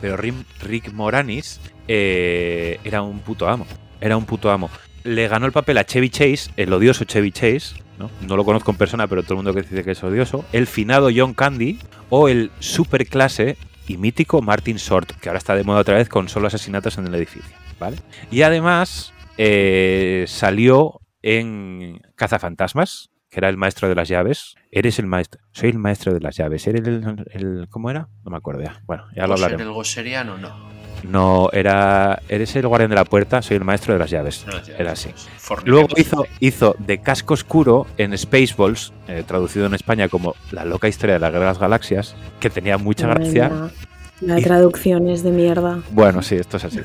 Pero 0.02 0.18
Rick 0.18 0.92
Moranis 0.94 1.60
eh, 1.88 2.80
era 2.84 3.02
un 3.02 3.20
puto 3.20 3.48
amo. 3.48 3.66
Era 4.02 4.18
un 4.18 4.26
puto 4.26 4.52
amo. 4.52 4.70
Le 5.04 5.28
ganó 5.28 5.46
el 5.46 5.52
papel 5.52 5.78
a 5.78 5.86
Chevy 5.86 6.10
Chase, 6.10 6.52
el 6.58 6.72
odioso 6.74 7.06
Chevy 7.06 7.32
Chase. 7.32 7.76
¿No? 7.98 8.10
no 8.22 8.36
lo 8.38 8.44
conozco 8.46 8.72
en 8.72 8.78
persona, 8.78 9.08
pero 9.08 9.24
todo 9.24 9.34
el 9.34 9.38
mundo 9.38 9.54
que 9.54 9.62
dice 9.62 9.84
que 9.84 9.92
es 9.92 10.04
odioso. 10.04 10.46
El 10.54 10.68
finado 10.68 11.10
John 11.16 11.34
Candy 11.34 11.80
o 12.10 12.28
el 12.30 12.52
superclase 12.60 13.58
y 13.88 13.98
mítico 13.98 14.42
Martin 14.42 14.78
Short, 14.78 15.12
que 15.20 15.30
ahora 15.30 15.38
está 15.40 15.56
de 15.56 15.64
moda 15.64 15.80
otra 15.82 15.96
vez 15.96 16.10
con 16.10 16.28
solo 16.30 16.48
asesinatos 16.48 16.98
en 16.98 17.08
el 17.08 17.16
edificio. 17.16 17.56
¿vale? 17.80 17.98
Y 18.32 18.42
además 18.42 19.14
eh, 19.38 20.26
salió 20.28 21.00
en 21.22 22.02
Cazafantasmas, 22.16 23.10
que 23.30 23.40
era 23.40 23.50
el 23.50 23.58
maestro 23.58 23.88
de 23.90 23.96
las 23.96 24.08
llaves. 24.08 24.56
Eres 24.72 25.00
el 25.00 25.06
maestro. 25.06 25.42
Soy 25.52 25.70
el 25.70 25.78
maestro 25.80 26.14
de 26.14 26.20
las 26.22 26.36
llaves. 26.38 26.66
¿Eres 26.68 26.88
el, 26.88 27.26
el- 27.32 27.68
¿Cómo 27.70 27.90
era? 27.90 28.08
No 28.24 28.32
me 28.32 28.38
acuerdo 28.38 28.62
ya. 28.64 28.82
Bueno, 28.86 29.04
ya 29.16 29.28
lo 29.28 29.34
hablaremos. 29.34 29.62
el 29.66 29.72
goseriano 29.72 30.38
no. 30.38 30.70
No, 31.04 31.50
era. 31.54 32.22
Eres 32.28 32.56
el 32.56 32.68
guardián 32.68 32.90
de 32.90 32.96
la 32.96 33.06
puerta, 33.06 33.42
soy 33.42 33.58
el 33.58 33.64
maestro 33.64 33.94
de 33.94 34.00
las 34.00 34.10
llaves. 34.10 34.46
No, 34.48 34.54
Era 34.78 34.92
así. 34.94 35.10
Luego 35.66 35.88
hizo, 35.96 36.26
hizo 36.40 36.76
de 36.80 37.00
casco 37.00 37.34
oscuro 37.34 37.88
en 37.98 38.18
Spaceballs, 38.18 38.94
eh, 39.08 39.24
traducido 39.26 39.66
en 39.68 39.74
España 39.74 40.10
como 40.10 40.36
La 40.52 40.66
loca 40.66 40.88
historia 40.88 41.14
de 41.16 41.20
la 41.20 41.30
guerra 41.30 41.46
de 41.46 41.52
las 41.52 41.60
galaxias, 41.60 42.16
que 42.40 42.50
tenía 42.50 42.78
mucha 42.78 43.08
gracia. 43.08 43.52
La 44.22 44.40
Y- 44.40 44.44
traducción 44.44 45.10
es 45.10 45.24
de 45.24 45.32
mierda. 45.32 45.80
Bueno, 45.92 46.22
sí, 46.24 46.36
esto 46.36 46.58
es 46.58 46.66
así. 46.66 46.80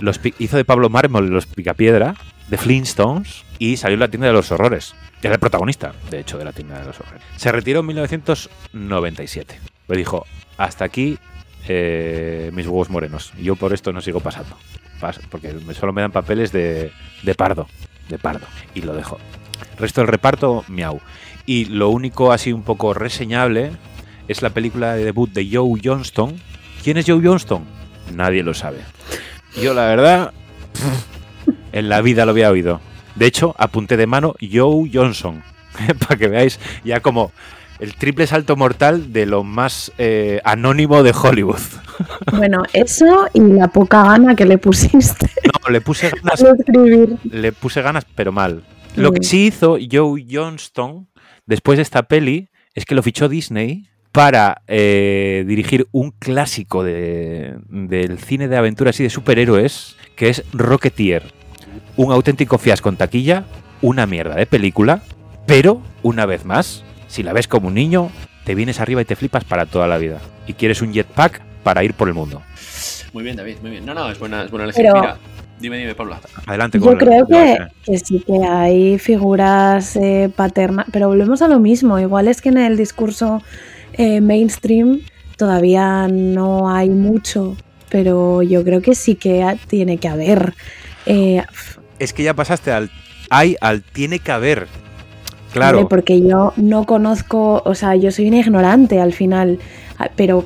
Los 0.00 0.20
hizo 0.38 0.56
de 0.56 0.64
Pablo 0.64 0.88
Mármol 0.90 1.28
los 1.28 1.46
Picapiedra, 1.46 2.14
de 2.48 2.58
Flintstones, 2.58 3.44
y 3.58 3.76
salió 3.76 3.94
en 3.94 4.00
la 4.00 4.08
tienda 4.08 4.26
de 4.26 4.32
los 4.32 4.50
horrores. 4.50 4.94
Era 5.22 5.34
el 5.34 5.40
protagonista, 5.40 5.92
de 6.10 6.18
hecho, 6.20 6.36
de 6.36 6.44
la 6.44 6.52
tienda 6.52 6.80
de 6.80 6.86
los 6.86 6.98
horrores. 7.00 7.22
Se 7.36 7.50
retiró 7.52 7.80
en 7.80 7.86
1997. 7.86 9.58
Le 9.88 9.96
dijo, 9.96 10.26
hasta 10.58 10.84
aquí 10.84 11.18
eh, 11.68 12.50
mis 12.52 12.66
huevos 12.66 12.90
morenos. 12.90 13.32
Yo 13.40 13.56
por 13.56 13.72
esto 13.72 13.92
no 13.92 14.00
sigo 14.00 14.20
pasando. 14.20 14.56
Pas- 15.00 15.20
porque 15.30 15.54
solo 15.78 15.92
me 15.92 16.00
dan 16.02 16.12
papeles 16.12 16.52
de, 16.52 16.92
de 17.22 17.34
pardo. 17.34 17.66
De 18.08 18.18
pardo. 18.18 18.46
Y 18.74 18.82
lo 18.82 18.94
dejo. 18.94 19.18
Resto 19.78 20.00
del 20.00 20.08
reparto, 20.08 20.64
miau. 20.68 21.00
Y 21.46 21.66
lo 21.66 21.90
único 21.90 22.32
así 22.32 22.52
un 22.52 22.62
poco 22.62 22.94
reseñable 22.94 23.72
es 24.28 24.40
la 24.42 24.50
película 24.50 24.94
de 24.94 25.04
debut 25.04 25.30
de 25.32 25.48
Joe 25.50 25.80
Johnston. 25.82 26.40
¿Quién 26.82 26.96
es 26.96 27.06
Joe 27.06 27.20
Johnston? 27.22 27.64
Nadie 28.14 28.42
lo 28.42 28.54
sabe. 28.54 28.78
Yo 29.60 29.72
la 29.74 29.86
verdad, 29.86 30.32
en 31.72 31.88
la 31.88 32.00
vida 32.00 32.24
lo 32.24 32.32
había 32.32 32.50
oído. 32.50 32.80
De 33.14 33.26
hecho, 33.26 33.54
apunté 33.58 33.96
de 33.96 34.06
mano 34.06 34.34
Joe 34.40 34.90
Johnson, 34.92 35.42
para 36.00 36.16
que 36.16 36.28
veáis 36.28 36.58
ya 36.84 37.00
como 37.00 37.32
el 37.84 37.94
triple 37.94 38.26
salto 38.26 38.56
mortal 38.56 39.12
de 39.12 39.26
lo 39.26 39.44
más 39.44 39.92
eh, 39.98 40.40
anónimo 40.44 41.02
de 41.02 41.12
Hollywood. 41.12 41.60
Bueno, 42.36 42.64
eso 42.72 43.28
y 43.34 43.40
la 43.40 43.68
poca 43.68 44.02
gana 44.02 44.34
que 44.34 44.44
le 44.44 44.58
pusiste 44.58 45.28
No, 45.64 45.70
le 45.70 45.80
puse 45.80 46.10
ganas, 46.10 46.44
le 47.30 47.52
puse 47.52 47.82
ganas, 47.82 48.04
pero 48.16 48.32
mal. 48.32 48.64
Lo 48.96 49.12
que 49.12 49.22
sí 49.22 49.46
hizo 49.46 49.76
Joe 49.90 50.26
Johnston 50.28 51.06
después 51.46 51.78
de 51.78 51.82
esta 51.82 52.02
peli 52.04 52.48
es 52.74 52.84
que 52.84 52.96
lo 52.96 53.02
fichó 53.04 53.28
Disney 53.28 53.88
para 54.10 54.62
eh, 54.66 55.44
dirigir 55.46 55.86
un 55.92 56.10
clásico 56.12 56.82
de- 56.82 57.54
del 57.68 58.18
cine 58.18 58.48
de 58.48 58.56
aventuras 58.56 58.98
y 58.98 59.04
de 59.04 59.10
superhéroes, 59.10 59.96
que 60.16 60.30
es 60.30 60.42
Rocketeer. 60.52 61.22
Un 61.96 62.10
auténtico 62.12 62.58
fiasco 62.58 62.88
en 62.88 62.96
taquilla, 62.96 63.44
una 63.82 64.06
mierda 64.06 64.34
de 64.34 64.46
película, 64.46 65.02
pero, 65.46 65.80
una 66.02 66.26
vez 66.26 66.44
más, 66.44 66.84
si 67.14 67.22
la 67.22 67.32
ves 67.32 67.46
como 67.46 67.68
un 67.68 67.74
niño, 67.74 68.10
te 68.44 68.56
vienes 68.56 68.80
arriba 68.80 69.00
y 69.00 69.04
te 69.04 69.14
flipas 69.14 69.44
para 69.44 69.66
toda 69.66 69.86
la 69.86 69.98
vida. 69.98 70.18
Y 70.48 70.54
quieres 70.54 70.82
un 70.82 70.92
jetpack 70.92 71.40
para 71.62 71.84
ir 71.84 71.94
por 71.94 72.08
el 72.08 72.14
mundo. 72.14 72.42
Muy 73.12 73.22
bien, 73.22 73.36
David, 73.36 73.58
muy 73.62 73.70
bien. 73.70 73.86
No, 73.86 73.94
no, 73.94 74.10
es 74.10 74.18
buena, 74.18 74.42
es 74.42 74.50
buena 74.50 74.64
elección. 74.64 74.86
Pero- 74.88 75.00
Mira, 75.00 75.16
dime, 75.60 75.78
dime, 75.78 75.94
Pablo. 75.94 76.16
Adelante 76.46 76.78
Yo 76.80 76.84
con 76.86 76.96
creo 76.98 77.24
la- 77.28 77.70
que, 77.84 77.92
que 77.92 77.98
sí 77.98 78.18
que 78.26 78.44
hay 78.44 78.98
figuras 78.98 79.94
eh, 79.94 80.28
paternas, 80.34 80.86
pero 80.90 81.06
volvemos 81.06 81.40
a 81.40 81.46
lo 81.46 81.60
mismo. 81.60 82.00
Igual 82.00 82.26
es 82.26 82.42
que 82.42 82.48
en 82.48 82.58
el 82.58 82.76
discurso 82.76 83.42
eh, 83.92 84.20
mainstream 84.20 85.00
todavía 85.36 86.08
no 86.08 86.68
hay 86.74 86.90
mucho, 86.90 87.56
pero 87.90 88.42
yo 88.42 88.64
creo 88.64 88.82
que 88.82 88.96
sí 88.96 89.14
que 89.14 89.44
ha- 89.44 89.54
tiene 89.54 89.98
que 89.98 90.08
haber. 90.08 90.54
Eh, 91.06 91.44
Es 92.00 92.12
que 92.12 92.24
ya 92.24 92.34
pasaste 92.34 92.72
al 92.72 92.90
hay 93.30 93.56
al 93.60 93.82
tiene 93.82 94.18
que 94.18 94.32
haber. 94.32 94.66
Claro. 95.54 95.76
Vale, 95.76 95.88
porque 95.88 96.20
yo 96.20 96.52
no 96.56 96.84
conozco, 96.84 97.62
o 97.64 97.76
sea, 97.76 97.94
yo 97.94 98.10
soy 98.10 98.26
una 98.26 98.38
ignorante 98.38 99.00
al 99.00 99.12
final, 99.12 99.60
ah, 99.98 100.10
pero 100.16 100.44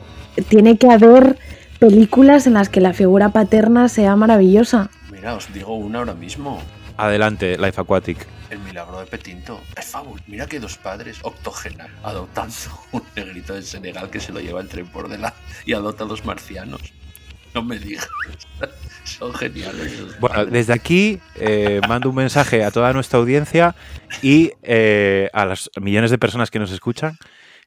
tiene 0.51 0.77
que 0.77 0.91
haber 0.91 1.39
películas 1.79 2.47
en 2.47 2.53
las 2.53 2.69
que 2.69 2.83
la 2.83 2.93
figura 2.93 3.31
paterna 3.31 3.89
sea 3.89 4.17
maravillosa. 4.17 4.91
Mira, 5.11 5.35
os 5.35 5.51
digo 5.55 5.77
una 5.77 6.01
ahora 6.01 6.13
mismo. 6.13 6.61
Adelante, 6.99 7.57
Life 7.57 7.81
Aquatic. 7.81 8.27
El 8.51 8.59
milagro 8.59 9.01
de 9.01 9.07
Petinto. 9.07 9.63
Es 9.75 9.87
favor. 9.87 10.21
Mira 10.27 10.45
que 10.45 10.61
dos 10.61 10.77
padres 10.77 11.21
octogenarios 11.23 11.99
adoptando 12.03 12.55
un 12.93 13.03
negrito 13.17 13.55
de 13.55 13.63
Senegal 13.63 14.11
que 14.11 14.21
se 14.21 14.31
lo 14.31 14.41
lleva 14.41 14.61
el 14.61 14.69
tren 14.69 14.89
por 14.89 15.09
delante 15.09 15.39
y 15.65 15.73
adopta 15.73 16.05
a 16.05 16.07
dos 16.07 16.27
marcianos. 16.27 16.83
No 17.55 17.63
me 17.63 17.79
digas. 17.79 18.09
Son 19.05 19.33
geniales. 19.35 20.19
Bueno, 20.21 20.47
desde 20.47 20.73
aquí 20.73 21.19
eh, 21.37 21.81
mando 21.89 22.11
un 22.11 22.15
mensaje 22.15 22.63
a 22.65 22.71
toda 22.71 22.93
nuestra 22.93 23.19
audiencia 23.19 23.75
y 24.23 24.53
eh, 24.63 25.31
a 25.33 25.47
las 25.47 25.71
millones 25.81 26.11
de 26.11 26.19
personas 26.19 26.51
que 26.51 26.59
nos 26.59 26.71
escuchan. 26.71 27.17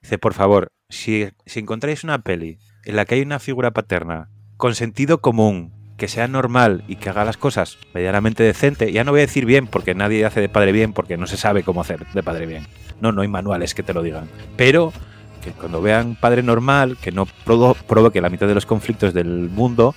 Dice, 0.02 0.18
por 0.18 0.34
favor, 0.34 0.72
si, 0.90 1.30
si 1.46 1.60
encontráis 1.60 2.04
una 2.04 2.20
peli 2.22 2.60
en 2.86 2.96
la 2.96 3.06
que 3.06 3.16
hay 3.16 3.22
una 3.22 3.40
figura 3.40 3.72
paterna 3.72 4.30
con 4.58 4.76
sentido 4.76 5.22
común, 5.22 5.74
que 5.98 6.08
sea 6.08 6.28
normal 6.28 6.84
y 6.88 6.96
que 6.96 7.10
haga 7.10 7.26
las 7.26 7.38
cosas 7.38 7.78
medianamente 7.94 8.42
decente, 8.42 8.92
ya 8.92 9.04
no 9.04 9.12
voy 9.12 9.20
a 9.20 9.28
decir 9.28 9.46
bien 9.46 9.68
porque 9.68 9.94
nadie 9.94 10.26
hace 10.26 10.42
de 10.42 10.50
padre 10.50 10.72
bien 10.72 10.94
porque 10.94 11.16
no 11.16 11.28
se 11.28 11.38
sabe 11.38 11.62
cómo 11.62 11.82
hacer 11.82 12.08
de 12.08 12.24
padre 12.24 12.48
bien. 12.48 12.66
No, 13.00 13.12
no 13.12 13.22
hay 13.22 13.28
manuales 13.28 13.76
que 13.76 13.84
te 13.84 13.94
lo 13.94 14.02
digan. 14.02 14.28
Pero 14.58 14.94
que 15.42 15.52
cuando 15.52 15.82
vean 15.82 16.16
padre 16.16 16.44
normal, 16.44 16.98
que 17.02 17.12
no 17.12 17.28
provo- 17.46 17.76
provoque 17.76 18.22
la 18.22 18.30
mitad 18.30 18.48
de 18.48 18.56
los 18.56 18.66
conflictos 18.66 19.14
del 19.14 19.50
mundo, 19.50 19.94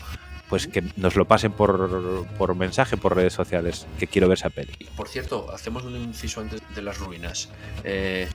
pues 0.49 0.67
que 0.67 0.83
nos 0.97 1.17
lo 1.17 1.25
pasen 1.27 1.53
por, 1.53 2.27
por 2.39 2.55
mensaje, 2.55 2.97
por 2.97 3.15
redes 3.17 3.33
sociales, 3.33 3.87
que 3.99 4.07
quiero 4.07 4.29
ver 4.29 4.39
esa 4.39 4.51
peli. 4.51 4.73
Por 4.97 5.09
cierto, 5.09 5.51
hacemos 5.53 5.85
un 5.85 5.97
inciso 5.97 6.41
antes 6.41 6.61
de 6.75 6.83
las 6.83 6.99
ruinas. 6.99 7.49
Eh, 7.83 8.29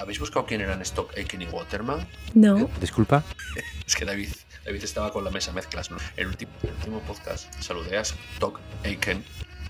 ¿Habéis 0.00 0.18
buscado 0.20 0.46
quién 0.46 0.60
eran 0.60 0.80
Stock, 0.82 1.12
Aiken 1.16 1.42
y 1.42 1.46
Waterman? 1.46 2.06
No. 2.34 2.68
Disculpa. 2.80 3.22
Es 3.86 3.94
que 3.94 4.04
David, 4.04 4.30
David 4.64 4.82
estaba 4.82 5.12
con 5.12 5.22
la 5.24 5.30
mesa 5.30 5.52
mezclas, 5.52 5.90
¿no? 5.92 5.96
El 6.16 6.26
último, 6.26 6.50
el 6.64 6.70
último 6.70 7.00
podcast 7.00 7.52
saludé 7.62 7.98
a 7.98 8.00
Stock, 8.00 8.58
Aiken. 8.84 9.22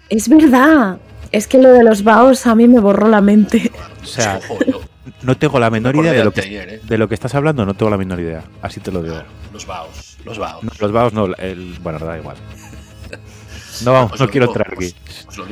Es 0.08 0.28
verdad. 0.28 0.98
Es 1.32 1.46
que 1.46 1.58
lo 1.58 1.68
de 1.70 1.82
los 1.84 2.02
baos 2.04 2.46
a 2.46 2.54
mí 2.54 2.66
me 2.68 2.80
borró 2.80 3.08
la 3.08 3.20
mente. 3.20 3.70
O 4.02 4.06
sea, 4.06 4.38
Ojo, 4.48 4.58
yo- 4.64 4.80
no 5.22 5.36
tengo 5.36 5.58
la 5.58 5.70
menor 5.70 5.94
me 5.94 6.02
idea 6.02 6.12
de 6.12 6.24
lo, 6.24 6.32
que, 6.32 6.40
ayer, 6.40 6.68
¿eh? 6.68 6.80
de 6.82 6.98
lo 6.98 7.08
que 7.08 7.14
estás 7.14 7.34
hablando, 7.34 7.64
no 7.64 7.74
tengo 7.74 7.90
la 7.90 7.98
menor 7.98 8.20
idea. 8.20 8.44
Así 8.62 8.80
te 8.80 8.90
lo 8.92 9.02
digo. 9.02 9.22
Los 9.52 9.66
baos, 9.66 10.16
los 10.24 10.38
baos. 10.38 10.64
No, 10.64 10.70
los 10.78 10.92
vagos 10.92 11.12
no, 11.12 11.26
el, 11.36 11.76
bueno, 11.80 11.98
da 11.98 12.18
igual. 12.18 12.36
No, 13.84 13.92
vamos, 13.92 14.12
Os 14.12 14.20
no 14.20 14.28
quiero 14.28 14.46
entrar 14.46 14.72
aquí. 14.72 14.94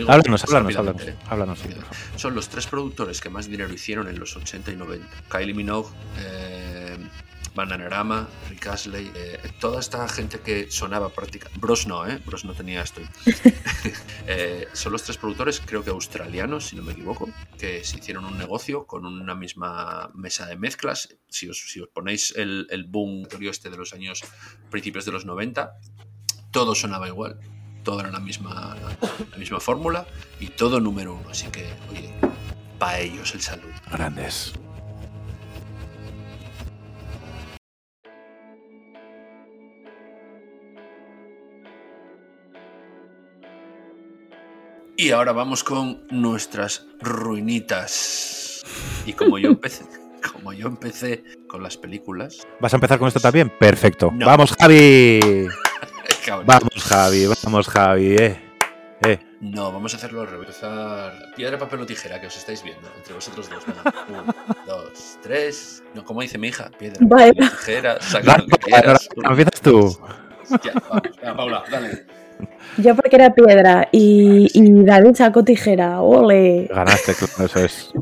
Háblanos, 0.09 0.45
háblanos, 0.45 0.77
háblanos. 0.77 1.03
¿eh? 1.03 1.15
Háblanos, 1.29 1.59
sí. 1.59 1.69
Son 2.17 2.35
los 2.35 2.49
tres 2.49 2.67
productores 2.67 3.21
que 3.21 3.29
más 3.29 3.49
dinero 3.49 3.73
hicieron 3.73 4.09
en 4.09 4.19
los 4.19 4.35
80 4.37 4.73
y 4.73 4.77
90. 4.77 5.07
Kylie 5.29 5.55
Minogue, 5.55 5.91
eh, 6.19 6.97
Bananarama, 7.55 8.29
Rick 8.49 8.67
Astley, 8.67 9.11
eh, 9.15 9.39
toda 9.61 9.81
esta 9.81 10.09
gente 10.09 10.41
que 10.41 10.71
sonaba 10.71 11.09
prácticamente... 11.11 11.61
Bros 11.61 11.87
no, 11.87 12.07
¿eh? 12.07 12.21
Bros 12.25 12.45
no 12.45 12.55
tenía 12.55 12.83
esto. 12.83 13.01
Eh, 14.27 14.69
son 14.73 14.93
los 14.93 15.03
tres 15.03 15.19
productores, 15.19 15.61
creo 15.61 15.85
que 15.85 15.91
australianos, 15.91 16.69
si 16.69 16.77
no 16.77 16.83
me 16.83 16.93
equivoco, 16.93 17.29
que 17.59 17.85
se 17.85 17.99
hicieron 17.99 18.25
un 18.25 18.39
negocio 18.39 18.87
con 18.87 19.05
una 19.05 19.35
misma 19.35 20.11
mesa 20.15 20.47
de 20.47 20.57
mezclas. 20.57 21.15
Si 21.29 21.47
os, 21.47 21.59
si 21.71 21.81
os 21.81 21.89
ponéis 21.89 22.33
el, 22.35 22.67
el 22.71 22.85
boom 22.85 23.29
este 23.43 23.69
de 23.69 23.77
los 23.77 23.93
años 23.93 24.23
principios 24.71 25.05
de 25.05 25.13
los 25.13 25.27
90, 25.27 25.75
todo 26.51 26.75
sonaba 26.75 27.07
igual. 27.07 27.39
Todo 27.83 28.01
era 28.01 28.11
la 28.11 28.21
misma, 28.21 28.77
la 29.31 29.37
misma 29.37 29.61
fórmula 29.61 30.07
y 30.41 30.49
todo 30.49 30.81
número 30.81 31.15
uno. 31.15 31.29
Así 31.29 31.49
que, 31.49 31.67
oye, 31.91 32.15
para 32.79 33.01
ellos 33.01 33.35
el 33.35 33.43
salud. 33.43 33.71
Grandes. 33.91 34.55
Y 44.97 45.11
ahora 45.11 45.33
vamos 45.33 45.65
con 45.65 46.03
nuestras 46.11 46.87
ruinitas. 47.01 48.63
Y 49.05 49.13
como 49.13 49.39
yo 49.39 49.49
empecé, 49.49 49.85
como 50.33 50.53
yo 50.53 50.69
empecé 50.69 51.25
con 51.49 51.65
las 51.65 51.77
películas, 51.77 52.47
¿Vas 52.61 52.73
a 52.73 52.77
empezar 52.77 53.01
con 53.01 53.09
esto 53.09 53.19
también? 53.19 53.51
Perfecto. 53.59 54.13
No. 54.15 54.27
Vamos, 54.27 54.55
Javi. 54.59 55.21
Vamos, 56.47 56.71
Javi. 56.85 57.27
Vamos, 57.45 57.69
Javi. 57.69 58.17
Eh. 58.17 58.41
Eh. 59.03 59.19
no, 59.41 59.71
vamos 59.71 59.93
a 59.93 59.97
hacerlo 59.99 60.23
al 60.23 60.29
revés. 60.29 60.59
Piedra, 61.37 61.59
papel 61.59 61.81
o 61.81 61.87
tijera, 61.87 62.19
que 62.19 62.29
os 62.29 62.37
estáis 62.37 62.63
viendo 62.63 62.89
entre 62.97 63.15
vosotros 63.15 63.51
dos. 63.51 63.65
Uno, 64.09 64.25
dos, 64.65 65.19
tres. 65.23 65.83
No, 65.93 66.05
como 66.05 66.23
dice 66.23 66.39
mi 66.39 66.49
hija, 66.49 66.71
piedra, 66.79 67.07
papel 67.07 67.35
o 67.43 67.51
tijera, 67.51 68.01
saca 68.01 68.39
lo 68.39 68.47
que 68.47 68.57
quieras. 68.59 69.09
empiezas 69.17 69.61
tú. 69.61 69.99
Ya, 70.63 70.73
vamos, 70.89 71.37
Paula, 71.37 71.65
dale. 71.71 72.24
Yo 72.79 72.95
porque 72.97 73.17
era 73.17 73.35
piedra 73.35 73.89
y, 73.93 74.49
y 74.53 74.85
David 74.85 75.15
sacó 75.15 75.45
tijera. 75.45 76.01
¡Ole! 76.01 76.69
Ganaste, 76.71 77.15
claro, 77.15 77.45
eso 77.47 77.59
es. 77.61 77.93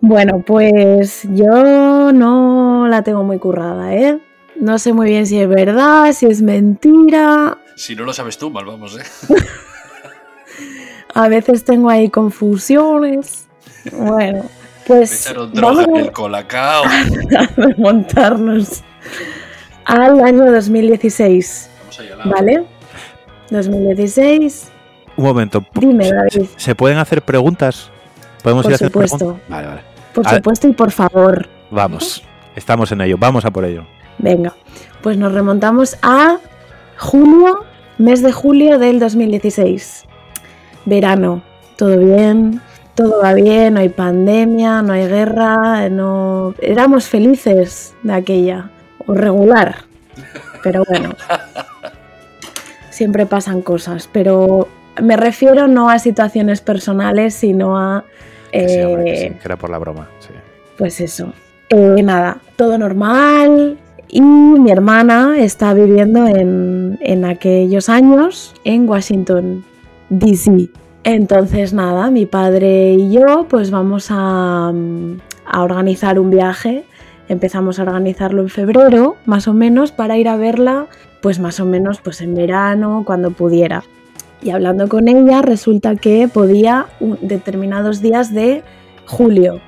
Bueno, 0.00 0.42
pues 0.44 1.22
yo 1.30 2.12
no 2.12 2.88
la 2.88 3.02
tengo 3.02 3.22
muy 3.22 3.38
currada, 3.38 3.94
¿eh? 3.94 4.18
No 4.56 4.78
sé 4.78 4.92
muy 4.92 5.08
bien 5.08 5.26
si 5.26 5.40
es 5.40 5.48
verdad, 5.48 6.12
si 6.12 6.26
es 6.26 6.42
mentira. 6.42 7.58
Si 7.76 7.94
no 7.94 8.04
lo 8.04 8.12
sabes 8.12 8.36
tú, 8.36 8.50
mal 8.50 8.64
vamos, 8.64 8.98
¿eh? 8.98 9.02
A 11.14 11.28
veces 11.28 11.64
tengo 11.64 11.88
ahí 11.88 12.10
confusiones. 12.10 13.46
Bueno, 13.92 14.42
Me 14.42 14.48
pues 14.86 15.26
echaron 15.26 15.52
droga 15.52 15.74
vamos 15.74 15.88
en 15.88 15.96
a 15.96 16.00
el 16.00 16.12
colacao. 16.12 16.84
remontarnos 17.56 18.82
al 19.84 20.20
año 20.20 20.50
2016, 20.50 21.70
Vamos 21.80 22.00
allá. 22.00 22.16
¿vale? 22.24 22.64
2016. 23.50 24.70
Un 25.16 25.24
momento. 25.24 25.64
Dime, 25.74 26.04
¿Se- 26.04 26.14
David. 26.14 26.48
¿Se, 26.56 26.74
pueden 26.74 26.98
hacer 26.98 27.22
preguntas? 27.22 27.90
¿Podemos 28.42 28.62
Por 28.64 28.70
ir 28.70 28.74
a 28.74 28.76
hacer 28.76 28.88
supuesto. 28.88 29.16
preguntas? 29.18 29.48
Vale, 29.48 29.66
vale. 29.68 29.80
Por 30.14 30.26
A 30.26 30.36
supuesto 30.36 30.68
y 30.68 30.72
por 30.72 30.90
favor. 30.90 31.48
Vamos. 31.70 32.22
Estamos 32.56 32.90
en 32.92 33.00
ello. 33.02 33.16
Vamos 33.18 33.44
a 33.44 33.50
por 33.50 33.64
ello. 33.64 33.84
Venga, 34.18 34.54
pues 35.02 35.16
nos 35.16 35.32
remontamos 35.32 35.96
a 36.02 36.38
julio, 36.98 37.64
mes 37.98 38.22
de 38.22 38.32
julio 38.32 38.78
del 38.78 38.98
2016. 39.00 40.04
Verano, 40.84 41.42
todo 41.76 41.96
bien, 41.98 42.60
todo 42.94 43.22
va 43.22 43.32
bien, 43.34 43.74
no 43.74 43.80
hay 43.80 43.88
pandemia, 43.88 44.82
no 44.82 44.92
hay 44.92 45.06
guerra, 45.08 45.88
no 45.88 46.54
éramos 46.60 47.06
felices 47.08 47.94
de 48.02 48.12
aquella, 48.12 48.70
o 49.06 49.14
regular. 49.14 49.76
Pero 50.62 50.84
bueno, 50.88 51.14
siempre 52.90 53.26
pasan 53.26 53.62
cosas, 53.62 54.08
pero 54.12 54.68
me 55.00 55.16
refiero 55.16 55.68
no 55.68 55.90
a 55.90 55.98
situaciones 55.98 56.60
personales, 56.60 57.34
sino 57.34 57.78
a 57.78 58.04
sí, 58.52 58.80
hombre, 58.82 59.04
que 59.04 59.12
eh, 59.12 59.28
sí, 59.28 59.34
que 59.34 59.42
era 59.44 59.56
por 59.56 59.70
la 59.70 59.78
broma. 59.78 60.08
sí. 60.20 60.28
pues 60.76 61.00
eso. 61.00 61.32
Eh, 61.68 62.02
nada, 62.02 62.38
todo 62.56 62.76
normal. 62.76 63.78
Y 64.08 64.20
mi 64.20 64.70
hermana 64.70 65.38
está 65.38 65.72
viviendo 65.72 66.26
en, 66.26 66.98
en 67.00 67.24
aquellos 67.24 67.88
años 67.88 68.54
en 68.62 68.86
Washington, 68.86 69.64
D.C. 70.10 70.68
Entonces, 71.04 71.72
nada, 71.72 72.10
mi 72.10 72.26
padre 72.26 72.92
y 72.92 73.12
yo 73.12 73.46
pues 73.48 73.70
vamos 73.70 74.08
a, 74.10 74.70
mm, 74.72 75.16
a 75.46 75.62
organizar 75.62 76.18
un 76.18 76.30
viaje. 76.30 76.84
Empezamos 77.28 77.78
a 77.78 77.82
organizarlo 77.82 78.42
en 78.42 78.48
febrero, 78.48 79.16
más 79.26 79.48
o 79.48 79.54
menos, 79.54 79.92
para 79.92 80.16
ir 80.18 80.28
a 80.28 80.36
verla, 80.36 80.86
pues 81.20 81.38
más 81.38 81.60
o 81.60 81.64
menos 81.64 82.00
pues 82.00 82.20
en 82.20 82.34
verano, 82.34 83.02
cuando 83.06 83.30
pudiera. 83.30 83.84
Y 84.42 84.50
hablando 84.50 84.88
con 84.88 85.06
ella, 85.08 85.40
resulta 85.40 85.94
que 85.96 86.28
podía 86.28 86.86
un- 87.00 87.18
determinados 87.22 88.02
días 88.02 88.34
de 88.34 88.62
julio, 89.06 89.60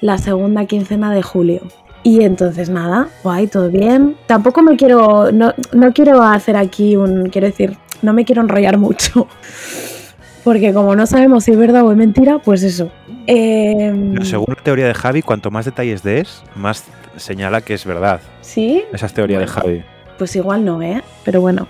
la 0.00 0.16
segunda 0.18 0.64
quincena 0.64 1.12
de 1.12 1.22
julio. 1.22 1.60
Y 2.02 2.22
entonces 2.22 2.68
nada, 2.70 3.08
guay, 3.22 3.46
todo 3.46 3.68
bien. 3.70 4.16
Tampoco 4.26 4.62
me 4.62 4.76
quiero, 4.76 5.30
no, 5.32 5.52
no 5.72 5.92
quiero 5.92 6.22
hacer 6.22 6.56
aquí 6.56 6.96
un, 6.96 7.28
quiero 7.28 7.46
decir, 7.46 7.76
no 8.00 8.12
me 8.12 8.24
quiero 8.24 8.42
enrollar 8.42 8.78
mucho. 8.78 9.28
Porque 10.44 10.72
como 10.72 10.96
no 10.96 11.06
sabemos 11.06 11.44
si 11.44 11.52
es 11.52 11.56
verdad 11.58 11.84
o 11.84 11.92
es 11.92 11.96
mentira, 11.96 12.40
pues 12.40 12.64
eso. 12.64 12.90
Pero 13.26 14.24
según 14.24 14.46
la 14.56 14.62
teoría 14.64 14.86
de 14.88 14.94
Javi, 14.94 15.22
cuanto 15.22 15.52
más 15.52 15.64
detalles 15.66 16.02
des, 16.02 16.42
más 16.56 16.82
señala 17.16 17.60
que 17.60 17.74
es 17.74 17.84
verdad. 17.84 18.20
¿Sí? 18.40 18.82
Esa 18.92 19.06
es 19.06 19.14
teoría 19.14 19.38
de. 19.38 19.46
Javi. 19.46 19.82
Pues 20.18 20.34
igual 20.36 20.64
no, 20.64 20.80
¿eh? 20.82 21.02
Pero 21.24 21.40
bueno. 21.40 21.66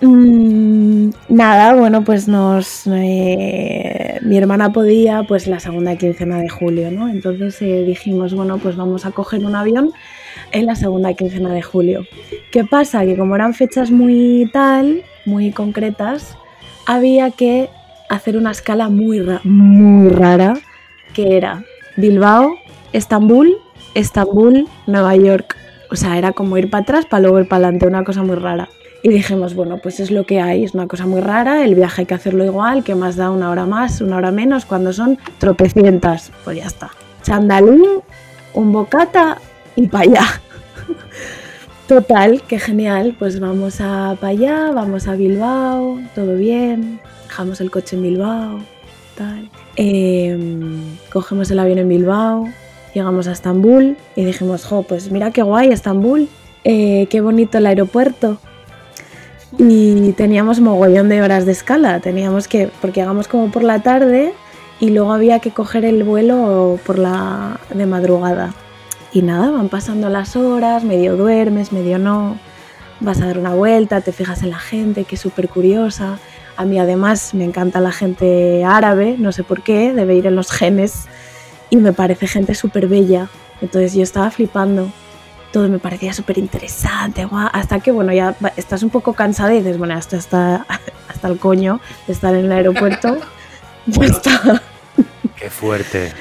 Mm, 0.00 1.10
nada, 1.28 1.74
bueno, 1.74 2.04
pues 2.04 2.28
nos. 2.28 2.86
eh, 2.86 4.18
mi 4.22 4.36
hermana 4.38 4.72
podía, 4.72 5.24
pues 5.24 5.46
la 5.48 5.58
segunda 5.60 5.96
quincena 5.96 6.38
de 6.38 6.48
julio, 6.48 6.90
¿no? 6.90 7.08
Entonces 7.08 7.60
eh, 7.62 7.84
dijimos, 7.84 8.34
bueno, 8.34 8.58
pues 8.58 8.76
vamos 8.76 9.04
a 9.06 9.10
coger 9.10 9.44
un 9.44 9.56
avión 9.56 9.90
en 10.52 10.66
la 10.66 10.76
segunda 10.76 11.12
quincena 11.14 11.52
de 11.52 11.62
julio. 11.62 12.04
¿Qué 12.52 12.64
pasa? 12.64 13.04
Que 13.04 13.16
como 13.16 13.34
eran 13.34 13.54
fechas 13.54 13.90
muy 13.90 14.48
tal, 14.52 15.02
muy 15.24 15.50
concretas, 15.50 16.36
había 16.86 17.30
que 17.32 17.68
hacer 18.08 18.36
una 18.36 18.52
escala 18.52 18.88
muy, 18.88 19.20
ra- 19.20 19.40
muy 19.44 20.08
rara, 20.10 20.54
que 21.12 21.36
era 21.36 21.64
Bilbao, 21.96 22.54
Estambul, 22.92 23.58
Estambul, 23.94 24.68
Nueva 24.86 25.16
York. 25.16 25.56
O 25.90 25.96
sea, 25.96 26.18
era 26.18 26.32
como 26.32 26.58
ir 26.58 26.70
para 26.70 26.82
atrás 26.82 27.06
para 27.06 27.22
luego 27.22 27.40
ir 27.40 27.48
para 27.48 27.64
adelante, 27.64 27.86
una 27.86 28.04
cosa 28.04 28.22
muy 28.22 28.36
rara. 28.36 28.68
Y 29.02 29.10
dijimos, 29.10 29.54
bueno, 29.54 29.78
pues 29.78 30.00
es 30.00 30.10
lo 30.10 30.24
que 30.26 30.40
hay, 30.40 30.64
es 30.64 30.74
una 30.74 30.88
cosa 30.88 31.06
muy 31.06 31.20
rara, 31.20 31.64
el 31.64 31.74
viaje 31.74 32.02
hay 32.02 32.06
que 32.06 32.14
hacerlo 32.14 32.44
igual, 32.44 32.82
que 32.82 32.94
más 32.94 33.16
da 33.16 33.30
una 33.30 33.50
hora 33.50 33.64
más, 33.64 34.00
una 34.00 34.16
hora 34.16 34.32
menos, 34.32 34.64
cuando 34.64 34.92
son 34.92 35.18
tropecientas. 35.38 36.32
Pues 36.44 36.56
ya 36.56 36.66
está. 36.66 36.90
Chandalín, 37.22 37.84
un 38.54 38.72
bocata 38.72 39.38
y 39.76 39.86
para 39.86 40.04
allá. 40.04 40.40
Total, 41.88 42.42
que 42.42 42.58
genial, 42.58 43.16
pues 43.18 43.38
vamos 43.40 43.80
a 43.80 44.16
para 44.20 44.32
allá, 44.32 44.72
vamos 44.72 45.06
a 45.08 45.14
Bilbao, 45.14 46.00
todo 46.14 46.34
bien, 46.34 47.00
dejamos 47.28 47.60
el 47.60 47.70
coche 47.70 47.96
en 47.96 48.02
Bilbao, 48.02 48.58
tal. 49.16 49.48
Em, 49.76 50.98
cogemos 51.12 51.50
el 51.50 51.60
avión 51.60 51.78
en 51.78 51.88
Bilbao, 51.88 52.48
llegamos 52.98 53.28
a 53.28 53.32
Estambul 53.32 53.96
y 54.16 54.24
dijimos, 54.24 54.64
jo, 54.64 54.82
pues 54.82 55.10
mira 55.10 55.30
qué 55.30 55.42
guay 55.42 55.70
Estambul, 55.70 56.28
eh, 56.64 57.06
qué 57.10 57.20
bonito 57.20 57.58
el 57.58 57.66
aeropuerto. 57.66 58.38
Y 59.56 60.12
teníamos 60.12 60.60
mogollón 60.60 61.08
de 61.08 61.22
horas 61.22 61.46
de 61.46 61.52
escala, 61.52 62.00
teníamos 62.00 62.48
que, 62.48 62.70
porque 62.80 63.00
llegamos 63.00 63.28
como 63.28 63.50
por 63.50 63.64
la 63.64 63.82
tarde 63.82 64.34
y 64.78 64.90
luego 64.90 65.12
había 65.12 65.38
que 65.38 65.50
coger 65.50 65.84
el 65.84 66.04
vuelo 66.04 66.78
por 66.84 66.98
la 66.98 67.58
de 67.72 67.86
madrugada. 67.86 68.54
Y 69.12 69.22
nada, 69.22 69.50
van 69.50 69.68
pasando 69.68 70.08
las 70.10 70.36
horas, 70.36 70.84
medio 70.84 71.16
duermes, 71.16 71.72
medio 71.72 71.98
no, 71.98 72.38
vas 73.00 73.20
a 73.20 73.26
dar 73.26 73.38
una 73.38 73.54
vuelta, 73.54 74.00
te 74.00 74.12
fijas 74.12 74.42
en 74.42 74.50
la 74.50 74.58
gente, 74.58 75.04
que 75.04 75.14
es 75.14 75.20
súper 75.20 75.48
curiosa. 75.48 76.18
A 76.56 76.64
mí 76.64 76.78
además 76.78 77.32
me 77.34 77.44
encanta 77.44 77.80
la 77.80 77.92
gente 77.92 78.64
árabe, 78.64 79.16
no 79.18 79.32
sé 79.32 79.44
por 79.44 79.62
qué, 79.62 79.94
debe 79.94 80.16
ir 80.16 80.26
en 80.26 80.36
los 80.36 80.50
genes, 80.50 81.06
y 81.70 81.76
me 81.76 81.92
parece 81.92 82.26
gente 82.26 82.54
súper 82.54 82.88
bella. 82.88 83.28
Entonces 83.60 83.94
yo 83.94 84.02
estaba 84.02 84.30
flipando, 84.30 84.90
todo 85.52 85.68
me 85.68 85.78
parecía 85.78 86.12
súper 86.12 86.38
interesante, 86.38 87.26
hasta 87.52 87.80
que 87.80 87.90
bueno, 87.90 88.12
ya 88.12 88.36
estás 88.56 88.82
un 88.82 88.90
poco 88.90 89.14
cansada 89.14 89.54
y 89.54 89.58
dices, 89.58 89.78
bueno, 89.78 89.94
hasta, 89.94 90.16
hasta, 90.16 90.66
hasta 91.08 91.28
el 91.28 91.38
coño 91.38 91.80
de 92.06 92.12
estar 92.12 92.34
en 92.34 92.46
el 92.46 92.52
aeropuerto, 92.52 93.18
ya 93.86 94.04
está. 94.04 94.62
Qué 95.36 95.50
fuerte. 95.50 96.12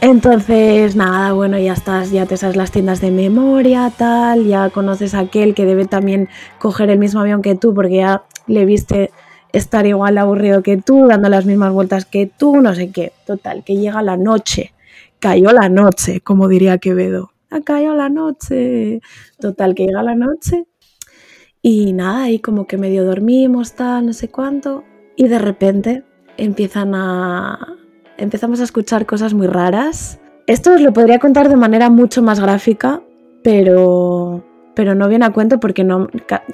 Entonces, 0.00 0.96
nada, 0.96 1.32
bueno, 1.32 1.58
ya 1.58 1.72
estás, 1.72 2.10
ya 2.10 2.26
te 2.26 2.36
sabes 2.36 2.56
las 2.56 2.70
tiendas 2.70 3.00
de 3.00 3.10
memoria, 3.10 3.90
tal, 3.96 4.44
ya 4.44 4.68
conoces 4.68 5.14
a 5.14 5.20
aquel 5.20 5.54
que 5.54 5.64
debe 5.64 5.86
también 5.86 6.28
coger 6.58 6.90
el 6.90 6.98
mismo 6.98 7.20
avión 7.20 7.40
que 7.40 7.54
tú, 7.54 7.72
porque 7.72 7.96
ya 7.96 8.22
le 8.46 8.66
viste 8.66 9.12
estar 9.56 9.86
igual 9.86 10.18
aburrido 10.18 10.62
que 10.62 10.76
tú, 10.76 11.06
dando 11.06 11.28
las 11.28 11.46
mismas 11.46 11.72
vueltas 11.72 12.04
que 12.04 12.26
tú, 12.26 12.60
no 12.60 12.74
sé 12.74 12.90
qué. 12.90 13.12
Total, 13.26 13.64
que 13.64 13.76
llega 13.76 14.02
la 14.02 14.16
noche, 14.16 14.72
cayó 15.18 15.52
la 15.52 15.68
noche, 15.68 16.20
como 16.20 16.48
diría 16.48 16.78
Quevedo. 16.78 17.32
Ha 17.50 17.60
cayó 17.60 17.94
la 17.94 18.08
noche. 18.08 19.00
Total, 19.38 19.74
que 19.74 19.86
llega 19.86 20.02
la 20.02 20.14
noche 20.14 20.66
y 21.66 21.94
nada, 21.94 22.24
ahí 22.24 22.40
como 22.40 22.66
que 22.66 22.76
medio 22.76 23.06
dormimos, 23.06 23.72
tal, 23.72 24.04
no 24.04 24.12
sé 24.12 24.28
cuánto, 24.28 24.84
y 25.16 25.28
de 25.28 25.38
repente 25.38 26.04
empiezan 26.36 26.94
a, 26.94 27.78
empezamos 28.18 28.60
a 28.60 28.64
escuchar 28.64 29.06
cosas 29.06 29.32
muy 29.32 29.46
raras. 29.46 30.20
Esto 30.46 30.74
os 30.74 30.82
lo 30.82 30.92
podría 30.92 31.18
contar 31.18 31.48
de 31.48 31.56
manera 31.56 31.88
mucho 31.88 32.20
más 32.20 32.38
gráfica, 32.38 33.02
pero, 33.42 34.44
pero 34.74 34.94
no 34.94 35.08
viene 35.08 35.24
a 35.24 35.30
cuento 35.30 35.60
porque 35.60 35.84
no, 35.84 36.08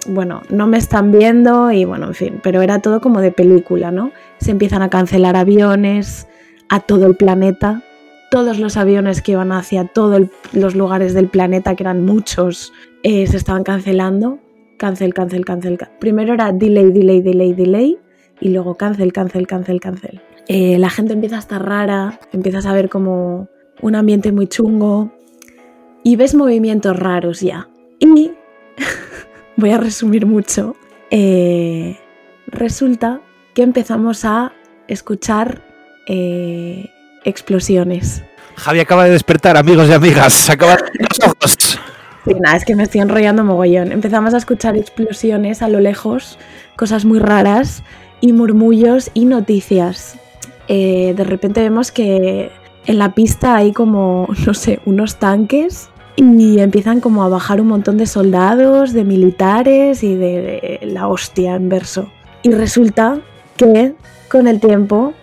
bueno, 0.08 0.42
no 0.50 0.66
me 0.66 0.78
están 0.78 1.10
viendo 1.10 1.70
y 1.72 1.84
bueno, 1.84 2.08
en 2.08 2.14
fin, 2.14 2.40
pero 2.42 2.62
era 2.62 2.80
todo 2.80 3.00
como 3.00 3.20
de 3.20 3.32
película, 3.32 3.90
¿no? 3.90 4.12
Se 4.38 4.50
empiezan 4.50 4.82
a 4.82 4.90
cancelar 4.90 5.36
aviones 5.36 6.26
a 6.68 6.80
todo 6.80 7.06
el 7.06 7.16
planeta. 7.16 7.82
Todos 8.30 8.58
los 8.58 8.76
aviones 8.76 9.22
que 9.22 9.32
iban 9.32 9.50
hacia 9.50 9.84
todos 9.86 10.28
los 10.52 10.74
lugares 10.76 11.14
del 11.14 11.28
planeta, 11.28 11.74
que 11.74 11.82
eran 11.82 12.04
muchos, 12.04 12.72
eh, 13.02 13.26
se 13.26 13.36
estaban 13.36 13.64
cancelando. 13.64 14.38
Cancel, 14.78 15.12
cancel, 15.12 15.44
cancel. 15.44 15.78
Primero 15.98 16.34
era 16.34 16.52
delay, 16.52 16.92
delay, 16.92 17.20
delay, 17.22 17.52
delay. 17.52 17.98
Y 18.40 18.50
luego 18.50 18.76
cancel, 18.76 19.12
cancel, 19.12 19.46
cancel, 19.46 19.80
cancel. 19.80 20.22
Eh, 20.46 20.78
la 20.78 20.90
gente 20.90 21.12
empieza 21.12 21.36
a 21.36 21.40
estar 21.40 21.64
rara, 21.64 22.20
empiezas 22.32 22.66
a 22.66 22.72
ver 22.72 22.88
como 22.88 23.48
un 23.82 23.94
ambiente 23.94 24.32
muy 24.32 24.46
chungo 24.46 25.10
y 26.02 26.16
ves 26.16 26.34
movimientos 26.34 26.98
raros 26.98 27.40
ya. 27.40 27.69
Y 28.00 28.32
voy 29.56 29.70
a 29.70 29.78
resumir 29.78 30.26
mucho. 30.26 30.74
Eh, 31.10 31.98
resulta 32.48 33.20
que 33.54 33.62
empezamos 33.62 34.24
a 34.24 34.52
escuchar 34.88 35.62
eh, 36.06 36.90
explosiones. 37.24 38.24
Javi 38.56 38.80
acaba 38.80 39.04
de 39.04 39.10
despertar, 39.10 39.56
amigos 39.56 39.88
y 39.88 39.92
amigas. 39.92 40.50
Acaba 40.50 40.76
de 40.76 40.82
los 40.98 41.20
ojos. 41.28 41.78
Sí, 42.24 42.34
nada, 42.38 42.56
es 42.56 42.64
que 42.64 42.74
me 42.74 42.82
estoy 42.82 43.00
enrollando 43.00 43.44
mogollón. 43.44 43.92
Empezamos 43.92 44.34
a 44.34 44.38
escuchar 44.38 44.76
explosiones 44.76 45.62
a 45.62 45.68
lo 45.68 45.80
lejos, 45.80 46.38
cosas 46.76 47.04
muy 47.04 47.18
raras 47.18 47.82
y 48.20 48.32
murmullos 48.32 49.10
y 49.14 49.24
noticias. 49.24 50.18
Eh, 50.68 51.14
de 51.16 51.24
repente 51.24 51.62
vemos 51.62 51.90
que 51.92 52.50
en 52.86 52.98
la 52.98 53.14
pista 53.14 53.56
hay 53.56 53.72
como, 53.72 54.28
no 54.46 54.54
sé, 54.54 54.80
unos 54.84 55.16
tanques 55.16 55.88
y 56.20 56.60
empiezan 56.60 57.00
como 57.00 57.24
a 57.24 57.28
bajar 57.28 57.60
un 57.60 57.68
montón 57.68 57.96
de 57.96 58.06
soldados, 58.06 58.92
de 58.92 59.04
militares 59.04 60.02
y 60.02 60.14
de, 60.14 60.80
la 60.82 61.08
hostia 61.08 61.54
en 61.54 61.68
verso. 61.70 62.10
Y 62.42 62.52
resulta 62.52 63.20
que 63.56 63.94
con 64.28 64.46
el 64.46 64.60
tiempo 64.60 65.14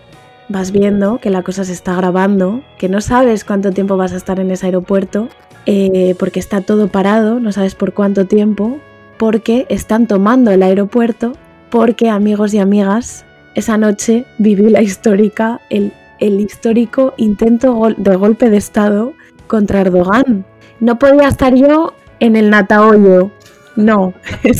vas 0.49 0.71
viendo 0.71 1.19
que 1.19 1.29
la 1.29 1.43
cosa 1.43 1.63
se 1.65 1.73
está 1.73 1.95
grabando, 1.95 2.61
que 2.79 2.89
no 2.89 3.01
sabes 3.01 3.43
cuánto 3.43 3.71
tiempo 3.71 3.95
vas 3.95 4.13
a 4.13 4.17
estar 4.17 4.39
en 4.39 4.49
ese 4.49 4.65
aeropuerto, 4.65 5.27
eh, 5.67 6.15
porque 6.17 6.39
está 6.39 6.61
todo 6.61 6.87
parado, 6.87 7.39
no 7.39 7.51
sabes 7.51 7.75
por 7.75 7.93
cuánto 7.93 8.25
tiempo, 8.25 8.79
porque 9.17 9.67
están 9.69 10.07
tomando 10.07 10.49
el 10.49 10.63
aeropuerto, 10.63 11.33
porque 11.69 12.09
amigos 12.09 12.53
y 12.53 12.59
amigas 12.59 13.25
esa 13.53 13.77
noche 13.77 14.25
viví 14.39 14.69
la 14.69 14.81
histórica, 14.81 15.61
el, 15.69 15.91
histórico 16.19 17.13
intento 17.17 17.93
de 17.97 18.15
golpe 18.15 18.49
de 18.49 18.57
Estado 18.57 19.13
contra 19.47 19.81
Erdogan. 19.81 20.45
No 20.79 20.99
podía 20.99 21.27
estar 21.27 21.53
yo 21.55 21.93
en 22.19 22.35
el 22.35 22.49
Natahoyo. 22.49 23.31
No, 23.75 24.13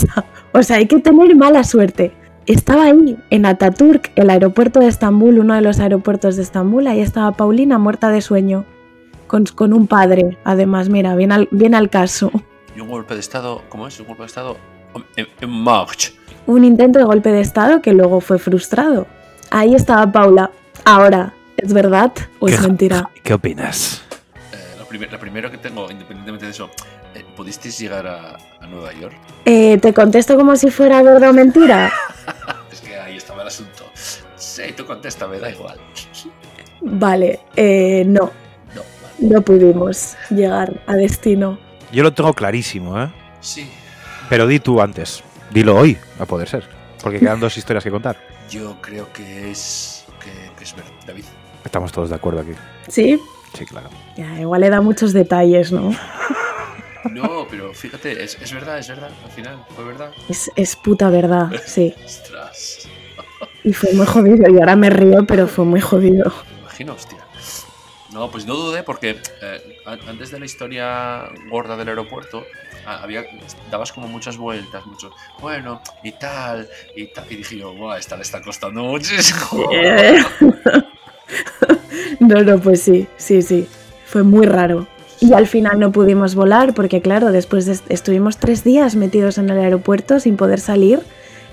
o 0.53 0.63
sea, 0.63 0.77
hay 0.77 0.87
que 0.87 0.99
tener 0.99 1.35
mala 1.35 1.63
suerte. 1.63 2.13
Estaba 2.45 2.85
ahí, 2.85 3.17
en 3.29 3.45
Ataturk, 3.45 4.11
el 4.15 4.29
aeropuerto 4.29 4.79
de 4.79 4.87
Estambul, 4.87 5.39
uno 5.39 5.53
de 5.53 5.61
los 5.61 5.79
aeropuertos 5.79 6.37
de 6.37 6.43
Estambul. 6.43 6.87
Ahí 6.87 7.01
estaba 7.01 7.33
Paulina 7.33 7.77
muerta 7.77 8.09
de 8.09 8.21
sueño, 8.21 8.65
con, 9.27 9.73
un 9.73 9.87
padre, 9.87 10.37
además, 10.45 10.87
mira, 10.89 11.15
bien 11.15 11.31
al, 11.33 11.49
bien 11.51 11.75
al 11.75 11.89
caso. 11.89 12.31
Y 12.75 12.79
un 12.79 12.87
golpe 12.87 13.15
de 13.15 13.19
Estado, 13.19 13.63
¿cómo 13.67 13.87
es? 13.87 13.99
Un 13.99 14.07
golpe 14.07 14.23
de 14.23 14.27
Estado 14.27 14.57
en, 15.17 15.27
en 15.41 15.49
march 15.49 16.13
un 16.47 16.63
intento 16.63 16.97
de 16.97 17.05
golpe 17.05 17.31
de 17.31 17.41
Estado 17.41 17.81
que 17.81 17.93
luego 17.93 18.21
fue 18.21 18.39
frustrado. 18.39 19.05
Ahí 19.51 19.75
estaba 19.75 20.11
Paula. 20.11 20.49
Ahora, 20.85 21.33
¿es 21.57 21.73
verdad 21.73 22.11
o 22.39 22.47
es 22.47 22.59
mentira? 22.61 23.09
¿Qué 23.21 23.33
opinas? 23.33 24.01
Eh, 24.91 25.07
lo, 25.11 25.19
primero 25.19 25.51
que 25.51 25.57
tengo, 25.57 25.89
independientemente 25.91 26.45
de 26.45 26.51
eso, 26.51 26.69
eh, 27.13 27.23
¿pudisteis 27.35 27.77
llegar 27.79 28.07
a, 28.07 28.37
Nueva 28.67 28.93
York? 28.93 29.15
Eh, 29.45 29.77
te 29.77 29.93
contesto 29.93 30.35
como 30.35 30.55
si 30.55 30.69
fuera 30.69 31.01
verdad 31.01 31.29
o 31.29 31.33
mentira. 31.33 31.91
es 32.71 32.81
que 32.81 32.97
ahí 32.97 33.17
estaba 33.17 33.41
el 33.41 33.47
asunto. 33.47 33.85
Sí, 34.35 34.63
tú 34.75 34.85
contesta, 34.85 35.27
me 35.27 35.39
da 35.39 35.49
igual. 35.49 35.79
Vale, 36.81 37.39
no. 38.05 38.31
No, 38.75 38.81
no 39.19 39.41
pudimos 39.41 40.15
llegar 40.29 40.81
a 40.85 40.95
destino. 40.95 41.57
Yo 41.91 42.03
lo 42.03 42.13
tengo 42.13 42.33
clarísimo, 42.33 43.01
¿eh? 43.01 43.09
Sí. 43.39 43.69
Pero 44.29 44.45
di 44.47 44.59
tú 44.59 44.81
antes. 44.81 45.23
Dilo 45.51 45.77
hoy, 45.77 45.97
a 46.19 46.25
poder 46.25 46.49
ser. 46.49 46.67
Porque 47.01 47.19
quedan 47.19 47.39
dos 47.39 47.57
historias 47.57 47.83
que 47.83 47.91
contar. 47.91 48.17
Yo 48.49 48.77
creo 48.81 49.11
que 49.13 49.51
es. 49.51 50.05
que, 50.21 50.63
es 50.63 50.75
verdad, 50.75 50.91
David. 51.05 51.23
Estamos 51.63 51.91
todos 51.91 52.09
de 52.09 52.15
acuerdo 52.15 52.41
aquí. 52.41 52.51
¿Sí? 52.87 53.19
Sí, 53.57 53.65
claro. 53.65 53.89
Ya, 54.15 54.39
igual 54.39 54.61
le 54.61 54.69
da 54.69 54.81
muchos 54.81 55.13
detalles, 55.13 55.71
¿no? 55.71 55.95
No, 57.11 57.47
pero 57.49 57.73
fíjate, 57.73 58.21
es, 58.21 58.37
es 58.41 58.53
verdad, 58.53 58.77
es 58.79 58.89
verdad. 58.89 59.09
Al 59.23 59.31
final, 59.31 59.65
fue 59.75 59.85
verdad. 59.85 60.11
Es, 60.27 60.51
es 60.55 60.75
puta 60.75 61.09
verdad, 61.09 61.49
sí. 61.65 61.95
Ostras. 62.05 62.87
Y 63.63 63.71
fue 63.71 63.93
muy 63.93 64.05
jodido. 64.05 64.49
Y 64.49 64.59
ahora 64.59 64.75
me 64.75 64.89
río, 64.89 65.25
pero 65.25 65.47
fue 65.47 65.63
muy 65.63 65.79
jodido. 65.79 66.31
Me 66.53 66.59
imagino, 66.61 66.93
hostia. 66.93 67.19
No, 68.11 68.29
pues 68.29 68.45
no 68.45 68.55
dudé 68.55 68.83
porque 68.83 69.21
eh, 69.41 69.77
antes 70.05 70.31
de 70.31 70.39
la 70.39 70.45
historia 70.45 71.29
gorda 71.49 71.77
del 71.77 71.87
aeropuerto, 71.87 72.45
había, 72.85 73.25
dabas 73.71 73.91
como 73.91 74.07
muchas 74.07 74.37
vueltas, 74.37 74.85
mucho, 74.85 75.11
bueno, 75.39 75.81
y 76.03 76.11
tal, 76.11 76.69
y 76.95 77.07
tal. 77.07 77.25
Y 77.29 77.37
dije 77.37 77.57
yo, 77.57 77.73
Buah, 77.73 77.97
esta 77.97 78.15
le 78.15 78.23
está 78.23 78.41
costando 78.41 78.83
muchísimo. 78.83 79.69
no, 82.19 82.43
no, 82.43 82.59
pues 82.59 82.81
sí, 82.81 83.07
sí, 83.17 83.41
sí. 83.41 83.67
Fue 84.05 84.23
muy 84.23 84.45
raro. 84.45 84.87
Y 85.19 85.33
al 85.33 85.47
final 85.47 85.79
no 85.79 85.91
pudimos 85.91 86.35
volar 86.35 86.73
porque, 86.73 87.01
claro, 87.01 87.31
después 87.31 87.67
estuvimos 87.89 88.37
tres 88.37 88.63
días 88.63 88.95
metidos 88.95 89.37
en 89.37 89.49
el 89.49 89.57
aeropuerto 89.57 90.19
sin 90.19 90.37
poder 90.37 90.59
salir. 90.59 90.99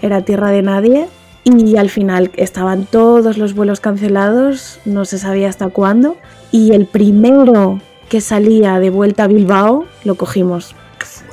Era 0.02 0.22
tierra 0.22 0.50
de 0.50 0.62
nadie. 0.62 1.08
Y 1.44 1.76
al 1.76 1.90
final 1.90 2.30
estaban 2.36 2.86
todos 2.86 3.36
los 3.36 3.54
vuelos 3.54 3.80
cancelados, 3.80 4.80
no 4.86 5.04
se 5.04 5.18
sabía 5.18 5.48
hasta 5.48 5.68
cuándo. 5.68 6.16
Y 6.52 6.72
el 6.72 6.86
primero 6.86 7.80
que 8.08 8.20
salía 8.20 8.78
de 8.78 8.90
vuelta 8.90 9.24
a 9.24 9.28
Bilbao 9.28 9.86
lo 10.04 10.14
cogimos. 10.14 10.74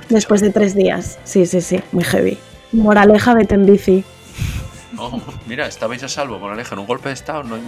Después 0.09 0.41
de 0.41 0.49
tres 0.49 0.75
días. 0.75 1.19
Sí, 1.23 1.45
sí, 1.45 1.61
sí, 1.61 1.79
muy 1.91 2.03
heavy. 2.03 2.37
Moraleja, 2.73 3.33
vete 3.33 3.55
en 3.55 3.65
bici. 3.65 4.03
Oh, 5.03 5.19
mira, 5.47 5.65
estabais 5.65 6.03
a 6.03 6.07
salvo, 6.07 6.37
Moraleja. 6.37 6.75
En 6.75 6.79
un 6.79 6.85
golpe 6.85 7.09
de 7.09 7.15
estado 7.15 7.41
no 7.41 7.55
hay, 7.55 7.63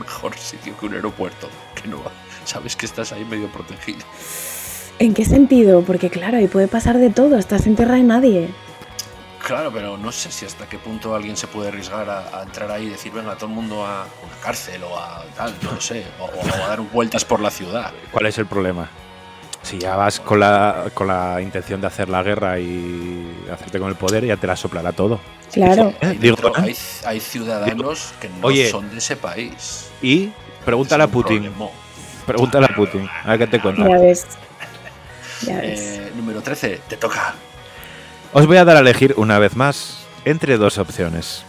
mejor 0.00 0.36
sitio 0.36 0.76
que 0.76 0.86
un 0.86 0.94
aeropuerto. 0.94 1.48
Que 1.80 1.86
no 1.86 2.02
sabes 2.44 2.74
que 2.74 2.86
estás 2.86 3.12
ahí 3.12 3.24
medio 3.24 3.46
protegido. 3.52 4.00
¿En 4.98 5.14
qué 5.14 5.24
sentido? 5.24 5.82
Porque 5.82 6.10
claro, 6.10 6.38
ahí 6.38 6.48
puede 6.48 6.66
pasar 6.66 6.98
de 6.98 7.10
todo. 7.10 7.38
Estás 7.38 7.68
en 7.68 7.76
tierra 7.76 7.94
de 7.94 8.02
nadie. 8.02 8.48
Claro, 9.46 9.70
pero 9.72 9.96
no 9.96 10.10
sé 10.10 10.32
si 10.32 10.44
hasta 10.44 10.68
qué 10.68 10.78
punto 10.78 11.14
alguien 11.14 11.36
se 11.36 11.46
puede 11.46 11.68
arriesgar 11.68 12.10
a, 12.10 12.42
entrar 12.42 12.68
ahí 12.72 12.86
y 12.86 12.90
decir, 12.90 13.12
venga, 13.12 13.36
todo 13.36 13.46
el 13.46 13.54
mundo 13.54 13.86
a 13.86 14.06
una 14.24 14.36
cárcel 14.42 14.82
o 14.82 14.98
a 14.98 15.24
tal, 15.36 15.54
no 15.62 15.80
sé, 15.80 16.04
o, 16.18 16.24
o 16.24 16.64
a 16.64 16.68
dar 16.68 16.80
vueltas 16.80 17.24
por 17.24 17.40
la 17.40 17.50
ciudad. 17.50 17.92
¿Cuál 18.10 18.26
es 18.26 18.38
el 18.38 18.46
problema? 18.46 18.88
Si 19.62 19.78
ya 19.78 19.96
vas 19.96 20.18
con 20.20 20.40
la, 20.40 20.86
con 20.92 21.06
la 21.06 21.40
intención 21.40 21.80
de 21.80 21.86
hacer 21.86 22.08
la 22.08 22.22
guerra 22.22 22.58
y 22.58 23.46
hacerte 23.52 23.78
con 23.78 23.88
el 23.88 23.94
poder, 23.94 24.24
ya 24.24 24.36
te 24.36 24.46
la 24.46 24.56
soplará 24.56 24.92
todo. 24.92 25.20
Claro. 25.52 25.92
hay, 27.04 27.20
ciudadanos 27.20 28.14
que 28.20 28.28
no 28.28 28.50
son 28.70 28.90
de 28.90 28.98
ese 28.98 29.16
país. 29.16 29.90
Y 30.00 30.30
pregúntale 30.64 31.04
a 31.04 31.08
Putin. 31.08 31.50
Pregúntale 32.26 32.66
a 32.66 32.74
Putin. 32.74 33.08
A 33.24 33.30
ver 33.30 33.38
qué 33.38 33.46
te 33.46 33.60
cuenta. 33.60 33.88
Ya 33.88 33.98
ves. 33.98 34.26
Eh, 35.44 36.12
número 36.14 36.40
13, 36.40 36.82
te 36.88 36.96
toca. 36.96 37.34
Os 38.32 38.46
voy 38.46 38.58
a 38.58 38.64
dar 38.64 38.76
a 38.76 38.78
elegir 38.78 39.12
una 39.16 39.40
vez 39.40 39.56
más 39.56 40.06
entre 40.24 40.56
dos 40.56 40.78
opciones. 40.78 41.44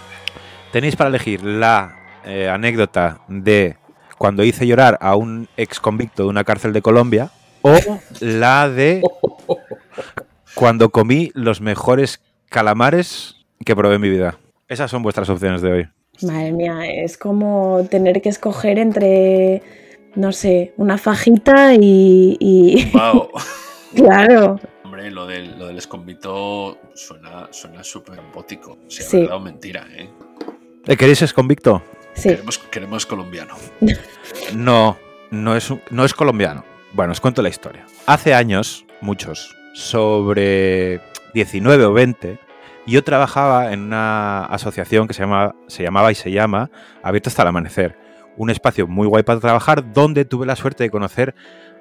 Tenéis 0.72 0.96
para 0.96 1.10
elegir 1.10 1.44
la 1.44 1.96
eh, 2.26 2.50
anécdota 2.50 3.22
de 3.28 3.78
cuando 4.18 4.44
hice 4.44 4.66
llorar 4.66 4.98
a 5.00 5.16
un 5.16 5.48
ex 5.58 5.80
convicto 5.80 6.24
de 6.24 6.30
una 6.30 6.44
cárcel 6.44 6.74
de 6.74 6.82
Colombia 6.82 7.30
o 7.64 7.76
la 8.20 8.70
de 8.70 9.02
cuando 10.56 10.90
comí 10.92 11.32
los 11.34 11.62
mejores 11.62 12.22
calamares 12.50 13.38
que 13.66 13.76
probé 13.76 13.96
en 13.96 14.02
mi 14.02 14.10
vida. 14.10 14.38
Esas 14.68 14.92
son 14.92 15.02
vuestras 15.04 15.30
opciones 15.30 15.62
de 15.62 15.72
hoy. 15.72 15.88
Madre 16.22 16.52
mía, 16.52 16.86
es 16.86 17.18
como 17.18 17.86
tener 17.90 18.22
que 18.22 18.30
escoger 18.30 18.78
entre, 18.78 19.64
no 20.16 20.32
sé, 20.32 20.74
una 20.78 20.98
fajita 21.00 21.74
y... 21.74 22.38
y... 22.40 22.92
Wow. 22.94 23.30
claro. 23.96 24.60
Hombre, 24.84 25.10
lo 25.10 25.26
del, 25.26 25.58
lo 25.58 25.68
del 25.68 25.78
esconvito 25.80 26.78
suena 26.94 27.48
suena 27.52 27.84
súper 27.84 28.20
bótico. 28.34 28.78
Si 28.88 29.02
Sí. 29.02 29.22
verdad 29.22 29.38
o 29.38 29.40
mentira, 29.40 29.88
¿eh? 29.92 30.08
¿Eh, 30.86 30.96
¿Queréis 30.98 31.22
ex 31.24 31.34
convicto? 31.34 31.82
Sí. 32.14 32.30
Queremos, 32.30 32.60
queremos 32.60 33.06
colombiano. 33.06 33.56
No, 34.56 34.98
no 35.32 35.56
es, 35.56 35.72
un- 35.72 35.82
no 35.90 36.06
es 36.06 36.14
colombiano. 36.14 36.64
Bueno, 36.94 37.12
os 37.12 37.20
cuento 37.20 37.42
la 37.42 37.50
historia. 37.50 37.86
Hace 38.06 38.36
años, 38.36 38.86
muchos, 39.02 39.56
sobre 39.74 41.02
19 41.34 41.86
o 41.86 41.94
20, 41.94 42.38
yo 42.86 43.04
trabajaba 43.04 43.74
en 43.74 43.82
una 43.82 44.46
asociación 44.46 45.08
que 45.08 45.16
se, 45.16 45.24
llama, 45.24 45.56
se 45.66 45.82
llamaba 45.82 46.12
y 46.12 46.16
se 46.16 46.32
llama 46.32 46.70
Abierto 47.02 47.30
hasta 47.30 47.42
el 47.42 47.48
Amanecer. 47.48 47.98
Un 48.38 48.52
espacio 48.52 48.88
muy 48.88 49.08
guay 49.08 49.24
para 49.24 49.40
trabajar 49.40 49.92
donde 49.92 50.24
tuve 50.26 50.46
la 50.46 50.56
suerte 50.56 50.84
de 50.84 50.92
conocer 50.92 51.34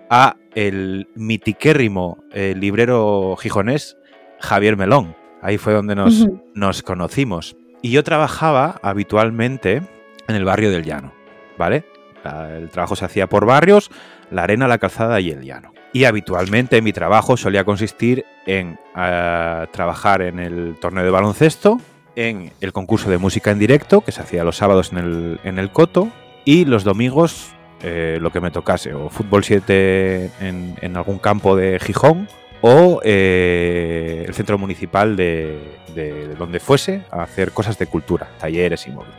a 0.09 0.37
el 0.55 1.09
mitiquérrimo 1.15 2.25
eh, 2.33 2.55
librero 2.57 3.37
gijonés 3.37 3.99
Javier 4.41 4.79
Melón. 4.79 5.15
Ahí 5.43 5.59
fue 5.59 5.75
donde 5.75 5.95
nos, 5.95 6.27
nos 6.55 6.83
conocimos. 6.83 7.55
Y 7.83 7.91
yo 7.91 8.03
trabajaba 8.03 8.81
habitualmente 8.83 9.83
en 10.29 10.37
el 10.37 10.45
barrio 10.45 10.71
del 10.71 10.85
Llano, 10.85 11.13
¿vale? 11.59 11.85
El 12.25 12.69
trabajo 12.69 12.95
se 12.95 13.05
hacía 13.05 13.27
por 13.27 13.47
barrios, 13.47 13.91
la 14.33 14.45
arena, 14.45 14.66
la 14.68 14.78
calzada 14.78 15.20
y 15.20 15.30
el 15.30 15.43
llano. 15.43 15.72
Y 15.93 16.05
habitualmente 16.05 16.80
mi 16.83 16.93
trabajo 16.93 17.37
solía 17.37 17.64
consistir 17.64 18.24
en 18.47 18.78
ah, 18.95 19.66
trabajar 19.72 20.22
en 20.22 20.39
el 20.39 20.76
torneo 20.80 21.05
de 21.05 21.11
baloncesto, 21.11 21.80
en 22.16 22.53
el 22.61 22.72
concurso 22.72 23.11
de 23.11 23.18
música 23.18 23.51
en 23.51 23.59
directo, 23.59 24.01
que 24.01 24.12
se 24.12 24.20
hacía 24.22 24.45
los 24.45 24.57
sábados 24.57 24.93
en 24.93 24.99
el, 24.99 25.41
en 25.45 25.59
el 25.59 25.70
Coto, 25.70 26.09
y 26.45 26.64
los 26.64 26.83
domingos 26.85 27.53
eh, 27.83 28.18
lo 28.20 28.30
que 28.30 28.41
me 28.41 28.51
tocase, 28.51 28.95
o 28.95 29.09
fútbol 29.11 29.45
7 29.45 30.30
en, 30.41 30.97
algún 30.97 31.18
campo 31.18 31.57
de 31.57 31.78
Gijón, 31.80 32.28
o 32.61 33.01
eh, 33.05 34.24
el 34.26 34.35
centro 34.35 34.57
municipal 34.57 35.16
de, 35.16 35.59
de- 35.95 36.28
de 36.28 36.35
donde 36.37 36.61
fuese 36.61 37.03
a 37.11 37.22
hacer 37.22 37.51
cosas 37.53 37.76
de 37.78 37.87
cultura, 37.87 38.28
talleres 38.39 38.87
y 38.87 38.91
móviles. 38.93 39.14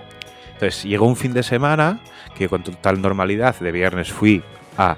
Entonces 0.53 0.83
llegó 0.85 1.07
un 1.07 1.15
fin 1.17 1.33
de 1.33 1.43
semana 1.43 1.99
que 2.35 2.47
con 2.47 2.63
total 2.63 3.01
normalidad 3.01 3.55
de 3.59 3.71
viernes 3.71 4.11
fui 4.13 4.41
a 4.77 4.97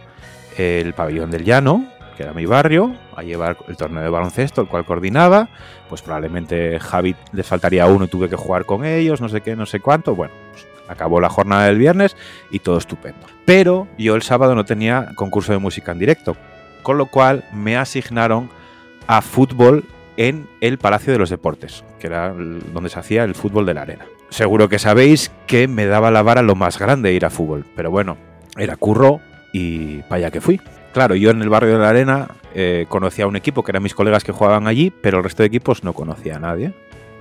el 0.57 0.93
pabellón 0.93 1.31
del 1.31 1.43
llano, 1.43 1.85
que 2.15 2.23
era 2.23 2.33
mi 2.33 2.45
barrio, 2.45 2.95
a 3.15 3.23
llevar 3.23 3.57
el 3.67 3.77
torneo 3.77 4.03
de 4.03 4.09
baloncesto, 4.09 4.61
el 4.61 4.67
cual 4.67 4.85
coordinaba. 4.85 5.49
Pues 5.89 6.01
probablemente 6.01 6.79
Javi 6.79 7.15
les 7.33 7.45
faltaría 7.45 7.85
uno 7.87 8.05
y 8.05 8.07
tuve 8.07 8.29
que 8.29 8.35
jugar 8.35 8.65
con 8.65 8.85
ellos, 8.85 9.21
no 9.21 9.29
sé 9.29 9.41
qué, 9.41 9.55
no 9.55 9.65
sé 9.65 9.79
cuánto. 9.79 10.15
Bueno, 10.15 10.33
pues 10.51 10.65
acabó 10.87 11.19
la 11.19 11.29
jornada 11.29 11.65
del 11.65 11.77
viernes 11.77 12.15
y 12.51 12.59
todo 12.59 12.77
estupendo. 12.77 13.25
Pero 13.45 13.87
yo 13.97 14.15
el 14.15 14.21
sábado 14.21 14.55
no 14.55 14.65
tenía 14.65 15.09
concurso 15.15 15.51
de 15.51 15.59
música 15.59 15.91
en 15.91 15.99
directo, 15.99 16.35
con 16.83 16.97
lo 16.97 17.07
cual 17.07 17.43
me 17.53 17.77
asignaron 17.77 18.49
a 19.07 19.21
fútbol 19.21 19.83
en 20.17 20.47
el 20.61 20.77
Palacio 20.77 21.13
de 21.13 21.19
los 21.19 21.29
Deportes, 21.29 21.83
que 21.99 22.07
era 22.07 22.33
donde 22.33 22.89
se 22.89 22.99
hacía 22.99 23.23
el 23.23 23.35
fútbol 23.35 23.65
de 23.65 23.73
la 23.73 23.81
arena. 23.81 24.05
Seguro 24.29 24.69
que 24.69 24.79
sabéis 24.79 25.31
que 25.47 25.67
me 25.67 25.85
daba 25.85 26.11
la 26.11 26.23
vara 26.23 26.41
lo 26.41 26.55
más 26.55 26.79
grande 26.79 27.13
ir 27.13 27.25
a 27.25 27.29
fútbol, 27.29 27.65
pero 27.75 27.91
bueno, 27.91 28.17
era 28.57 28.75
curro 28.77 29.19
y 29.57 30.01
para 30.03 30.15
allá 30.15 30.31
que 30.31 30.41
fui. 30.41 30.59
Claro, 30.93 31.15
yo 31.15 31.31
en 31.31 31.41
el 31.41 31.47
barrio 31.47 31.73
de 31.73 31.79
la 31.79 31.87
arena 31.87 32.27
eh, 32.53 32.85
conocía 32.89 33.23
a 33.23 33.27
un 33.29 33.37
equipo 33.37 33.63
que 33.63 33.71
eran 33.71 33.83
mis 33.83 33.95
colegas 33.95 34.25
que 34.25 34.33
jugaban 34.33 34.67
allí, 34.67 34.91
pero 34.91 35.19
el 35.19 35.23
resto 35.23 35.43
de 35.43 35.47
equipos 35.47 35.81
no 35.85 35.93
conocía 35.93 36.35
a 36.35 36.39
nadie, 36.39 36.73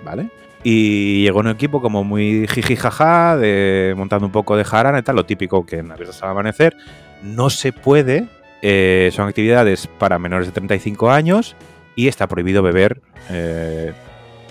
¿vale? 0.05 0.31
Y 0.65 1.23
llegó 1.23 1.39
un 1.39 1.49
equipo 1.49 1.81
como 1.81 2.03
muy 2.03 2.49
jiji 2.49 2.75
jaja, 2.75 3.37
de, 3.37 3.95
montando 3.97 4.27
un 4.27 4.33
poco 4.33 4.57
de 4.57 4.65
jarana 4.65 4.99
y 4.99 5.03
tal, 5.03 5.15
lo 5.15 5.27
típico 5.27 5.65
que 5.65 5.79
en 5.79 5.93
abiertos 5.93 6.21
al 6.25 6.31
amanecer. 6.31 6.77
No 7.23 7.51
se 7.51 7.73
puede, 7.73 8.27
eh, 8.63 9.11
son 9.13 9.29
actividades 9.29 9.87
para 9.87 10.19
menores 10.19 10.49
de 10.49 10.53
35 10.55 11.11
años 11.13 11.55
y 11.95 12.09
está 12.09 12.27
prohibido 12.27 12.65
beber 12.65 13.01
eh, 13.31 13.93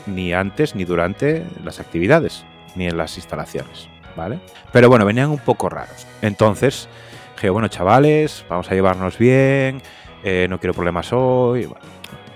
ni 0.05 0.33
antes 0.33 0.73
ni 0.73 0.85
durante 0.85 1.43
las 1.65 1.81
actividades, 1.81 2.45
ni 2.75 2.87
en 2.87 2.95
las 2.95 3.17
instalaciones, 3.17 3.89
¿vale? 4.15 4.39
Pero 4.71 4.87
bueno, 4.87 5.05
venían 5.05 5.31
un 5.31 5.39
poco 5.39 5.67
raros. 5.67 6.07
Entonces, 6.21 6.87
bueno, 7.49 7.67
chavales, 7.67 8.45
vamos 8.49 8.69
a 8.71 8.73
llevarnos 8.73 9.17
bien, 9.17 9.81
eh, 10.23 10.47
no 10.49 10.59
quiero 10.59 10.73
problemas 10.73 11.11
hoy. 11.11 11.69